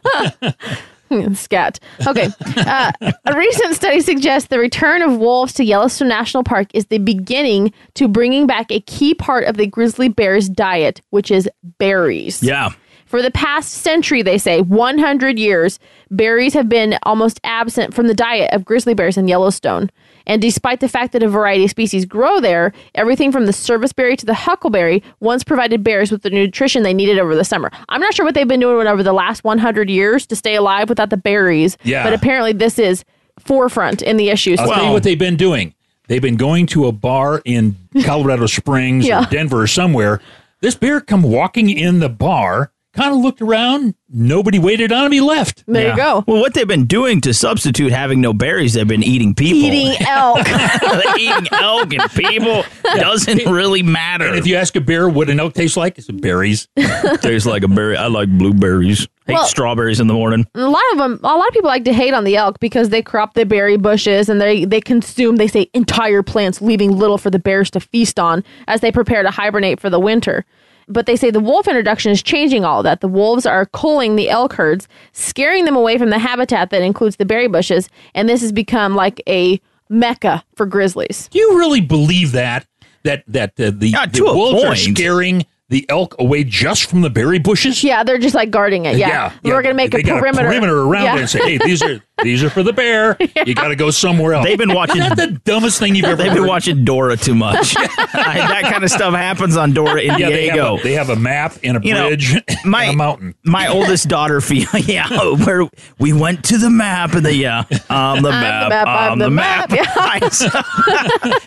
Scat. 1.37 1.79
Okay. 2.07 2.29
Uh, 2.57 2.91
a 3.25 3.37
recent 3.37 3.75
study 3.77 4.01
suggests 4.01 4.49
the 4.49 4.59
return 4.59 5.01
of 5.01 5.17
wolves 5.19 5.53
to 5.55 5.65
Yellowstone 5.65 6.09
National 6.09 6.43
Park 6.43 6.69
is 6.75 6.87
the 6.87 6.99
beginning 6.99 7.73
to 7.95 8.09
bringing 8.09 8.47
back 8.49 8.73
a 8.73 8.81
key 8.81 9.15
part 9.15 9.45
of 9.45 9.57
the 9.57 9.67
grizzly 9.67 10.09
bear's 10.09 10.49
diet, 10.49 11.01
which 11.11 11.31
is 11.31 11.49
berries. 11.79 12.43
yeah. 12.43 12.71
For 13.07 13.23
the 13.23 13.31
past 13.31 13.71
century, 13.71 14.23
they 14.23 14.39
say 14.39 14.61
100 14.63 15.39
years, 15.39 15.79
berries 16.11 16.53
have 16.55 16.69
been 16.69 16.99
almost 17.05 17.39
absent 17.45 17.95
from 17.95 18.09
the 18.09 18.15
diet 18.15 18.53
of 18.53 18.65
grizzly 18.65 18.93
bears 18.95 19.17
in 19.17 19.29
Yellowstone. 19.29 19.91
And 20.27 20.41
despite 20.41 20.81
the 20.81 20.89
fact 20.89 21.13
that 21.13 21.23
a 21.23 21.29
variety 21.29 21.65
of 21.65 21.71
species 21.71 22.05
grow 22.05 22.41
there, 22.41 22.73
everything 22.95 23.31
from 23.33 23.47
the 23.47 23.53
serviceberry 23.53 24.17
to 24.17 24.27
the 24.27 24.35
huckleberry 24.35 25.03
once 25.21 25.45
provided 25.45 25.85
bears 25.85 26.11
with 26.11 26.23
the 26.23 26.31
nutrition 26.31 26.83
they 26.83 26.95
needed 26.95 27.19
over 27.19 27.35
the 27.35 27.45
summer. 27.45 27.71
I'm 27.89 28.01
not 28.01 28.15
sure 28.15 28.25
what 28.25 28.35
they've 28.35 28.49
been 28.49 28.61
doing 28.61 28.87
over 28.87 29.03
the 29.03 29.13
last 29.13 29.45
100 29.45 29.91
years 29.91 30.27
to 30.29 30.37
stay 30.37 30.55
alive 30.55 30.89
without 30.89 31.11
the 31.11 31.17
berries, 31.17 31.77
Yeah. 31.85 32.05
but 32.05 32.13
apparently 32.15 32.53
this 32.53 32.79
is 32.79 33.05
forefront 33.39 34.03
in 34.03 34.17
the 34.17 34.31
issues. 34.31 34.59
I'll 34.61 34.71
tell 34.73 34.87
you 34.87 34.93
what 34.93 35.03
they've 35.03 35.19
been 35.19 35.37
doing. 35.37 35.75
They've 36.07 36.23
been 36.23 36.37
going 36.37 36.67
to 36.69 36.87
a 36.87 36.93
bar 36.93 37.41
in 37.45 37.77
Colorado 38.05 38.47
Springs 38.47 39.07
Yeah. 39.07 39.25
or 39.25 39.31
Denver 39.31 39.63
or 39.63 39.67
somewhere. 39.67 40.21
This 40.61 40.75
bear 40.75 41.01
come 41.01 41.23
walking 41.23 41.69
in 41.71 41.99
the 42.01 42.09
bar, 42.09 42.71
kind 42.95 43.13
of 43.15 43.21
looked 43.21 43.43
around. 43.43 43.95
Nobody 44.09 44.59
waited 44.61 44.93
on 44.93 45.07
him. 45.07 45.13
He 45.13 45.21
left. 45.21 45.65
There 45.67 45.91
you 45.91 45.97
go. 45.97 46.23
Well, 46.27 46.41
what 46.41 46.55
they've 46.55 46.69
been 46.69 46.85
doing 46.87 47.21
to 47.23 47.35
substitute 47.35 47.91
having 47.91 48.21
no 48.21 48.33
berries, 48.33 48.75
they've 48.75 48.87
been 48.87 49.03
eating 49.03 49.35
people. 49.35 49.59
Eating 49.65 50.07
elk. 50.07 50.47
eating 51.19 51.49
elk 51.53 51.93
and 51.93 52.11
people 52.13 52.65
doesn't 52.95 53.45
really 53.51 53.83
matter. 53.83 54.27
And 54.27 54.37
if 54.37 54.47
you 54.47 54.55
ask 54.57 54.77
a 54.77 54.81
bear 54.81 55.09
what 55.09 55.29
an 55.31 55.41
elk 55.41 55.55
tastes 55.55 55.77
like, 55.77 55.99
it's 55.99 56.09
berries. 56.11 56.69
Tastes 57.21 57.47
like 57.47 57.65
a 57.65 57.69
berry. 57.69 57.97
I 57.97 58.07
like 58.07 58.29
blueberries. 58.29 59.09
Hate 59.27 59.35
Well- 59.35 59.47
strawberries 59.47 60.01
in 60.01 60.07
the 60.07 60.15
morning. 60.15 60.47
a 60.55 60.61
lot 60.61 60.83
of 60.93 60.99
them 60.99 61.19
a 61.25 61.35
lot 61.37 61.49
of 61.49 61.55
people 61.55 61.69
like 61.69 61.85
to 61.87 61.93
hate 61.95 62.13
on 62.15 62.25
the 62.25 62.37
elk 62.37 62.61
because 62.61 62.91
they 62.91 63.01
crop 63.03 63.33
the 63.35 63.45
berry 63.47 63.79
bushes 63.79 64.29
and 64.29 64.39
they 64.41 64.67
they 64.67 64.83
consume 64.83 65.37
they 65.37 65.49
say 65.49 65.71
entire 65.73 66.23
plants 66.23 66.61
leaving 66.61 66.99
little 66.99 67.17
for 67.17 67.31
the 67.31 67.39
bears 67.39 67.71
to 67.71 67.81
feast 67.81 68.19
on 68.21 68.45
as 68.69 68.83
they 68.83 68.93
prepare 68.93 69.23
to 69.23 69.31
hibernate 69.31 69.81
for 69.81 69.89
the 69.89 69.99
winter 69.99 70.45
but 70.89 71.07
they 71.07 71.17
say 71.17 71.31
the 71.31 71.41
wolf 71.41 71.67
introduction 71.69 72.11
is 72.13 72.23
changing 72.23 72.65
all 72.65 72.83
that. 72.83 73.01
The 73.01 73.09
wolves 73.09 73.47
are 73.47 73.67
culling 73.67 74.17
the 74.17 74.31
elk 74.31 74.55
herds 74.55 74.89
scaring 75.13 75.65
them 75.65 75.77
away 75.77 75.99
from 75.99 76.11
the 76.11 76.19
habitat 76.19 76.71
that 76.71 76.83
includes 76.83 77.17
the 77.17 77.25
berry 77.25 77.49
bushes. 77.49 77.89
And 78.15 78.29
this 78.29 78.41
has 78.41 78.53
become 78.53 78.95
like 78.95 79.23
a 79.29 79.61
mecca 79.89 80.45
for 80.55 80.67
grizzlies. 80.67 81.29
Do 81.29 81.39
you 81.39 81.59
really 81.59 81.81
believe 81.81 82.33
that? 82.33 82.67
That 83.03 83.25
that 83.29 83.61
uh, 83.61 83.71
the, 83.75 83.89
Yeah, 83.89 84.07
the 84.07 84.19
to 84.19 84.25
a 84.27 84.35
wolves 84.35 84.65
are 84.65 84.77
scaring 84.77 85.45
the 85.75 85.85
elk 85.89 86.15
away 86.21 86.45
just 86.45 86.89
from 86.89 87.01
the 87.03 87.11
berry 87.11 87.41
bushes. 87.41 87.83
Yeah, 87.83 88.05
they're 88.05 88.19
just 88.19 88.35
like 88.35 88.51
guarding 88.51 88.85
it. 88.87 88.97
Yeah, 88.97 89.33
we're 89.43 89.61
gonna 89.61 89.75
make 89.75 89.91
they 89.91 89.99
a 89.99 90.03
got 90.05 90.21
perimeter. 90.21 90.47
perimeter 90.47 90.83
around 90.83 91.05
Yeah. 91.05 91.17
it 91.17 91.21
and 91.23 91.31
say, 91.31 91.41
"Hey, 91.41 91.59
these 91.59 91.83
are 91.83 92.01
these 92.23 92.45
are 92.45 92.49
for 92.51 92.63
the 92.63 92.73
bear. 92.73 93.17
You 93.45 93.55
got 93.57 93.69
to 93.69 93.77
go 93.77 93.91
somewhere 93.91 94.35
else." 94.35 94.47
They've 94.47 94.57
been 94.57 94.73
watching- 94.73 95.03
Isn't 95.03 95.17
that 95.17 95.29
the 95.31 95.41
dumbest 95.45 95.81
thing 95.81 95.97
you've 95.97 96.05
ever. 96.07 96.23
They've 96.23 96.33
been 96.33 96.47
watching 96.47 96.85
Dora 96.85 97.17
too 97.17 97.35
much. 97.35 97.75
that 98.15 98.63
kind 98.71 98.85
of 98.85 98.91
stuff 98.91 99.13
happens 99.15 99.57
on 99.57 99.73
Dora 99.73 100.01
in 100.01 100.17
Yeah, 100.19 100.31
they 100.31 100.47
have, 100.47 100.55
Diego. 100.55 100.77
a, 100.79 100.83
they 100.83 100.93
have 100.93 101.11
a 101.11 101.17
map 101.17 101.55
and 101.65 101.77
a 101.79 101.81
You 101.87 101.95
know, 101.95 102.07
bridge 102.09 102.35
my- 102.65 102.85
and 102.85 102.95
a 102.95 102.97
mountain. 102.97 103.35
My 103.45 103.67
oldest 103.67 104.09
daughter, 104.09 104.41
Fia, 104.41 104.67
yeah, 104.85 105.09
where 105.45 105.69
we 105.99 106.13
went 106.13 106.45
to 106.45 106.57
the 106.59 106.71
map 106.71 107.15
and 107.15 107.27
the 107.27 107.35
yeah, 107.35 107.65
on 107.91 108.23
the 108.23 108.31
map, 108.31 108.69
map, 108.69 108.87
I'm 108.87 109.13
on 109.13 109.19
the 109.19 109.25
the 109.25 109.31
map. 109.33 109.71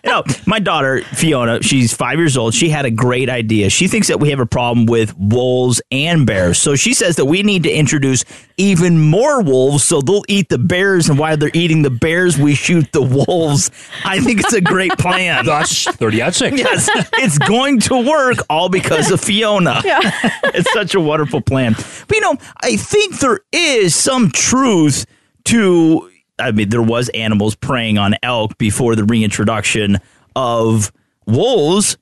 you 0.04 0.10
know, 0.12 0.24
my 0.46 0.60
daughter 0.60 1.02
Fiona, 1.14 1.62
she's 1.64 1.94
five 1.94 2.18
years 2.18 2.36
old. 2.38 2.54
She 2.54 2.70
had 2.70 2.86
a 2.86 2.92
great 2.92 3.30
idea. 3.30 3.70
She 3.70 3.88
thinks 3.88 4.08
that 4.10 4.17
we 4.18 4.30
have 4.30 4.40
a 4.40 4.46
problem 4.46 4.86
with 4.86 5.18
wolves 5.18 5.82
and 5.92 6.26
bears, 6.26 6.58
so 6.58 6.76
she 6.76 6.94
says 6.94 7.16
that 7.18 7.26
we 7.26 7.44
need 7.44 7.64
to 7.64 7.72
introduce 7.72 8.26
even 8.58 9.00
more 9.00 9.42
wolves, 9.42 9.84
so 9.84 10.02
they'll 10.02 10.24
eat 10.28 10.50
the 10.50 10.58
bears, 10.58 11.10
and 11.10 11.20
while 11.20 11.38
they're 11.38 11.52
eating 11.54 11.84
the 11.84 11.90
bears, 11.90 12.38
we 12.38 12.56
shoot 12.56 12.92
the 12.92 13.02
wolves. 13.02 13.72
I 14.04 14.20
think 14.20 14.40
it's 14.40 14.54
a 14.54 14.62
great 14.62 14.92
plan. 14.98 15.46
Thus, 15.46 15.84
thirty 15.84 16.22
aught 16.22 16.36
six. 16.36 16.58
Yes, 16.58 16.90
it's 17.14 17.38
going 17.38 17.80
to 17.82 18.08
work 18.08 18.38
all 18.50 18.70
because 18.70 19.12
of 19.12 19.22
Fiona. 19.22 19.82
Yeah. 19.88 20.00
it's 20.44 20.72
such 20.74 20.96
a 20.96 21.00
wonderful 21.00 21.40
plan. 21.40 21.74
But 21.74 22.16
you 22.16 22.22
know, 22.22 22.36
I 22.62 22.76
think 22.76 23.20
there 23.20 23.40
is 23.54 23.96
some 23.96 24.32
truth 24.32 25.06
to 25.46 26.10
I 26.40 26.52
mean, 26.52 26.70
there 26.70 26.82
was 26.82 27.10
animals 27.10 27.56
preying 27.56 27.98
on 27.98 28.16
elk 28.22 28.58
before 28.58 28.96
the 28.96 29.04
reintroduction 29.06 29.98
of 30.36 30.92
wolves, 31.26 31.98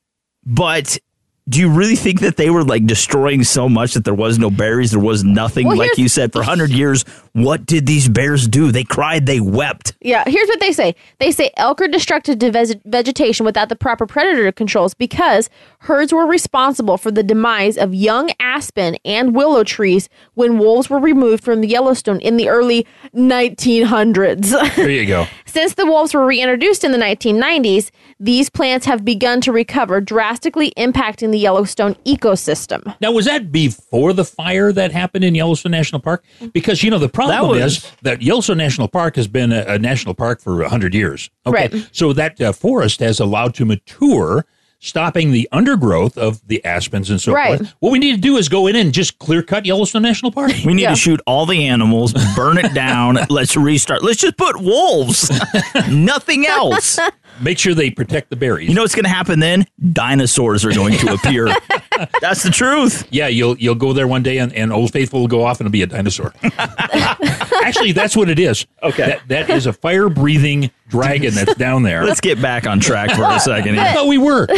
but 0.45 0.97
do 1.47 1.59
you 1.59 1.69
really 1.69 1.95
think 1.95 2.21
that 2.21 2.37
they 2.37 2.49
were 2.49 2.63
like 2.63 2.87
destroying 2.87 3.43
so 3.43 3.69
much 3.69 3.93
that 3.93 4.03
there 4.03 4.15
was 4.15 4.39
no 4.39 4.49
berries, 4.49 4.91
there 4.91 4.99
was 4.99 5.23
nothing? 5.23 5.67
Well, 5.67 5.77
like 5.77 5.95
you 5.95 6.09
said, 6.09 6.31
for 6.31 6.39
100 6.39 6.71
years, 6.71 7.03
what 7.33 7.67
did 7.67 7.85
these 7.85 8.09
bears 8.09 8.47
do? 8.47 8.71
They 8.71 8.83
cried, 8.83 9.27
they 9.27 9.39
wept. 9.39 9.93
Yeah, 10.01 10.23
here's 10.25 10.47
what 10.47 10.59
they 10.59 10.71
say. 10.71 10.95
They 11.19 11.31
say 11.31 11.51
elk 11.55 11.81
are 11.81 11.87
destructive 11.87 12.39
to 12.39 12.51
veg- 12.51 12.81
vegetation 12.85 13.45
without 13.45 13.69
the 13.69 13.75
proper 13.75 14.07
predator 14.07 14.51
controls 14.51 14.95
because 14.95 15.51
herds 15.79 16.11
were 16.11 16.25
responsible 16.25 16.97
for 16.97 17.11
the 17.11 17.21
demise 17.21 17.77
of 17.77 17.93
young 17.93 18.31
aspen 18.39 18.97
and 19.05 19.35
willow 19.35 19.63
trees 19.63 20.09
when 20.33 20.57
wolves 20.57 20.89
were 20.89 20.99
removed 20.99 21.43
from 21.43 21.61
the 21.61 21.67
Yellowstone 21.67 22.19
in 22.21 22.37
the 22.37 22.49
early 22.49 22.87
1900s. 23.13 24.75
There 24.75 24.89
you 24.89 25.05
go. 25.05 25.27
Since 25.45 25.75
the 25.75 25.85
wolves 25.85 26.13
were 26.13 26.25
reintroduced 26.25 26.83
in 26.83 26.91
the 26.91 26.97
1990s, 26.97 27.91
these 28.19 28.49
plants 28.49 28.87
have 28.87 29.05
begun 29.05 29.41
to 29.41 29.51
recover, 29.51 30.01
drastically 30.01 30.73
impacting 30.75 31.34
the 31.35 31.41
Yellowstone 31.41 31.95
ecosystem. 32.05 32.95
Now, 33.01 33.11
was 33.11 33.25
that 33.25 33.51
before 33.51 34.13
the 34.13 34.23
fire 34.23 34.71
that 34.71 34.91
happened 34.93 35.25
in 35.25 35.35
Yellowstone 35.35 35.71
National 35.73 35.99
Park? 36.01 36.23
Because 36.53 36.81
you 36.81 36.89
know 36.89 36.97
the 36.97 37.09
problem 37.09 37.35
That 37.57 37.63
was- 37.65 37.77
is 37.83 37.91
that 38.03 38.21
Yellowstone 38.21 38.57
National 38.57 38.87
Park 38.87 39.17
has 39.17 39.27
been 39.27 39.51
a, 39.51 39.65
a 39.67 39.77
national 39.77 40.13
park 40.13 40.39
for 40.41 40.63
hundred 40.63 40.93
years. 40.93 41.29
Okay, 41.45 41.67
Right. 41.69 41.89
so 41.91 42.13
that 42.13 42.39
uh, 42.39 42.53
forest 42.53 43.01
has 43.01 43.19
allowed 43.19 43.53
to 43.55 43.65
mature, 43.65 44.45
stopping 44.85 45.31
the 45.31 45.49
undergrowth 45.51 46.17
of 46.17 46.45
the 46.47 46.63
aspens 46.63 47.09
and 47.09 47.19
so 47.19 47.33
Right. 47.33 47.57
forth. 47.57 47.73
What 47.79 47.91
we 47.91 47.99
need 47.99 48.11
to 48.15 48.21
do 48.21 48.37
is 48.37 48.47
go 48.49 48.67
in 48.67 48.75
and 48.75 48.93
just 48.93 49.17
clear 49.19 49.41
cut 49.41 49.65
Yellowstone 49.65 50.03
National 50.03 50.31
Park. 50.31 50.51
We 50.65 50.73
need 50.73 50.83
Yeah. 50.83 50.91
to 50.91 50.95
shoot 50.95 51.19
all 51.25 51.45
the 51.45 51.65
animals, 51.65 52.13
burn 52.35 52.57
it 52.57 52.73
down. 52.73 53.17
let's 53.29 53.57
restart. 53.57 54.03
Let's 54.03 54.19
just 54.21 54.37
put 54.37 54.61
wolves. 54.61 55.31
Nothing 55.89 56.45
else. 56.45 56.99
Make 57.41 57.57
sure 57.59 57.73
they 57.73 57.89
protect 57.89 58.29
the 58.29 58.35
berries. 58.35 58.69
You 58.69 58.75
know 58.75 58.81
what's 58.83 58.95
going 58.95 59.03
to 59.05 59.09
happen 59.09 59.39
then? 59.39 59.65
Dinosaurs 59.91 60.63
are 60.63 60.71
going 60.71 60.97
to 60.99 61.13
appear. 61.13 61.47
That's 62.21 62.43
the 62.43 62.49
truth. 62.49 63.07
Yeah, 63.11 63.27
you'll 63.27 63.57
you'll 63.57 63.75
go 63.75 63.93
there 63.93 64.07
one 64.07 64.23
day 64.23 64.37
and, 64.39 64.51
and 64.53 64.71
Old 64.73 64.91
Faithful 64.91 65.21
will 65.21 65.27
go 65.27 65.43
off 65.43 65.59
and 65.59 65.67
it'll 65.67 65.71
be 65.73 65.81
a 65.81 65.87
dinosaur. 65.87 66.33
Actually, 67.63 67.91
that's 67.93 68.15
what 68.15 68.29
it 68.29 68.37
is. 68.37 68.65
Okay. 68.83 69.07
That, 69.07 69.27
that 69.27 69.49
is 69.49 69.65
a 69.65 69.73
fire 69.73 70.07
breathing 70.09 70.69
dragon 70.87 71.33
that's 71.33 71.55
down 71.55 71.81
there. 71.83 72.03
Let's 72.05 72.21
get 72.21 72.39
back 72.41 72.67
on 72.67 72.79
track 72.79 73.11
for 73.11 73.23
a 73.23 73.39
second. 73.39 73.79
I 73.79 73.85
Here. 73.85 73.93
thought 73.93 74.07
we 74.07 74.17
were. 74.17 74.47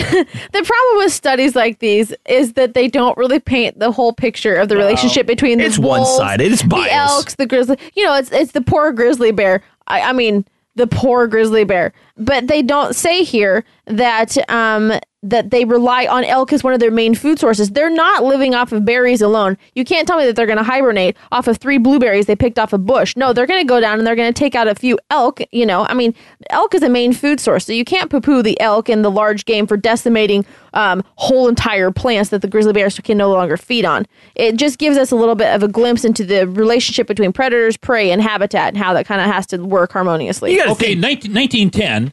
The 0.52 0.64
problem 0.64 0.98
with 1.06 1.14
studies 1.14 1.56
like 1.56 1.80
these 1.80 2.14
is 2.28 2.54
that 2.54 2.74
they 2.74 2.88
don't 2.88 3.18
really 3.18 3.40
paint 3.40 3.80
the 3.80 3.92
whole 3.92 4.12
picture 4.14 4.56
of 4.56 4.70
the 4.70 4.76
relationship 4.76 5.28
between 5.28 5.60
the 5.60 5.66
It's 5.66 5.78
wolves, 5.78 6.10
one-sided. 6.10 6.52
It's 6.52 6.62
the 6.64 6.68
biased. 6.70 6.94
elks, 6.94 7.36
the 7.36 7.46
grizzly. 7.46 7.78
You 7.96 8.06
know, 8.06 8.16
it's 8.16 8.32
it's 8.32 8.52
the 8.54 8.62
poor 8.62 8.92
grizzly 8.92 9.32
bear. 9.32 9.62
I, 9.88 10.02
I 10.02 10.14
mean, 10.14 10.46
the 10.76 10.88
poor 10.88 11.28
grizzly 11.28 11.64
bear. 11.64 11.94
But 12.18 12.47
they 12.47 12.61
don't 12.61 12.95
say 12.95 13.24
here 13.24 13.63
that 13.86 14.38
um 14.49 14.93
that 15.24 15.49
they 15.49 15.65
rely 15.65 16.05
on 16.05 16.24
elk 16.24 16.53
as 16.53 16.63
one 16.63 16.74
of 16.74 16.80
their 16.80 16.91
main 16.91 17.15
food 17.15 17.39
sources. 17.39 17.72
They're 17.72 17.89
not 17.89 18.24
living 18.24 18.53
off 18.53 18.72
of 18.72 18.86
berries 18.86 19.20
alone. 19.22 19.57
You 19.74 19.84
can't 19.84 20.07
tell 20.07 20.18
me 20.18 20.26
that 20.26 20.36
they're 20.36 20.45
going 20.45 20.59
to 20.59 20.63
hibernate 20.63 21.18
off 21.32 21.47
of 21.47 21.57
three 21.57 21.80
blueberries 21.80 22.28
they 22.28 22.36
picked 22.36 22.59
off 22.59 22.72
a 22.72 22.78
bush. 22.78 23.15
No, 23.18 23.34
they're 23.34 23.47
going 23.47 23.59
to 23.59 23.68
go 23.68 23.82
down 23.82 23.97
and 23.97 24.05
they're 24.07 24.15
going 24.15 24.32
to 24.32 24.39
take 24.39 24.53
out 24.53 24.68
a 24.68 24.76
few 24.76 24.97
elk. 25.09 25.41
You 25.51 25.65
know, 25.65 25.86
I 25.89 25.95
mean, 25.95 26.13
elk 26.51 26.76
is 26.76 26.84
a 26.84 26.88
main 26.88 27.13
food 27.13 27.39
source, 27.39 27.65
so 27.65 27.74
you 27.74 27.84
can't 27.84 28.11
poo-poo 28.11 28.43
the 28.43 28.57
elk 28.61 28.89
and 28.89 29.03
the 29.03 29.09
large 29.11 29.45
game 29.45 29.65
for 29.65 29.76
decimating 29.76 30.45
um, 30.74 31.03
whole 31.15 31.47
entire 31.49 31.89
plants 31.91 32.30
that 32.30 32.43
the 32.43 32.47
grizzly 32.47 32.72
bears 32.72 32.97
can 32.99 33.18
no 33.18 33.32
longer 33.32 33.57
feed 33.57 33.86
on. 33.86 34.05
It 34.36 34.55
just 34.55 34.78
gives 34.78 34.97
us 34.97 35.11
a 35.11 35.15
little 35.15 35.36
bit 35.36 35.53
of 35.53 35.63
a 35.63 35.68
glimpse 35.68 36.05
into 36.05 36.24
the 36.24 36.47
relationship 36.47 37.07
between 37.07 37.34
predators, 37.34 37.76
prey, 37.76 38.11
and 38.11 38.22
habitat, 38.22 38.70
and 38.70 38.78
how 38.78 38.93
that 38.93 39.07
kind 39.07 39.20
of 39.20 39.28
has 39.28 39.47
to 39.47 39.57
work 39.57 39.91
harmoniously. 39.93 40.51
You 40.53 40.59
gotta 40.59 40.72
Okay, 40.72 40.89
think. 40.89 41.01
19, 41.01 41.34
1910, 41.34 42.07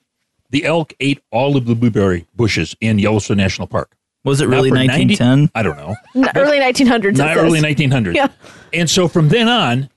the 0.55 0.65
elk 0.65 0.95
ate 1.01 1.21
all 1.33 1.57
of 1.57 1.67
the 1.67 1.75
blueberry 1.75 2.29
bushes 2.37 2.77
in 2.81 3.01
Yellowstone 3.01 3.39
National 3.39 3.67
Park. 3.67 3.97
Was 4.23 4.41
it 4.41 4.47
really 4.47 4.69
for 4.69 4.77
90 4.77 5.17
1910? 5.17 5.51
I 5.53 5.63
don't 5.65 5.77
know. 5.77 5.97
Early 6.37 6.61
1900s. 6.61 7.17
Not 7.17 7.37
early 7.37 7.61
1900s. 7.61 8.15
Yeah. 8.15 8.29
And 8.73 8.89
so 8.89 9.09
from 9.09 9.31
then 9.31 9.49
on, 9.49 9.91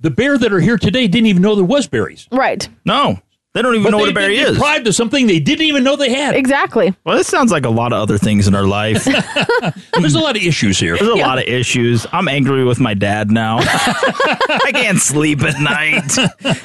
the 0.00 0.10
bear 0.10 0.36
that 0.36 0.52
are 0.52 0.58
here 0.58 0.76
today 0.78 1.06
didn't 1.06 1.28
even 1.28 1.42
know 1.42 1.54
there 1.54 1.64
was 1.64 1.86
berries. 1.86 2.26
Right. 2.32 2.68
No. 2.84 3.20
They 3.52 3.62
don't 3.62 3.74
even 3.74 3.82
But 3.82 3.90
know 3.90 3.98
what 3.98 4.08
a 4.10 4.12
berry 4.12 4.36
been 4.36 4.46
is. 4.46 4.52
deprived 4.54 4.86
of 4.86 4.94
something 4.94 5.26
they 5.26 5.40
didn't 5.40 5.66
even 5.66 5.82
know 5.82 5.96
they 5.96 6.12
had. 6.14 6.36
Exactly. 6.36 6.94
Well, 7.04 7.16
this 7.16 7.26
sounds 7.26 7.50
like 7.50 7.64
a 7.66 7.70
lot 7.70 7.92
of 7.92 8.00
other 8.00 8.16
things 8.16 8.46
in 8.46 8.54
our 8.54 8.62
life. 8.62 9.04
There's 9.98 10.14
a 10.14 10.20
lot 10.20 10.36
of 10.36 10.42
issues 10.42 10.78
here. 10.78 10.96
There's 10.96 11.08
a 11.10 11.16
lot 11.16 11.38
of 11.38 11.44
issues. 11.44 12.06
I'm 12.12 12.28
angry 12.28 12.62
with 12.64 12.78
my 12.78 12.94
dad 12.94 13.32
now. 13.32 13.58
I 13.62 14.70
can't 14.72 14.98
sleep 14.98 15.42
at 15.42 15.60
night. 15.60 16.16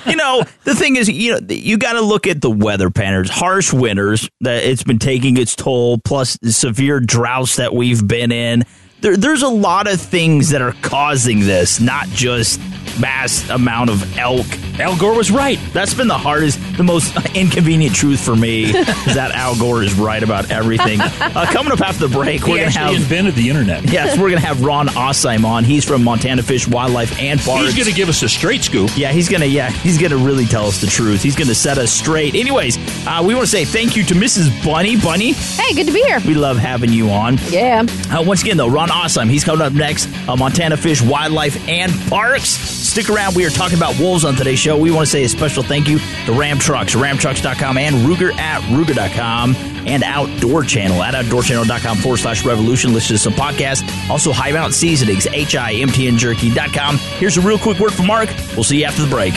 You 0.05 0.15
know, 0.15 0.43
the 0.63 0.75
thing 0.75 0.95
is, 0.95 1.09
you 1.09 1.31
know, 1.31 1.39
you 1.49 1.79
got 1.79 1.93
to 1.93 2.01
look 2.01 2.27
at 2.27 2.41
the 2.41 2.51
weather 2.51 2.91
patterns. 2.91 3.31
Harsh 3.31 3.73
winters 3.73 4.29
that 4.41 4.63
it's 4.63 4.83
been 4.83 4.99
taking 4.99 5.37
its 5.37 5.55
toll, 5.55 5.97
plus 6.05 6.37
the 6.37 6.51
severe 6.53 6.99
droughts 6.99 7.55
that 7.55 7.73
we've 7.73 8.07
been 8.07 8.31
in. 8.31 8.63
There, 9.01 9.17
there's 9.17 9.41
a 9.41 9.47
lot 9.49 9.91
of 9.91 9.99
things 9.99 10.49
that 10.49 10.61
are 10.61 10.73
causing 10.83 11.39
this, 11.41 11.79
not 11.79 12.07
just 12.09 12.59
mass 12.99 13.47
amount 13.49 13.89
of 13.89 14.17
elk. 14.17 14.45
Al 14.79 14.97
Gore 14.97 15.15
was 15.15 15.31
right. 15.31 15.57
That's 15.71 15.93
been 15.93 16.09
the 16.09 16.17
hardest, 16.17 16.59
the 16.75 16.83
most 16.83 17.15
inconvenient 17.33 17.95
truth 17.95 18.19
for 18.23 18.35
me 18.35 18.65
is 18.65 19.15
that 19.15 19.31
Al 19.33 19.57
Gore 19.57 19.81
is 19.83 19.93
right 19.93 20.21
about 20.21 20.51
everything. 20.51 20.99
Uh, 21.01 21.45
coming 21.49 21.71
up 21.71 21.79
after 21.79 22.07
the 22.07 22.13
break, 22.13 22.41
we're 22.41 22.57
going 22.57 22.71
to 22.71 22.79
have 22.79 22.93
invented 22.93 23.35
the 23.35 23.49
internet. 23.49 23.89
Yes, 23.89 24.17
we're 24.17 24.29
going 24.29 24.41
to 24.41 24.45
have 24.45 24.63
Ron 24.65 24.87
Aasheim 24.89 25.45
on. 25.45 25.63
He's 25.63 25.85
from 25.85 26.03
Montana 26.03 26.43
Fish, 26.43 26.67
Wildlife, 26.67 27.17
and 27.21 27.39
Parks. 27.39 27.63
He's 27.67 27.75
going 27.75 27.87
to 27.89 27.93
give 27.95 28.09
us 28.09 28.21
a 28.21 28.27
straight 28.27 28.63
scoop. 28.63 28.89
yeah, 28.97 29.11
he's 29.13 29.29
gonna. 29.29 29.45
Yeah, 29.45 29.69
he's 29.69 29.97
gonna 29.97 30.17
really 30.17 30.45
tell 30.45 30.65
us 30.65 30.81
the 30.81 30.87
truth. 30.87 31.21
He's 31.23 31.35
gonna 31.37 31.55
set 31.55 31.77
us 31.77 31.91
straight. 31.91 32.35
Anyways, 32.35 32.77
uh, 33.07 33.23
we 33.25 33.33
want 33.33 33.45
to 33.45 33.51
say 33.51 33.63
thank 33.63 33.95
you 33.95 34.03
to 34.03 34.13
Mrs. 34.13 34.49
Bunny. 34.65 34.97
Bunny, 34.97 35.31
Hey, 35.33 35.73
good 35.73 35.87
to 35.87 35.93
be 35.93 36.01
here. 36.01 36.19
we 36.27 36.33
love 36.33 36.57
having 36.57 36.91
you 36.91 37.09
on. 37.11 37.37
Yeah. 37.49 37.85
Uh, 38.11 38.23
once 38.23 38.41
again, 38.41 38.57
though, 38.57 38.67
Ron 38.69 38.89
Aasheim. 38.89 39.29
He's 39.29 39.43
coming 39.45 39.65
up 39.65 39.71
next. 39.73 40.09
Uh, 40.27 40.35
Montana 40.35 40.75
Fish, 40.77 41.01
Wildlife, 41.01 41.67
and 41.69 41.93
Parks. 42.09 42.47
Stick 42.85 43.09
around. 43.09 43.35
We 43.35 43.45
are 43.45 43.49
talking 43.49 43.77
about 43.77 43.99
wolves 43.99 44.23
on 44.23 44.35
today's 44.35 44.59
show. 44.59 44.77
We 44.77 44.91
want 44.91 45.07
to 45.07 45.11
say 45.11 45.23
a 45.23 45.29
special 45.29 45.63
thank 45.63 45.87
you 45.87 45.97
to 45.99 46.31
Ram 46.31 46.59
Trucks, 46.59 46.93
ramtrucks.com, 46.95 47.77
and 47.77 47.95
Ruger 47.97 48.33
at 48.37 48.61
Ruger.com, 48.63 49.55
and 49.87 50.03
Outdoor 50.03 50.63
Channel 50.63 51.01
at 51.03 51.13
outdoorchannel.com 51.15 51.97
forward 51.97 52.17
slash 52.17 52.45
revolution. 52.45 52.93
Listen 52.93 53.15
to 53.15 53.21
some 53.21 53.33
podcasts. 53.33 53.83
Also, 54.09 54.31
High 54.31 54.51
Mountain 54.51 54.73
Seasonings, 54.73 55.25
HIMTNJerky.com. 55.25 56.97
Here's 56.97 57.37
a 57.37 57.41
real 57.41 57.57
quick 57.57 57.79
word 57.79 57.93
from 57.93 58.07
Mark. 58.07 58.29
We'll 58.53 58.63
see 58.63 58.79
you 58.79 58.85
after 58.85 59.01
the 59.01 59.09
break. 59.09 59.33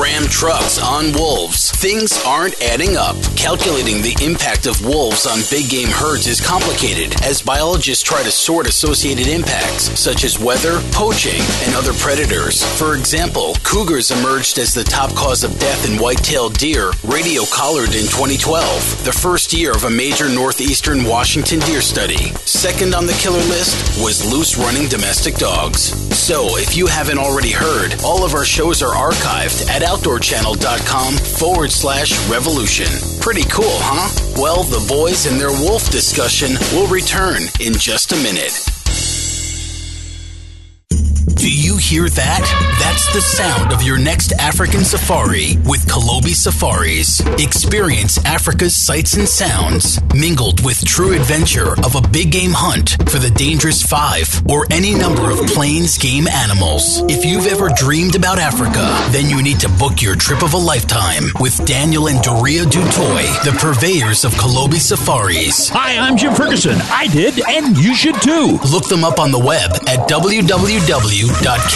Ram 0.00 0.24
trucks 0.28 0.80
on 0.82 1.12
wolves. 1.12 1.67
Things 1.78 2.20
aren't 2.26 2.60
adding 2.60 2.96
up. 2.96 3.14
Calculating 3.36 4.02
the 4.02 4.18
impact 4.20 4.66
of 4.66 4.84
wolves 4.84 5.28
on 5.28 5.38
big 5.48 5.70
game 5.70 5.86
herds 5.86 6.26
is 6.26 6.40
complicated 6.40 7.14
as 7.22 7.40
biologists 7.40 8.02
try 8.02 8.20
to 8.24 8.32
sort 8.32 8.66
associated 8.66 9.28
impacts, 9.28 9.84
such 9.94 10.24
as 10.24 10.40
weather, 10.40 10.80
poaching, 10.90 11.38
and 11.62 11.76
other 11.76 11.92
predators. 11.92 12.66
For 12.76 12.96
example, 12.96 13.54
cougars 13.62 14.10
emerged 14.10 14.58
as 14.58 14.74
the 14.74 14.82
top 14.82 15.14
cause 15.14 15.44
of 15.44 15.56
death 15.60 15.88
in 15.88 16.02
white-tailed 16.02 16.58
deer, 16.58 16.90
radio 17.04 17.44
collared 17.46 17.94
in 17.94 18.10
2012, 18.10 19.04
the 19.04 19.12
first 19.12 19.52
year 19.52 19.70
of 19.70 19.84
a 19.84 19.90
major 19.90 20.28
northeastern 20.28 21.04
Washington 21.04 21.60
deer 21.60 21.80
study. 21.80 22.34
Second 22.42 22.92
on 22.92 23.06
the 23.06 23.16
killer 23.22 23.38
list 23.46 24.02
was 24.02 24.26
loose 24.26 24.58
running 24.58 24.88
domestic 24.88 25.36
dogs. 25.36 25.94
So, 26.18 26.58
if 26.58 26.76
you 26.76 26.88
haven't 26.88 27.18
already 27.18 27.52
heard, 27.52 27.94
all 28.02 28.24
of 28.24 28.34
our 28.34 28.44
shows 28.44 28.82
are 28.82 28.92
archived 28.92 29.70
at 29.70 29.82
outdoorchannel.com 29.82 31.14
forward 31.14 31.67
slash 31.70 32.12
revolution. 32.28 32.86
Pretty 33.20 33.44
cool, 33.44 33.78
huh? 33.80 34.08
Well, 34.40 34.62
the 34.64 34.84
boys 34.88 35.26
and 35.26 35.40
their 35.40 35.50
wolf 35.50 35.90
discussion 35.90 36.56
will 36.72 36.86
return 36.88 37.42
in 37.60 37.74
just 37.74 38.12
a 38.12 38.16
minute. 38.16 38.77
Hear 41.88 42.06
that? 42.06 42.44
That's 42.78 43.10
the 43.14 43.22
sound 43.22 43.72
of 43.72 43.82
your 43.82 43.98
next 43.98 44.32
African 44.32 44.84
safari 44.84 45.56
with 45.64 45.88
Kalobi 45.88 46.34
Safaris. 46.36 47.20
Experience 47.42 48.22
Africa's 48.26 48.76
sights 48.76 49.14
and 49.14 49.26
sounds, 49.26 49.98
mingled 50.12 50.62
with 50.66 50.84
true 50.84 51.14
adventure 51.14 51.72
of 51.82 51.96
a 51.96 52.06
big 52.08 52.30
game 52.30 52.50
hunt 52.52 52.90
for 53.08 53.16
the 53.16 53.30
dangerous 53.30 53.82
five 53.82 54.28
or 54.50 54.66
any 54.70 54.92
number 54.94 55.30
of 55.30 55.38
plains 55.48 55.96
game 55.96 56.28
animals. 56.28 57.00
If 57.08 57.24
you've 57.24 57.46
ever 57.46 57.70
dreamed 57.70 58.16
about 58.16 58.38
Africa, 58.38 58.84
then 59.10 59.30
you 59.30 59.42
need 59.42 59.60
to 59.60 59.70
book 59.70 60.02
your 60.02 60.14
trip 60.14 60.42
of 60.42 60.52
a 60.52 60.58
lifetime 60.58 61.32
with 61.40 61.56
Daniel 61.64 62.08
and 62.08 62.20
Doria 62.20 62.64
Dutoy, 62.64 63.24
the 63.48 63.56
purveyors 63.58 64.26
of 64.26 64.32
Kalobi 64.32 64.76
Safaris. 64.76 65.70
Hi, 65.70 65.96
I'm 65.96 66.18
Jim 66.18 66.34
Ferguson. 66.34 66.76
I 66.92 67.06
did, 67.06 67.40
and 67.48 67.78
you 67.78 67.94
should 67.94 68.20
too. 68.20 68.58
Look 68.70 68.88
them 68.88 69.04
up 69.04 69.18
on 69.18 69.32
the 69.32 69.40
web 69.40 69.72
at 69.88 70.06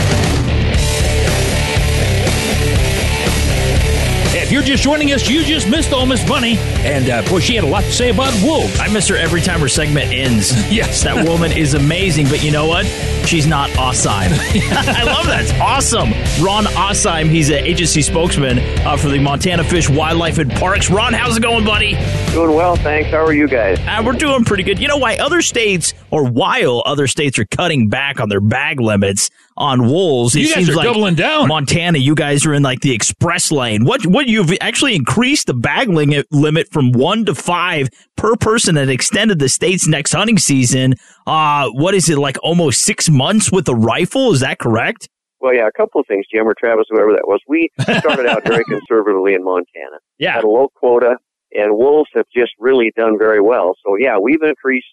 If 4.48 4.52
you're 4.52 4.62
just 4.62 4.82
joining 4.82 5.12
us, 5.12 5.28
you 5.28 5.44
just 5.44 5.68
missed 5.68 5.92
all 5.92 6.06
Miss 6.06 6.26
Bunny. 6.26 6.56
And 6.78 7.10
uh, 7.10 7.20
boy, 7.28 7.38
she 7.38 7.54
had 7.54 7.64
a 7.64 7.66
lot 7.66 7.84
to 7.84 7.92
say 7.92 8.08
about 8.08 8.32
wolves. 8.42 8.80
I 8.80 8.88
miss 8.90 9.06
her 9.08 9.14
every 9.14 9.42
time 9.42 9.60
her 9.60 9.68
segment 9.68 10.10
ends. 10.10 10.52
yes. 10.72 11.02
That 11.02 11.28
woman 11.28 11.52
is 11.52 11.74
amazing, 11.74 12.28
but 12.30 12.42
you 12.42 12.50
know 12.50 12.66
what? 12.66 12.86
She's 13.28 13.46
not 13.46 13.68
Aasheim. 13.72 14.30
I 14.72 15.02
love 15.02 15.26
that. 15.26 15.42
It's 15.42 15.52
awesome. 15.60 16.12
Ron 16.42 16.64
Aasheim, 16.64 17.28
he's 17.28 17.50
an 17.50 17.56
agency 17.62 18.00
spokesman 18.00 18.58
uh, 18.86 18.96
for 18.96 19.08
the 19.08 19.18
Montana 19.18 19.64
Fish, 19.64 19.86
Wildlife, 19.90 20.38
and 20.38 20.50
Parks. 20.52 20.88
Ron, 20.88 21.12
how's 21.12 21.36
it 21.36 21.42
going, 21.42 21.62
buddy? 21.62 21.90
Doing 22.32 22.54
well, 22.54 22.74
thanks. 22.76 23.10
How 23.10 23.22
are 23.22 23.34
you 23.34 23.46
guys? 23.46 23.78
Uh, 23.80 24.02
we're 24.02 24.14
doing 24.14 24.44
pretty 24.44 24.62
good. 24.62 24.78
You 24.78 24.88
know 24.88 24.96
why 24.96 25.16
other 25.16 25.42
states, 25.42 25.92
or 26.10 26.24
while 26.26 26.82
other 26.86 27.06
states 27.06 27.38
are 27.38 27.44
cutting 27.44 27.90
back 27.90 28.18
on 28.18 28.30
their 28.30 28.40
bag 28.40 28.80
limits 28.80 29.28
on 29.58 29.86
wolves, 29.86 30.34
You 30.34 30.46
guys 30.46 30.54
seems 30.54 30.70
are 30.70 30.76
like 30.76 30.84
doubling 30.86 31.16
down. 31.16 31.48
Montana, 31.48 31.98
you 31.98 32.14
guys 32.14 32.46
are 32.46 32.54
in 32.54 32.62
like 32.62 32.80
the 32.80 32.92
express 32.92 33.50
lane. 33.52 33.84
What? 33.84 34.06
What 34.06 34.26
you've 34.26 34.52
actually 34.62 34.94
increased 34.94 35.48
the 35.48 35.54
bag 35.54 35.88
limit 35.88 36.26
limit 36.30 36.70
from 36.72 36.92
one 36.92 37.26
to 37.26 37.34
five 37.34 37.88
per 38.16 38.36
person 38.36 38.76
and 38.76 38.90
extended 38.90 39.38
the 39.38 39.48
state's 39.48 39.86
next 39.86 40.12
hunting 40.12 40.38
season. 40.38 40.94
Uh, 41.26 41.68
what 41.70 41.94
is 41.94 42.08
it 42.08 42.18
like? 42.18 42.36
Almost 42.42 42.84
six 42.84 43.10
months 43.18 43.50
with 43.50 43.68
a 43.68 43.74
rifle? 43.74 44.32
Is 44.32 44.40
that 44.40 44.58
correct? 44.58 45.08
Well, 45.40 45.54
yeah, 45.54 45.66
a 45.66 45.72
couple 45.72 46.00
of 46.00 46.06
things, 46.06 46.24
Jim 46.32 46.48
or 46.48 46.54
Travis, 46.58 46.86
whoever 46.88 47.12
that 47.12 47.26
was. 47.26 47.40
We 47.46 47.70
started 47.80 48.26
out 48.26 48.46
very 48.46 48.64
conservatively 48.68 49.34
in 49.34 49.44
Montana. 49.44 49.98
Yeah. 50.18 50.34
Had 50.34 50.44
a 50.44 50.48
low 50.48 50.68
quota, 50.74 51.16
and 51.52 51.76
wolves 51.76 52.10
have 52.14 52.26
just 52.34 52.52
really 52.58 52.92
done 52.96 53.18
very 53.18 53.40
well. 53.40 53.74
So, 53.84 53.96
yeah, 53.96 54.18
we've 54.18 54.42
increased 54.42 54.86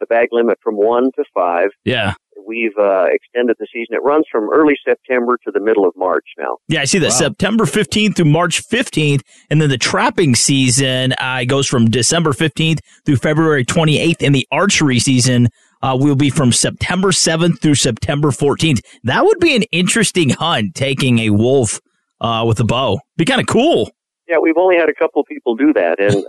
the 0.00 0.06
bag 0.06 0.28
limit 0.30 0.58
from 0.62 0.76
one 0.76 1.10
to 1.16 1.24
five. 1.34 1.70
Yeah. 1.84 2.14
We've 2.46 2.76
uh, 2.78 3.06
extended 3.10 3.56
the 3.58 3.66
season. 3.72 3.96
It 3.96 4.02
runs 4.04 4.24
from 4.30 4.48
early 4.52 4.74
September 4.86 5.36
to 5.44 5.50
the 5.50 5.60
middle 5.60 5.86
of 5.86 5.92
March 5.96 6.24
now. 6.38 6.58
Yeah, 6.68 6.80
I 6.80 6.84
see 6.84 6.98
that 7.00 7.12
September 7.12 7.64
15th 7.64 8.16
through 8.16 8.26
March 8.26 8.62
15th. 8.66 9.22
And 9.50 9.60
then 9.60 9.68
the 9.68 9.76
trapping 9.76 10.34
season 10.34 11.14
uh, 11.18 11.44
goes 11.44 11.66
from 11.66 11.90
December 11.90 12.30
15th 12.30 12.78
through 13.04 13.16
February 13.16 13.64
28th. 13.64 14.24
And 14.24 14.34
the 14.34 14.46
archery 14.52 15.00
season 15.00 15.48
uh, 15.82 15.96
will 15.98 16.16
be 16.16 16.30
from 16.30 16.52
September 16.52 17.08
7th 17.08 17.60
through 17.60 17.74
September 17.74 18.30
14th. 18.30 18.80
That 19.04 19.24
would 19.24 19.38
be 19.38 19.56
an 19.56 19.62
interesting 19.72 20.30
hunt, 20.30 20.74
taking 20.74 21.18
a 21.20 21.30
wolf 21.30 21.80
uh, 22.20 22.44
with 22.46 22.60
a 22.60 22.64
bow. 22.64 23.00
Be 23.16 23.24
kind 23.24 23.40
of 23.40 23.46
cool. 23.46 23.90
Yeah, 24.28 24.38
we've 24.38 24.58
only 24.58 24.76
had 24.76 24.88
a 24.88 24.94
couple 24.94 25.20
of 25.20 25.26
people 25.26 25.54
do 25.54 25.72
that, 25.72 26.00
and 26.00 26.24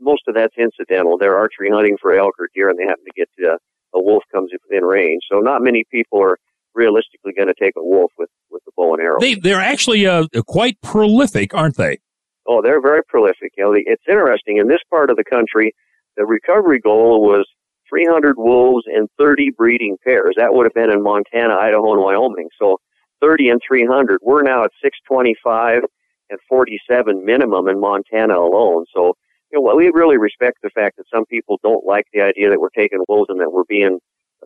most 0.00 0.22
of 0.26 0.34
that's 0.34 0.54
incidental. 0.58 1.16
They're 1.16 1.36
archery 1.36 1.70
hunting 1.70 1.96
for 2.00 2.14
elk 2.14 2.34
or 2.38 2.48
deer, 2.54 2.68
and 2.68 2.78
they 2.78 2.84
happen 2.84 3.04
to 3.04 3.12
get 3.16 3.28
to, 3.38 3.52
uh, 3.52 3.56
a 3.94 4.02
wolf 4.02 4.24
comes 4.32 4.50
within 4.52 4.84
range. 4.84 5.22
So 5.30 5.38
not 5.38 5.62
many 5.62 5.84
people 5.90 6.20
are 6.22 6.38
realistically 6.74 7.32
going 7.32 7.48
to 7.48 7.54
take 7.58 7.74
a 7.76 7.82
wolf 7.82 8.12
with 8.18 8.28
with 8.50 8.62
the 8.64 8.72
bow 8.76 8.94
and 8.94 9.02
arrow. 9.02 9.18
They, 9.20 9.34
they're 9.34 9.60
actually 9.60 10.06
uh, 10.06 10.26
quite 10.46 10.80
prolific, 10.82 11.54
aren't 11.54 11.76
they? 11.76 11.98
Oh, 12.46 12.62
they're 12.62 12.82
very 12.82 13.02
prolific. 13.08 13.52
You 13.56 13.64
know, 13.64 13.72
the, 13.72 13.82
it's 13.86 14.04
interesting 14.08 14.58
in 14.58 14.68
this 14.68 14.80
part 14.90 15.10
of 15.10 15.16
the 15.16 15.24
country. 15.24 15.74
The 16.16 16.24
recovery 16.24 16.78
goal 16.78 17.22
was 17.22 17.46
300 17.88 18.36
wolves 18.36 18.84
and 18.86 19.08
30 19.18 19.50
breeding 19.56 19.96
pairs. 20.02 20.34
That 20.36 20.54
would 20.54 20.66
have 20.66 20.74
been 20.74 20.90
in 20.90 21.02
Montana, 21.02 21.54
Idaho, 21.54 21.92
and 21.92 22.02
Wyoming. 22.02 22.48
So 22.58 22.78
30 23.20 23.50
and 23.50 23.60
300. 23.66 24.20
We're 24.22 24.42
now 24.42 24.64
at 24.64 24.70
625 24.82 25.82
and 26.30 26.38
47 26.48 27.24
minimum 27.24 27.68
in 27.68 27.80
Montana 27.80 28.36
alone. 28.36 28.84
So, 28.92 29.14
you 29.52 29.60
know, 29.60 29.74
we 29.74 29.90
really 29.94 30.18
respect 30.18 30.58
the 30.62 30.70
fact 30.70 30.96
that 30.96 31.06
some 31.12 31.24
people 31.26 31.58
don't 31.62 31.86
like 31.86 32.06
the 32.12 32.20
idea 32.20 32.50
that 32.50 32.60
we're 32.60 32.68
taking 32.70 33.04
wolves 33.08 33.30
and 33.30 33.40
that 33.40 33.52
we're 33.52 33.64
being 33.68 33.98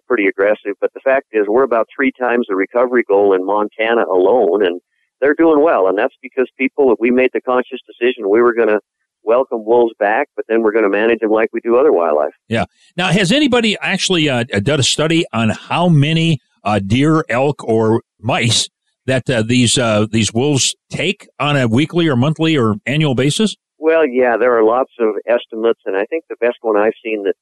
pretty 0.07 0.27
aggressive. 0.27 0.75
But 0.81 0.93
the 0.93 1.01
fact 1.01 1.29
is, 1.33 1.47
we're 1.49 1.63
about 1.63 1.89
three 1.95 2.13
times 2.13 2.47
the 2.49 2.57
recovery 2.57 3.05
goal 3.07 3.33
in 3.33 3.45
Montana 3.45 4.05
alone, 4.05 4.65
and 4.65 4.81
they're 5.21 5.35
doing 5.35 5.63
well. 5.63 5.89
And 5.89 5.99
that's 5.99 6.17
because 6.23 6.49
people, 6.59 6.95
we 6.99 7.11
made 7.11 7.31
the 7.33 7.41
conscious 7.41 7.81
decision 7.87 8.29
we 8.29 8.43
were 8.43 8.55
going 8.55 8.69
to 8.69 8.81
welcome 9.23 9.65
wolves 9.65 9.95
back, 9.99 10.29
but 10.37 10.45
then 10.49 10.63
we're 10.63 10.73
going 10.73 10.85
to 10.85 10.91
manage 10.91 11.21
them 11.21 11.31
like 11.31 11.51
we 11.53 11.61
do 11.61 11.77
other 11.77 11.93
wildlife. 11.93 12.33
Yeah. 12.49 12.65
Now, 12.97 13.09
has 13.09 13.33
anybody 13.33 13.77
actually 13.81 14.29
uh, 14.29 14.45
done 14.45 14.81
a 14.81 14.85
study 14.85 15.25
on 15.33 15.51
how 15.51 15.89
many 15.89 16.39
uh, 16.65 16.79
deer, 16.79 17.25
elk, 17.29 17.63
or 17.65 18.03
mice 18.19 18.69
that 19.07 19.29
uh, 19.29 19.43
these 19.43 19.79
uh, 19.79 20.07
these 20.11 20.33
wolves 20.33 20.75
take 20.91 21.29
on 21.39 21.57
a 21.57 21.67
weekly 21.67 22.09
or 22.09 22.17
monthly 22.17 22.57
or 22.57 22.77
annual 22.87 23.15
basis? 23.15 23.57
Well, 23.79 24.07
yeah, 24.07 24.37
there 24.39 24.57
are 24.59 24.63
lots 24.63 24.93
of 24.99 25.15
estimates, 25.27 25.81
and 25.87 25.97
I 25.97 26.05
think 26.05 26.25
the 26.29 26.37
best 26.41 26.59
one 26.61 26.77
I've 26.77 26.93
seen 27.03 27.23
that 27.25 27.35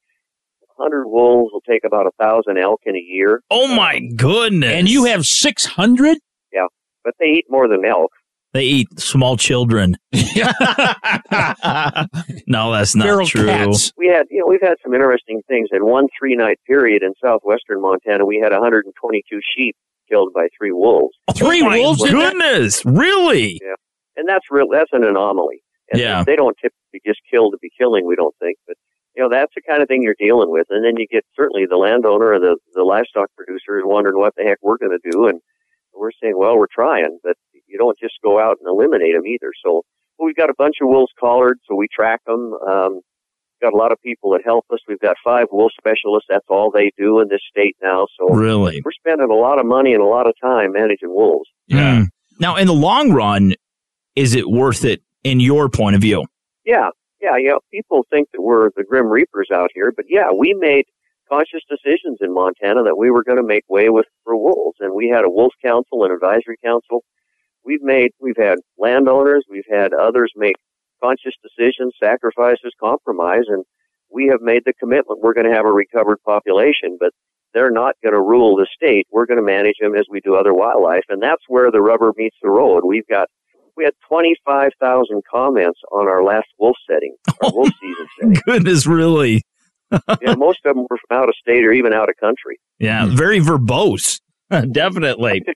100 0.77 1.05
wolves 1.07 1.51
will 1.51 1.61
take 1.61 1.83
about 1.83 2.07
a 2.07 2.11
thousand 2.19 2.57
elk 2.57 2.81
in 2.85 2.95
a 2.95 2.99
year. 2.99 3.41
Oh 3.49 3.67
my 3.67 3.99
goodness! 4.15 4.71
And 4.71 4.89
you 4.89 5.05
have 5.05 5.25
600? 5.25 6.17
Yeah, 6.53 6.67
but 7.03 7.13
they 7.19 7.25
eat 7.25 7.45
more 7.49 7.67
than 7.67 7.83
elk. 7.83 8.11
They 8.53 8.63
eat 8.63 8.99
small 8.99 9.37
children. 9.37 9.95
no, 12.47 12.71
that's 12.71 12.95
not 12.95 13.05
Feral 13.05 13.27
true. 13.27 13.45
cats. 13.45 13.91
We 13.97 14.07
had, 14.07 14.25
you 14.29 14.39
know, 14.39 14.45
we've 14.47 14.61
had 14.61 14.75
some 14.83 14.93
interesting 14.93 15.41
things. 15.47 15.69
In 15.71 15.85
one 15.85 16.07
three 16.17 16.35
night 16.35 16.59
period 16.67 17.03
in 17.03 17.13
southwestern 17.23 17.81
Montana, 17.81 18.25
we 18.25 18.39
had 18.41 18.51
122 18.51 19.39
sheep 19.55 19.75
killed 20.09 20.31
by 20.33 20.47
three 20.57 20.71
wolves. 20.71 21.15
Oh 21.27 21.33
three 21.33 21.61
Oh 21.61 21.69
wolves? 21.69 22.03
in 22.03 22.17
that? 22.17 22.33
Goodness, 22.33 22.83
really? 22.85 23.59
Yeah, 23.61 23.75
and 24.15 24.27
that's 24.27 24.45
real. 24.49 24.67
That's 24.71 24.89
an 24.93 25.03
anomaly. 25.03 25.61
And 25.91 26.01
Yeah. 26.01 26.23
they 26.23 26.35
don't 26.35 26.55
typically 26.61 27.01
just 27.05 27.19
kill 27.31 27.51
to 27.51 27.57
be 27.61 27.69
killing. 27.77 28.05
We 28.07 28.15
don't 28.15 28.35
think, 28.39 28.57
but 28.67 28.75
you 29.15 29.23
know 29.23 29.29
that's 29.29 29.53
the 29.55 29.61
kind 29.61 29.81
of 29.81 29.87
thing 29.87 30.01
you're 30.03 30.15
dealing 30.19 30.51
with. 30.51 30.67
And 30.69 30.83
then 30.83 30.97
you 30.97 31.05
get 31.11 31.25
certainly 31.35 31.65
the 31.69 31.77
landowner 31.77 32.33
or 32.33 32.39
the 32.39 32.57
the 32.73 32.83
livestock 32.83 33.29
producer 33.35 33.77
is 33.77 33.83
wondering 33.85 34.17
what 34.19 34.33
the 34.35 34.43
heck 34.43 34.57
we're 34.61 34.77
going 34.77 34.97
to 34.97 35.11
do, 35.11 35.27
and 35.27 35.39
we're 35.93 36.11
saying, 36.21 36.33
well, 36.37 36.57
we're 36.57 36.67
trying, 36.73 37.19
but 37.23 37.35
you 37.67 37.77
don't 37.77 37.97
just 37.99 38.15
go 38.23 38.39
out 38.39 38.57
and 38.61 38.67
eliminate 38.67 39.13
them 39.15 39.25
either. 39.25 39.51
So 39.65 39.83
we've 40.17 40.35
got 40.35 40.49
a 40.49 40.55
bunch 40.57 40.75
of 40.81 40.87
wolves 40.89 41.11
collared, 41.19 41.57
so 41.67 41.75
we 41.75 41.87
track 41.93 42.21
them. 42.25 42.53
Um, 42.67 43.01
got 43.61 43.73
a 43.73 43.77
lot 43.77 43.91
of 43.91 43.97
people 44.01 44.31
that 44.31 44.41
help 44.45 44.65
us. 44.71 44.79
We've 44.87 44.99
got 44.99 45.17
five 45.23 45.47
wolf 45.51 45.71
specialists. 45.79 46.27
That's 46.29 46.45
all 46.47 46.71
they 46.71 46.91
do 46.97 47.19
in 47.19 47.27
this 47.29 47.41
state 47.49 47.75
now. 47.81 48.07
So 48.17 48.33
Really? 48.33 48.81
we're 48.85 48.91
spending 48.93 49.29
a 49.29 49.35
lot 49.35 49.59
of 49.59 49.65
money 49.65 49.93
and 49.93 50.01
a 50.01 50.05
lot 50.05 50.27
of 50.27 50.33
time 50.41 50.71
managing 50.73 51.13
wolves. 51.13 51.49
Yeah. 51.67 52.05
Now, 52.39 52.55
in 52.55 52.67
the 52.67 52.73
long 52.73 53.11
run, 53.11 53.53
is 54.15 54.33
it 54.33 54.49
worth 54.49 54.85
it 54.85 55.01
in 55.25 55.41
your 55.41 55.67
point 55.67 55.95
of 55.97 56.01
view? 56.01 56.23
Yeah, 56.65 56.89
yeah, 57.21 57.35
you 57.37 57.49
know, 57.49 57.59
people 57.71 58.05
think 58.09 58.29
that 58.31 58.41
we're 58.41 58.69
the 58.77 58.83
Grim 58.85 59.07
Reapers 59.07 59.49
out 59.53 59.71
here, 59.73 59.91
but 59.93 60.05
yeah, 60.07 60.29
we 60.31 60.53
made 60.53 60.85
conscious 61.29 61.61
decisions 61.69 62.17
in 62.21 62.33
Montana 62.33 62.83
that 62.83 62.97
we 62.97 63.11
were 63.11 63.23
going 63.23 63.37
to 63.37 63.47
make 63.47 63.63
way 63.69 63.89
with 63.89 64.05
for 64.23 64.35
wolves, 64.35 64.77
and 64.79 64.93
we 64.95 65.09
had 65.09 65.25
a 65.25 65.29
wolf 65.29 65.53
council 65.63 66.03
and 66.03 66.13
advisory 66.13 66.57
council. 66.63 67.03
We've 67.63 67.81
made, 67.81 68.11
we've 68.19 68.37
had 68.37 68.59
landowners, 68.77 69.45
we've 69.49 69.69
had 69.69 69.93
others 69.93 70.31
make 70.35 70.55
conscious 71.01 71.33
decisions, 71.43 71.93
sacrifices, 72.01 72.73
compromise, 72.79 73.45
and 73.47 73.63
we 74.11 74.27
have 74.27 74.41
made 74.41 74.63
the 74.65 74.73
commitment 74.73 75.21
we're 75.21 75.33
going 75.33 75.49
to 75.49 75.55
have 75.55 75.65
a 75.65 75.71
recovered 75.71 76.17
population, 76.25 76.97
but 76.99 77.11
they're 77.53 77.71
not 77.71 77.95
going 78.03 78.13
to 78.13 78.21
rule 78.21 78.55
the 78.55 78.67
state. 78.73 79.07
We're 79.11 79.25
going 79.25 79.37
to 79.39 79.45
manage 79.45 79.75
them 79.79 79.95
as 79.95 80.05
we 80.09 80.19
do 80.19 80.35
other 80.35 80.53
wildlife, 80.53 81.03
and 81.09 81.21
that's 81.21 81.43
where 81.47 81.71
the 81.71 81.81
rubber 81.81 82.11
meets 82.15 82.37
the 82.41 82.49
road. 82.49 82.83
We've 82.85 83.07
got 83.07 83.27
we 83.77 83.85
had 83.85 83.93
25,000 84.09 85.21
comments 85.31 85.79
on 85.93 86.07
our 86.07 86.21
last 86.21 86.47
wolf 86.59 86.75
setting, 86.89 87.15
our 87.41 87.51
wolf 87.53 87.69
season 87.81 88.07
setting. 88.19 88.41
Goodness, 88.45 88.85
really? 88.85 89.41
Yeah, 89.91 90.35
most 90.37 90.59
of 90.65 90.75
them 90.75 90.85
were 90.89 90.97
from 91.07 91.17
out 91.17 91.29
of 91.29 91.35
state 91.41 91.65
or 91.65 91.71
even 91.71 91.93
out 91.93 92.09
of 92.09 92.15
country. 92.17 92.59
Yeah, 92.79 93.07
hmm. 93.07 93.15
very 93.15 93.39
verbose. 93.39 94.19
Definitely. 94.71 95.43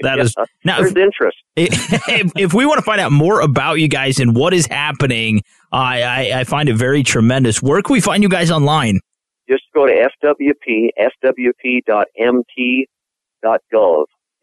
That 0.00 0.18
is 0.18 0.34
now. 0.64 0.80
There's 0.80 0.90
If, 0.90 0.96
interest. 0.96 1.36
if, 1.56 2.32
if 2.36 2.52
we 2.52 2.66
want 2.66 2.78
to 2.78 2.82
find 2.82 3.00
out 3.00 3.12
more 3.12 3.40
about 3.40 3.74
you 3.74 3.86
guys 3.86 4.18
and 4.18 4.34
what 4.34 4.52
is 4.52 4.66
happening, 4.66 5.42
I, 5.70 6.02
I 6.02 6.40
I 6.40 6.44
find 6.44 6.68
it 6.68 6.74
very 6.74 7.04
tremendous. 7.04 7.62
Where 7.62 7.80
can 7.82 7.92
we 7.92 8.00
find 8.00 8.24
you 8.24 8.28
guys 8.28 8.50
online? 8.50 8.98
Just 9.48 9.62
go 9.72 9.86
to 9.86 9.92
FWP, 10.24 10.88
fwp.mt.gov, 10.98 12.86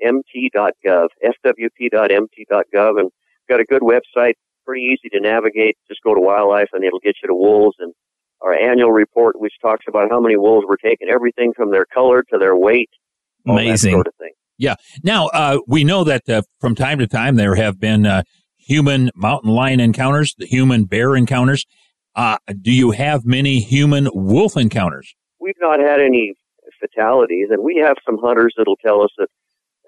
mt.gov, 0.02 1.08
fwp.mt.gov, 1.26 3.00
and 3.00 3.12
got 3.50 3.60
a 3.60 3.66
good 3.66 3.82
website, 3.82 4.34
pretty 4.66 4.84
easy 4.84 5.10
to 5.10 5.20
navigate. 5.20 5.76
Just 5.90 6.02
go 6.04 6.16
to 6.16 6.22
wildlife 6.22 6.70
and 6.74 6.84
it'll 6.86 7.00
get 7.00 7.16
you 7.22 7.28
to 7.28 7.36
wolves 7.36 7.76
and 7.80 7.94
our 8.42 8.54
annual 8.54 8.92
report, 8.92 9.40
which 9.40 9.54
talks 9.62 9.86
about 9.88 10.10
how 10.10 10.20
many 10.20 10.38
wolves 10.38 10.66
were 10.68 10.78
taken, 10.78 11.10
everything 11.10 11.54
from 11.56 11.72
their 11.72 11.86
color 11.86 12.24
to 12.32 12.38
their 12.38 12.56
weight, 12.56 12.90
Amazing. 13.48 13.94
sort 13.94 14.08
of 14.08 14.16
thing. 14.16 14.32
Yeah. 14.58 14.76
Now, 15.04 15.28
uh, 15.28 15.60
we 15.68 15.84
know 15.84 16.04
that 16.04 16.28
uh, 16.30 16.42
from 16.60 16.76
time 16.76 17.00
to 17.00 17.08
time 17.08 17.36
there 17.36 17.56
have 17.56 17.80
been 17.80 18.06
uh, 18.06 18.24
human 18.58 19.10
mountain 19.16 19.52
lion 19.52 19.80
encounters, 19.80 20.36
the 20.38 20.46
human 20.46 20.86
bear 20.86 21.16
encounters. 21.16 21.66
Uh, 22.16 22.38
do 22.62 22.72
you 22.72 22.92
have 22.92 23.26
many 23.26 23.60
human 23.60 24.10
wolf 24.14 24.58
encounters? 24.58 25.16
we've 25.50 25.56
not 25.60 25.80
had 25.80 26.00
any 26.00 26.34
fatalities, 26.80 27.48
and 27.50 27.64
we 27.64 27.82
have 27.84 27.98
some 28.06 28.18
hunters 28.22 28.54
that'll 28.58 28.78
tell 28.78 29.02
us 29.02 29.10
that 29.18 29.28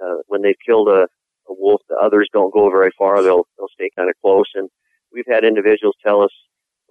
uh, 0.04 0.18
when 0.28 0.42
they've 0.42 0.56
killed 0.66 0.88
a, 0.88 1.08
a 1.48 1.54
wolf, 1.54 1.82
the 1.90 1.96
others 1.96 2.28
don't 2.34 2.54
go 2.54 2.70
very 2.70 2.92
far. 2.98 3.22
They'll 3.22 3.46
they'll 3.58 3.70
stay 3.74 3.90
kind 3.96 4.10
of 4.10 4.16
close, 4.22 4.50
and 4.56 4.70
we've 5.14 5.28
had 5.30 5.44
individuals 5.44 5.96
tell 6.06 6.22
us 6.22 6.32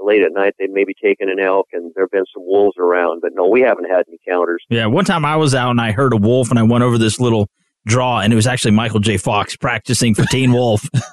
late 0.05 0.23
at 0.23 0.33
night 0.33 0.55
they've 0.59 0.71
maybe 0.71 0.95
taken 1.03 1.29
an 1.29 1.39
elk, 1.41 1.69
and 1.73 1.93
there 1.95 2.05
have 2.05 2.11
been 2.11 2.25
some 2.35 2.43
wolves 2.47 2.77
around, 2.79 3.21
but 3.23 3.33
no, 3.35 3.47
we 3.49 3.61
haven't 3.61 3.85
had 3.91 4.05
any 4.09 4.19
encounters. 4.27 4.63
Yeah, 4.69 4.87
one 4.87 5.05
time 5.05 5.25
I 5.25 5.37
was 5.37 5.55
out 5.55 5.71
and 5.71 5.81
I 5.81 5.93
heard 5.93 6.13
a 6.13 6.17
wolf 6.17 6.51
and 6.51 6.59
I 6.59 6.63
went 6.63 6.85
over 6.85 6.99
this 6.99 7.21
little 7.21 7.49
draw 7.87 8.21
and 8.21 8.33
it 8.33 8.37
was 8.37 8.47
actually 8.47 8.73
Michael 8.73 9.01
J. 9.01 9.17
Fox 9.17 9.57
practicing 9.57 10.15
for 10.15 10.25
Teen 10.27 10.53
Wolf. 10.53 10.83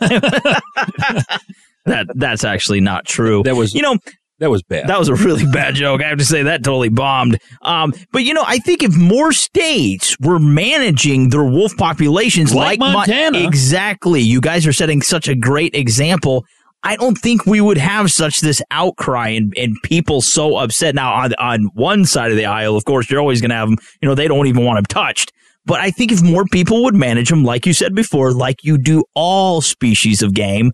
that 1.86 2.08
that's 2.16 2.44
actually 2.44 2.82
not 2.82 3.06
true. 3.06 3.44
That 3.44 3.56
was 3.56 3.74
you 3.74 3.82
know 3.82 3.98
that 4.40 4.52
was 4.52 4.62
bad. 4.62 4.88
That 4.88 5.00
was 5.00 5.10
a 5.10 5.16
really 5.16 5.46
bad 5.52 5.74
joke. 5.74 6.02
I 6.04 6.10
have 6.10 6.20
to 6.20 6.26
say 6.26 6.44
that 6.44 6.64
totally 6.64 6.90
bombed. 6.90 7.40
Um, 7.64 7.92
but 8.12 8.24
you 8.24 8.34
know, 8.36 8.44
I 8.46 8.60
think 8.60 8.84
if 8.84 8.96
more 8.96 9.32
states 9.32 10.16
were 10.20 10.38
managing 10.38 11.30
their 11.30 11.44
wolf 11.44 11.76
populations 11.76 12.54
Like 12.54 12.78
Mon- 12.80 12.94
Montana. 12.94 13.40
exactly, 13.40 14.22
you 14.22 14.40
guys 14.40 14.68
are 14.68 14.74
setting 14.74 15.02
such 15.02 15.28
a 15.28 15.34
great 15.36 15.74
example. 15.74 16.46
I 16.88 16.96
don't 16.96 17.18
think 17.18 17.46
we 17.46 17.60
would 17.60 17.78
have 17.78 18.12
such 18.12 18.40
this 18.40 18.62
outcry 18.72 19.30
and, 19.30 19.54
and 19.58 19.76
people 19.84 20.22
so 20.22 20.56
upset. 20.56 20.96
Now, 20.96 21.14
on 21.14 21.34
on 21.36 21.66
one 21.74 22.06
side 22.06 22.32
of 22.32 22.38
the 22.38 22.46
aisle, 22.46 22.78
of 22.78 22.86
course, 22.86 23.10
you're 23.12 23.20
always 23.20 23.42
going 23.42 23.50
to 23.50 23.56
have 23.56 23.68
them. 23.70 23.78
You 24.02 24.08
know, 24.08 24.16
they 24.16 24.28
don't 24.30 24.48
even 24.48 24.64
want 24.64 24.78
them 24.78 24.86
touched. 24.86 25.34
But 25.66 25.82
I 25.82 25.92
think 25.92 26.14
if 26.14 26.24
more 26.24 26.46
people 26.46 26.84
would 26.86 26.96
manage 26.96 27.30
them, 27.30 27.44
like 27.44 27.66
you 27.66 27.74
said 27.74 27.94
before, 27.94 28.32
like 28.32 28.64
you 28.64 28.78
do 28.78 29.04
all 29.16 29.60
species 29.60 30.22
of 30.22 30.34
game, 30.34 30.72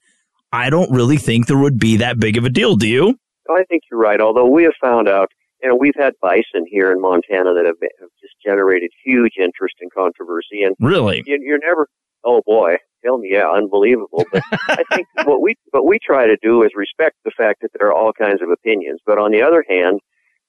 I 0.51 0.69
don't 0.69 0.91
really 0.91 1.17
think 1.17 1.47
there 1.47 1.57
would 1.57 1.79
be 1.79 1.97
that 1.97 2.19
big 2.19 2.37
of 2.37 2.45
a 2.45 2.49
deal. 2.49 2.75
Do 2.75 2.87
you? 2.87 3.17
I 3.49 3.63
think 3.67 3.81
you're 3.89 3.99
right. 3.99 4.21
Although 4.21 4.45
we 4.47 4.63
have 4.65 4.73
found 4.79 5.09
out, 5.09 5.29
you 5.63 5.69
know, 5.69 5.75
we've 5.75 5.95
had 5.97 6.13
bison 6.21 6.65
here 6.69 6.91
in 6.91 7.01
Montana 7.01 7.55
that 7.55 7.65
have, 7.65 7.79
been, 7.79 7.89
have 7.99 8.09
just 8.21 8.35
generated 8.45 8.91
huge 9.03 9.33
interest 9.39 9.75
and 9.81 9.91
controversy, 9.91 10.61
and 10.61 10.75
Really? 10.79 11.23
you're 11.25 11.57
never. 11.57 11.87
Oh 12.25 12.41
boy, 12.45 12.77
tell 13.03 13.17
me, 13.17 13.29
yeah, 13.33 13.49
unbelievable. 13.49 14.25
But 14.31 14.43
I 14.69 14.83
think 14.93 15.07
what 15.25 15.41
we 15.41 15.55
what 15.71 15.85
we 15.85 15.99
try 15.99 16.27
to 16.27 16.37
do 16.41 16.63
is 16.63 16.71
respect 16.75 17.17
the 17.25 17.31
fact 17.35 17.61
that 17.61 17.71
there 17.77 17.87
are 17.87 17.93
all 17.93 18.13
kinds 18.13 18.41
of 18.41 18.49
opinions. 18.49 18.99
But 19.05 19.17
on 19.17 19.31
the 19.31 19.41
other 19.41 19.65
hand, 19.67 19.99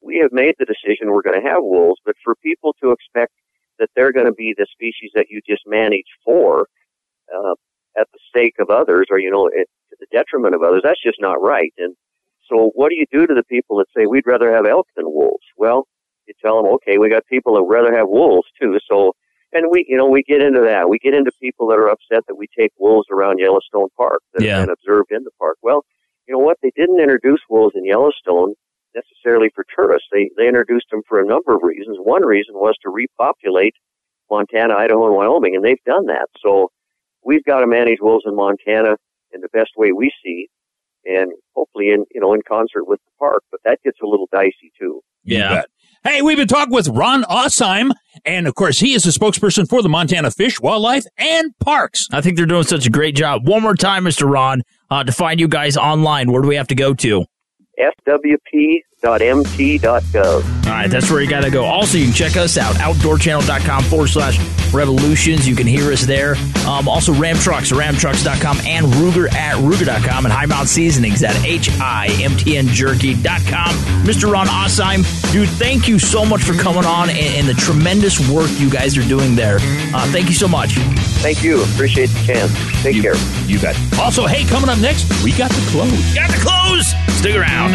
we 0.03 0.18
have 0.18 0.33
made 0.33 0.55
the 0.59 0.66
decision 0.66 1.11
we're 1.11 1.22
going 1.22 1.41
to 1.41 1.49
have 1.49 1.62
wolves. 1.62 2.01
But 2.05 2.16
for 2.22 2.35
people 2.37 2.75
to 2.83 2.93
expect 2.93 3.33
that 3.79 3.91
they're 3.97 4.12
going 4.12 4.27
to 4.27 4.33
be 4.33 4.55
the 4.57 4.66
species 4.70 5.11
that 5.14 5.27
you 5.31 5.41
just 5.47 5.62
manage 5.66 6.07
for 6.25 6.66
uh, 7.35 7.55
at 7.99 8.07
the 8.12 8.18
sake 8.35 8.55
of 8.59 8.70
others, 8.70 9.07
or 9.11 9.18
you 9.18 9.31
know, 9.31 9.49
at, 9.49 9.66
to 9.91 9.97
the 9.99 10.07
detriment 10.12 10.55
of 10.55 10.62
others, 10.62 10.83
that's 10.85 11.03
just 11.03 11.20
not 11.20 11.43
right. 11.43 11.72
And 11.79 11.95
so, 12.49 12.70
what 12.75 12.91
do 12.91 12.97
you 12.97 13.07
do 13.11 13.27
to 13.27 13.35
the 13.35 13.45
people 13.45 13.79
that 13.79 13.87
say 13.97 14.07
we'd 14.07 14.27
rather 14.27 14.53
have 14.55 14.66
elk 14.66 14.87
than 14.97 15.07
wolves? 15.07 15.45
Well, 15.57 15.87
you 16.27 16.35
tell 16.41 16.62
them, 16.62 16.72
okay, 16.75 16.99
we 16.99 17.09
got 17.09 17.27
people 17.27 17.55
that 17.55 17.64
would 17.64 17.72
rather 17.75 17.95
have 17.97 18.09
wolves 18.09 18.49
too. 18.61 18.79
So, 18.91 19.14
and 19.55 19.67
we, 19.71 19.85
you 19.89 19.97
know, 19.97 20.07
we 20.09 20.23
get 20.23 20.43
into 20.43 20.61
that. 20.61 20.89
We 20.89 20.99
get 20.99 21.15
into 21.15 21.31
people 21.41 21.69
that 21.69 21.79
are 21.79 21.89
upset 21.89 22.25
that 22.29 22.35
we 22.37 22.47
take 22.59 22.73
wolves 22.79 23.07
around 23.11 23.39
Yellowstone 23.39 23.89
Park 23.97 24.21
that 24.35 24.43
Yeah. 24.45 24.59
have 24.59 24.67
been 24.67 24.75
observed 24.75 25.11
in 25.13 25.25
the 25.25 25.31
park. 25.39 25.57
Well, 25.63 25.85
you 26.27 26.35
know 26.35 26.41
what? 26.41 26.59
They 26.63 26.73
didn't 26.77 27.01
introduce 27.01 27.41
wolves 27.49 27.75
in 27.77 27.85
Yellowstone 27.85 28.55
necessarily 28.95 29.51
for 29.55 29.65
tourists. 29.75 30.09
They 30.13 30.31
they 30.37 30.47
introduced 30.49 30.87
them 30.91 31.03
for 31.09 31.21
a 31.21 31.27
number 31.27 31.55
of 31.55 31.63
reasons. 31.63 31.99
One 32.01 32.25
reason 32.25 32.55
was 32.55 32.75
to 32.83 32.91
repopulate 32.91 33.75
Montana, 34.31 34.75
Idaho, 34.75 35.07
and 35.07 35.17
Wyoming, 35.17 35.55
and 35.57 35.65
they've 35.65 35.83
done 35.85 36.07
that. 36.07 36.27
So 36.41 36.71
we've 37.25 37.45
got 37.45 37.61
to 37.61 37.67
manage 37.67 37.99
wolves 38.01 38.25
in 38.27 38.35
Montana 38.35 38.97
in 39.33 39.41
the 39.41 39.49
best 39.53 39.71
way 39.77 39.93
we 39.93 40.11
see, 40.25 40.49
and 41.07 41.33
hopefully 41.55 41.89
in 41.89 42.05
you 42.13 42.21
know 42.21 42.35
in 42.35 42.41
concert 42.47 42.87
with 42.87 43.01
the 43.05 43.11
park. 43.19 43.43
But 43.51 43.61
that 43.65 43.79
gets 43.85 43.99
a 44.03 44.07
little 44.07 44.29
dicey 44.33 44.73
too. 44.79 45.01
Yeah. 45.25 45.63
Hey, 46.03 46.21
we've 46.21 46.37
been 46.37 46.49
talking 46.49 46.75
with 46.75 46.89
Ron 46.89 47.23
Aasheim, 47.25 47.91
and 48.27 48.47
of 48.47 48.55
course, 48.55 48.79
he 48.79 48.93
is 48.93 49.05
the 49.05 49.11
spokesperson 49.11 49.67
for 49.67 49.81
the 49.81 49.89
Montana 49.89 50.31
Fish, 50.31 50.61
Wildlife, 50.61 51.05
and 51.17 51.59
Parks. 51.61 52.09
I 52.13 52.21
think 52.21 52.37
they're 52.37 52.45
doing 52.45 52.65
such 52.65 52.87
a 52.87 52.91
great 52.91 53.17
job. 53.17 53.49
One 53.49 53.63
more 53.63 53.75
time, 53.75 54.05
Mr. 54.05 54.31
Ron, 54.31 54.61
uh, 54.91 55.03
to 55.03 55.13
find 55.13 55.41
you 55.41 55.49
guys 55.49 55.79
online, 55.79 56.31
where 56.31 56.43
do 56.43 56.49
we 56.49 56.57
have 56.57 56.69
to 56.69 56.75
go 56.75 56.93
to? 56.93 57.25
fwp.mt.gov. 57.79 58.85
All 60.66 60.72
right, 60.72 60.91
that's 60.91 61.11
where 61.11 61.20
you 61.20 61.29
got 61.29 61.43
to 61.45 61.51
go. 61.51 61.64
Also, 61.64 61.99
you 61.99 62.05
can 62.05 62.14
check 62.14 62.37
us 62.37 62.57
out, 62.57 62.75
outdoorchannel.com 62.77 63.83
forward 63.85 64.09
slash 64.09 64.39
revolutions. 64.72 65.47
You 65.47 65.55
can 65.55 65.66
hear 65.66 65.93
us 65.93 66.03
there. 66.03 66.37
Um, 66.66 66.89
also, 66.89 67.12
Ram 67.12 67.37
Trucks, 67.37 67.70
ramtrucks.com, 67.72 68.59
and 68.66 68.87
Ruger 68.87 69.31
at 69.33 69.57
Ruger.com, 69.57 70.25
and 70.25 70.33
High 70.33 70.47
Mount 70.47 70.68
Seasonings 70.68 71.22
at 71.22 71.35
HIMTNJerky.com. 71.37 73.75
Mr. 74.05 74.33
Ron 74.33 74.47
Aasheim, 74.47 75.33
dude, 75.33 75.49
thank 75.51 75.87
you 75.89 75.99
so 75.99 76.25
much 76.25 76.43
for 76.43 76.55
coming 76.55 76.85
on 76.85 77.09
and, 77.11 77.18
and 77.18 77.49
the 77.49 77.55
tremendous 77.55 78.18
work 78.31 78.51
you 78.59 78.70
guys 78.70 78.97
are 78.99 79.07
doing 79.09 79.35
there. 79.37 79.59
Uh, 79.61 80.11
thank 80.12 80.29
you 80.29 80.35
so 80.35 80.49
much. 80.49 80.75
Thank 81.25 81.43
you. 81.43 81.62
Appreciate 81.62 82.11
the 82.11 82.22
chance. 82.27 82.53
Take 82.83 83.01
care. 83.01 83.14
You 83.47 83.59
got 83.59 83.75
Also, 83.99 84.27
hey, 84.27 84.45
coming 84.45 84.68
up 84.68 84.79
next, 84.79 85.09
we 85.25 85.33
got 85.33 85.51
the 85.51 85.66
clothes. 85.70 86.14
Got 86.14 86.29
the 86.29 86.37
clothes. 86.37 86.93
Stick 87.16 87.35
around. 87.35 87.72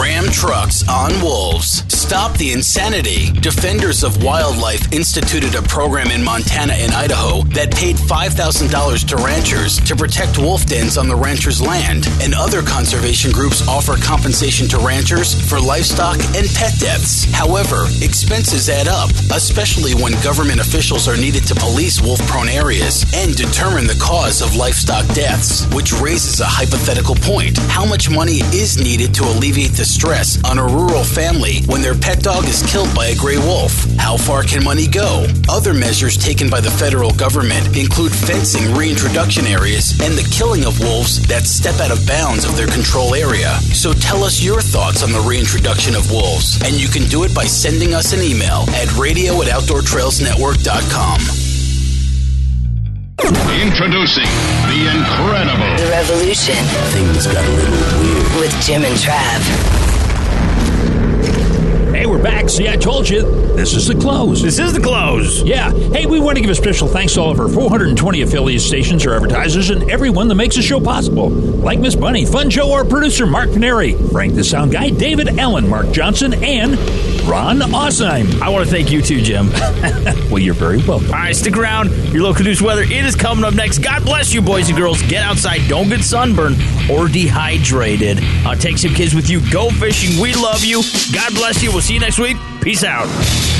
Ram 0.00 0.30
trucks 0.30 0.88
on 0.88 1.10
wolves. 1.20 1.99
Stop 2.10 2.36
the 2.38 2.50
insanity. 2.50 3.30
Defenders 3.38 4.02
of 4.02 4.24
Wildlife 4.24 4.92
instituted 4.92 5.54
a 5.54 5.62
program 5.62 6.10
in 6.10 6.24
Montana 6.24 6.72
and 6.72 6.90
Idaho 6.90 7.42
that 7.54 7.70
paid 7.70 7.94
$5,000 7.94 8.34
to 9.06 9.16
ranchers 9.22 9.78
to 9.86 9.94
protect 9.94 10.36
wolf 10.36 10.66
dens 10.66 10.98
on 10.98 11.06
the 11.06 11.14
rancher's 11.14 11.62
land. 11.62 12.08
And 12.20 12.34
other 12.34 12.62
conservation 12.62 13.30
groups 13.30 13.62
offer 13.68 13.94
compensation 14.02 14.66
to 14.74 14.78
ranchers 14.78 15.38
for 15.48 15.60
livestock 15.60 16.18
and 16.34 16.50
pet 16.50 16.74
deaths. 16.82 17.30
However, 17.30 17.86
expenses 18.02 18.68
add 18.68 18.88
up, 18.88 19.10
especially 19.30 19.94
when 19.94 20.18
government 20.26 20.58
officials 20.58 21.06
are 21.06 21.16
needed 21.16 21.46
to 21.46 21.54
police 21.54 22.02
wolf 22.02 22.18
prone 22.26 22.48
areas 22.48 23.06
and 23.14 23.36
determine 23.36 23.86
the 23.86 23.98
cause 24.02 24.42
of 24.42 24.56
livestock 24.56 25.06
deaths, 25.14 25.62
which 25.70 25.94
raises 26.02 26.40
a 26.40 26.50
hypothetical 26.58 27.14
point. 27.22 27.56
How 27.70 27.86
much 27.86 28.10
money 28.10 28.42
is 28.50 28.82
needed 28.82 29.14
to 29.14 29.22
alleviate 29.30 29.78
the 29.78 29.86
stress 29.86 30.42
on 30.42 30.58
a 30.58 30.66
rural 30.66 31.04
family 31.04 31.62
when 31.70 31.80
their 31.80 31.99
pet 32.00 32.22
dog 32.22 32.44
is 32.46 32.62
killed 32.62 32.92
by 32.94 33.06
a 33.06 33.16
gray 33.16 33.36
wolf? 33.36 33.72
How 33.96 34.16
far 34.16 34.42
can 34.42 34.64
money 34.64 34.86
go? 34.86 35.26
Other 35.48 35.74
measures 35.74 36.16
taken 36.16 36.48
by 36.48 36.60
the 36.60 36.70
federal 36.70 37.10
government 37.12 37.76
include 37.76 38.12
fencing 38.12 38.74
reintroduction 38.74 39.46
areas 39.46 39.98
and 40.00 40.14
the 40.14 40.26
killing 40.32 40.64
of 40.64 40.80
wolves 40.80 41.26
that 41.28 41.44
step 41.44 41.78
out 41.80 41.90
of 41.90 42.04
bounds 42.06 42.44
of 42.44 42.56
their 42.56 42.66
control 42.66 43.14
area. 43.14 43.54
So 43.76 43.92
tell 43.92 44.24
us 44.24 44.42
your 44.42 44.60
thoughts 44.60 45.02
on 45.02 45.12
the 45.12 45.20
reintroduction 45.20 45.94
of 45.94 46.10
wolves, 46.10 46.60
and 46.64 46.74
you 46.74 46.88
can 46.88 47.04
do 47.08 47.24
it 47.24 47.34
by 47.34 47.44
sending 47.44 47.94
us 47.94 48.12
an 48.12 48.22
email 48.22 48.64
at 48.80 48.90
radio 48.96 49.40
at 49.42 49.48
outdoortrailsnetwork.com. 49.48 51.20
Introducing 53.60 54.30
the 54.72 54.88
incredible. 54.96 55.76
The 55.76 55.90
Revolution. 55.90 56.56
Things 56.96 57.26
got 57.26 57.44
a 57.44 57.50
little 57.50 58.00
weird. 58.00 58.40
With 58.40 58.54
Jim 58.64 58.84
and 58.84 58.96
Trav. 58.96 59.99
Hey, 62.00 62.06
we're 62.06 62.22
back. 62.22 62.48
See, 62.48 62.66
I 62.66 62.76
told 62.76 63.06
you, 63.06 63.20
this 63.56 63.74
is 63.74 63.86
the 63.86 63.94
close. 63.94 64.40
This 64.40 64.58
is 64.58 64.72
the 64.72 64.80
close. 64.80 65.42
Yeah. 65.42 65.70
Hey, 65.70 66.06
we 66.06 66.18
want 66.18 66.36
to 66.36 66.40
give 66.40 66.48
a 66.48 66.54
special 66.54 66.88
thanks 66.88 67.12
to 67.12 67.20
all 67.20 67.30
of 67.30 67.38
our 67.38 67.46
420 67.46 68.22
affiliate 68.22 68.62
stations, 68.62 69.04
or 69.04 69.12
advertisers, 69.12 69.68
and 69.68 69.90
everyone 69.90 70.28
that 70.28 70.34
makes 70.36 70.56
the 70.56 70.62
show 70.62 70.80
possible. 70.80 71.28
Like 71.28 71.78
Miss 71.78 71.94
Bunny, 71.94 72.24
Fun 72.24 72.48
Joe, 72.48 72.72
our 72.72 72.86
producer, 72.86 73.26
Mark 73.26 73.50
Paneri, 73.50 74.10
Frank 74.12 74.34
the 74.34 74.42
Sound 74.42 74.72
Guy, 74.72 74.88
David 74.88 75.38
Allen, 75.38 75.68
Mark 75.68 75.90
Johnson, 75.90 76.32
and 76.32 76.78
Ron 77.28 77.58
Aasheim. 77.60 78.40
I 78.40 78.48
want 78.48 78.64
to 78.64 78.70
thank 78.70 78.90
you 78.90 79.02
too, 79.02 79.20
Jim. 79.20 79.50
well, 80.30 80.38
you're 80.38 80.54
very 80.54 80.78
welcome. 80.78 81.08
All 81.08 81.14
right, 81.14 81.34
stick 81.34 81.56
around. 81.56 81.90
Your 82.12 82.22
local 82.22 82.44
news 82.44 82.62
weather 82.62 82.82
it 82.82 83.04
is 83.04 83.16
coming 83.16 83.44
up 83.44 83.54
next. 83.54 83.78
God 83.78 84.04
bless 84.04 84.32
you, 84.32 84.42
boys 84.42 84.68
and 84.68 84.76
girls. 84.76 85.02
Get 85.02 85.22
outside. 85.22 85.60
Don't 85.68 85.88
get 85.88 86.02
sunburned 86.02 86.56
or 86.90 87.08
dehydrated. 87.08 88.18
Uh, 88.44 88.54
take 88.54 88.78
some 88.78 88.94
kids 88.94 89.14
with 89.14 89.28
you. 89.28 89.40
Go 89.50 89.70
fishing. 89.70 90.20
We 90.20 90.34
love 90.34 90.64
you. 90.64 90.82
God 91.12 91.34
bless 91.34 91.62
you. 91.62 91.70
We'll 91.70 91.82
see 91.82 91.94
you 91.94 92.00
next 92.00 92.18
week. 92.18 92.36
Peace 92.60 92.84
out. 92.84 93.59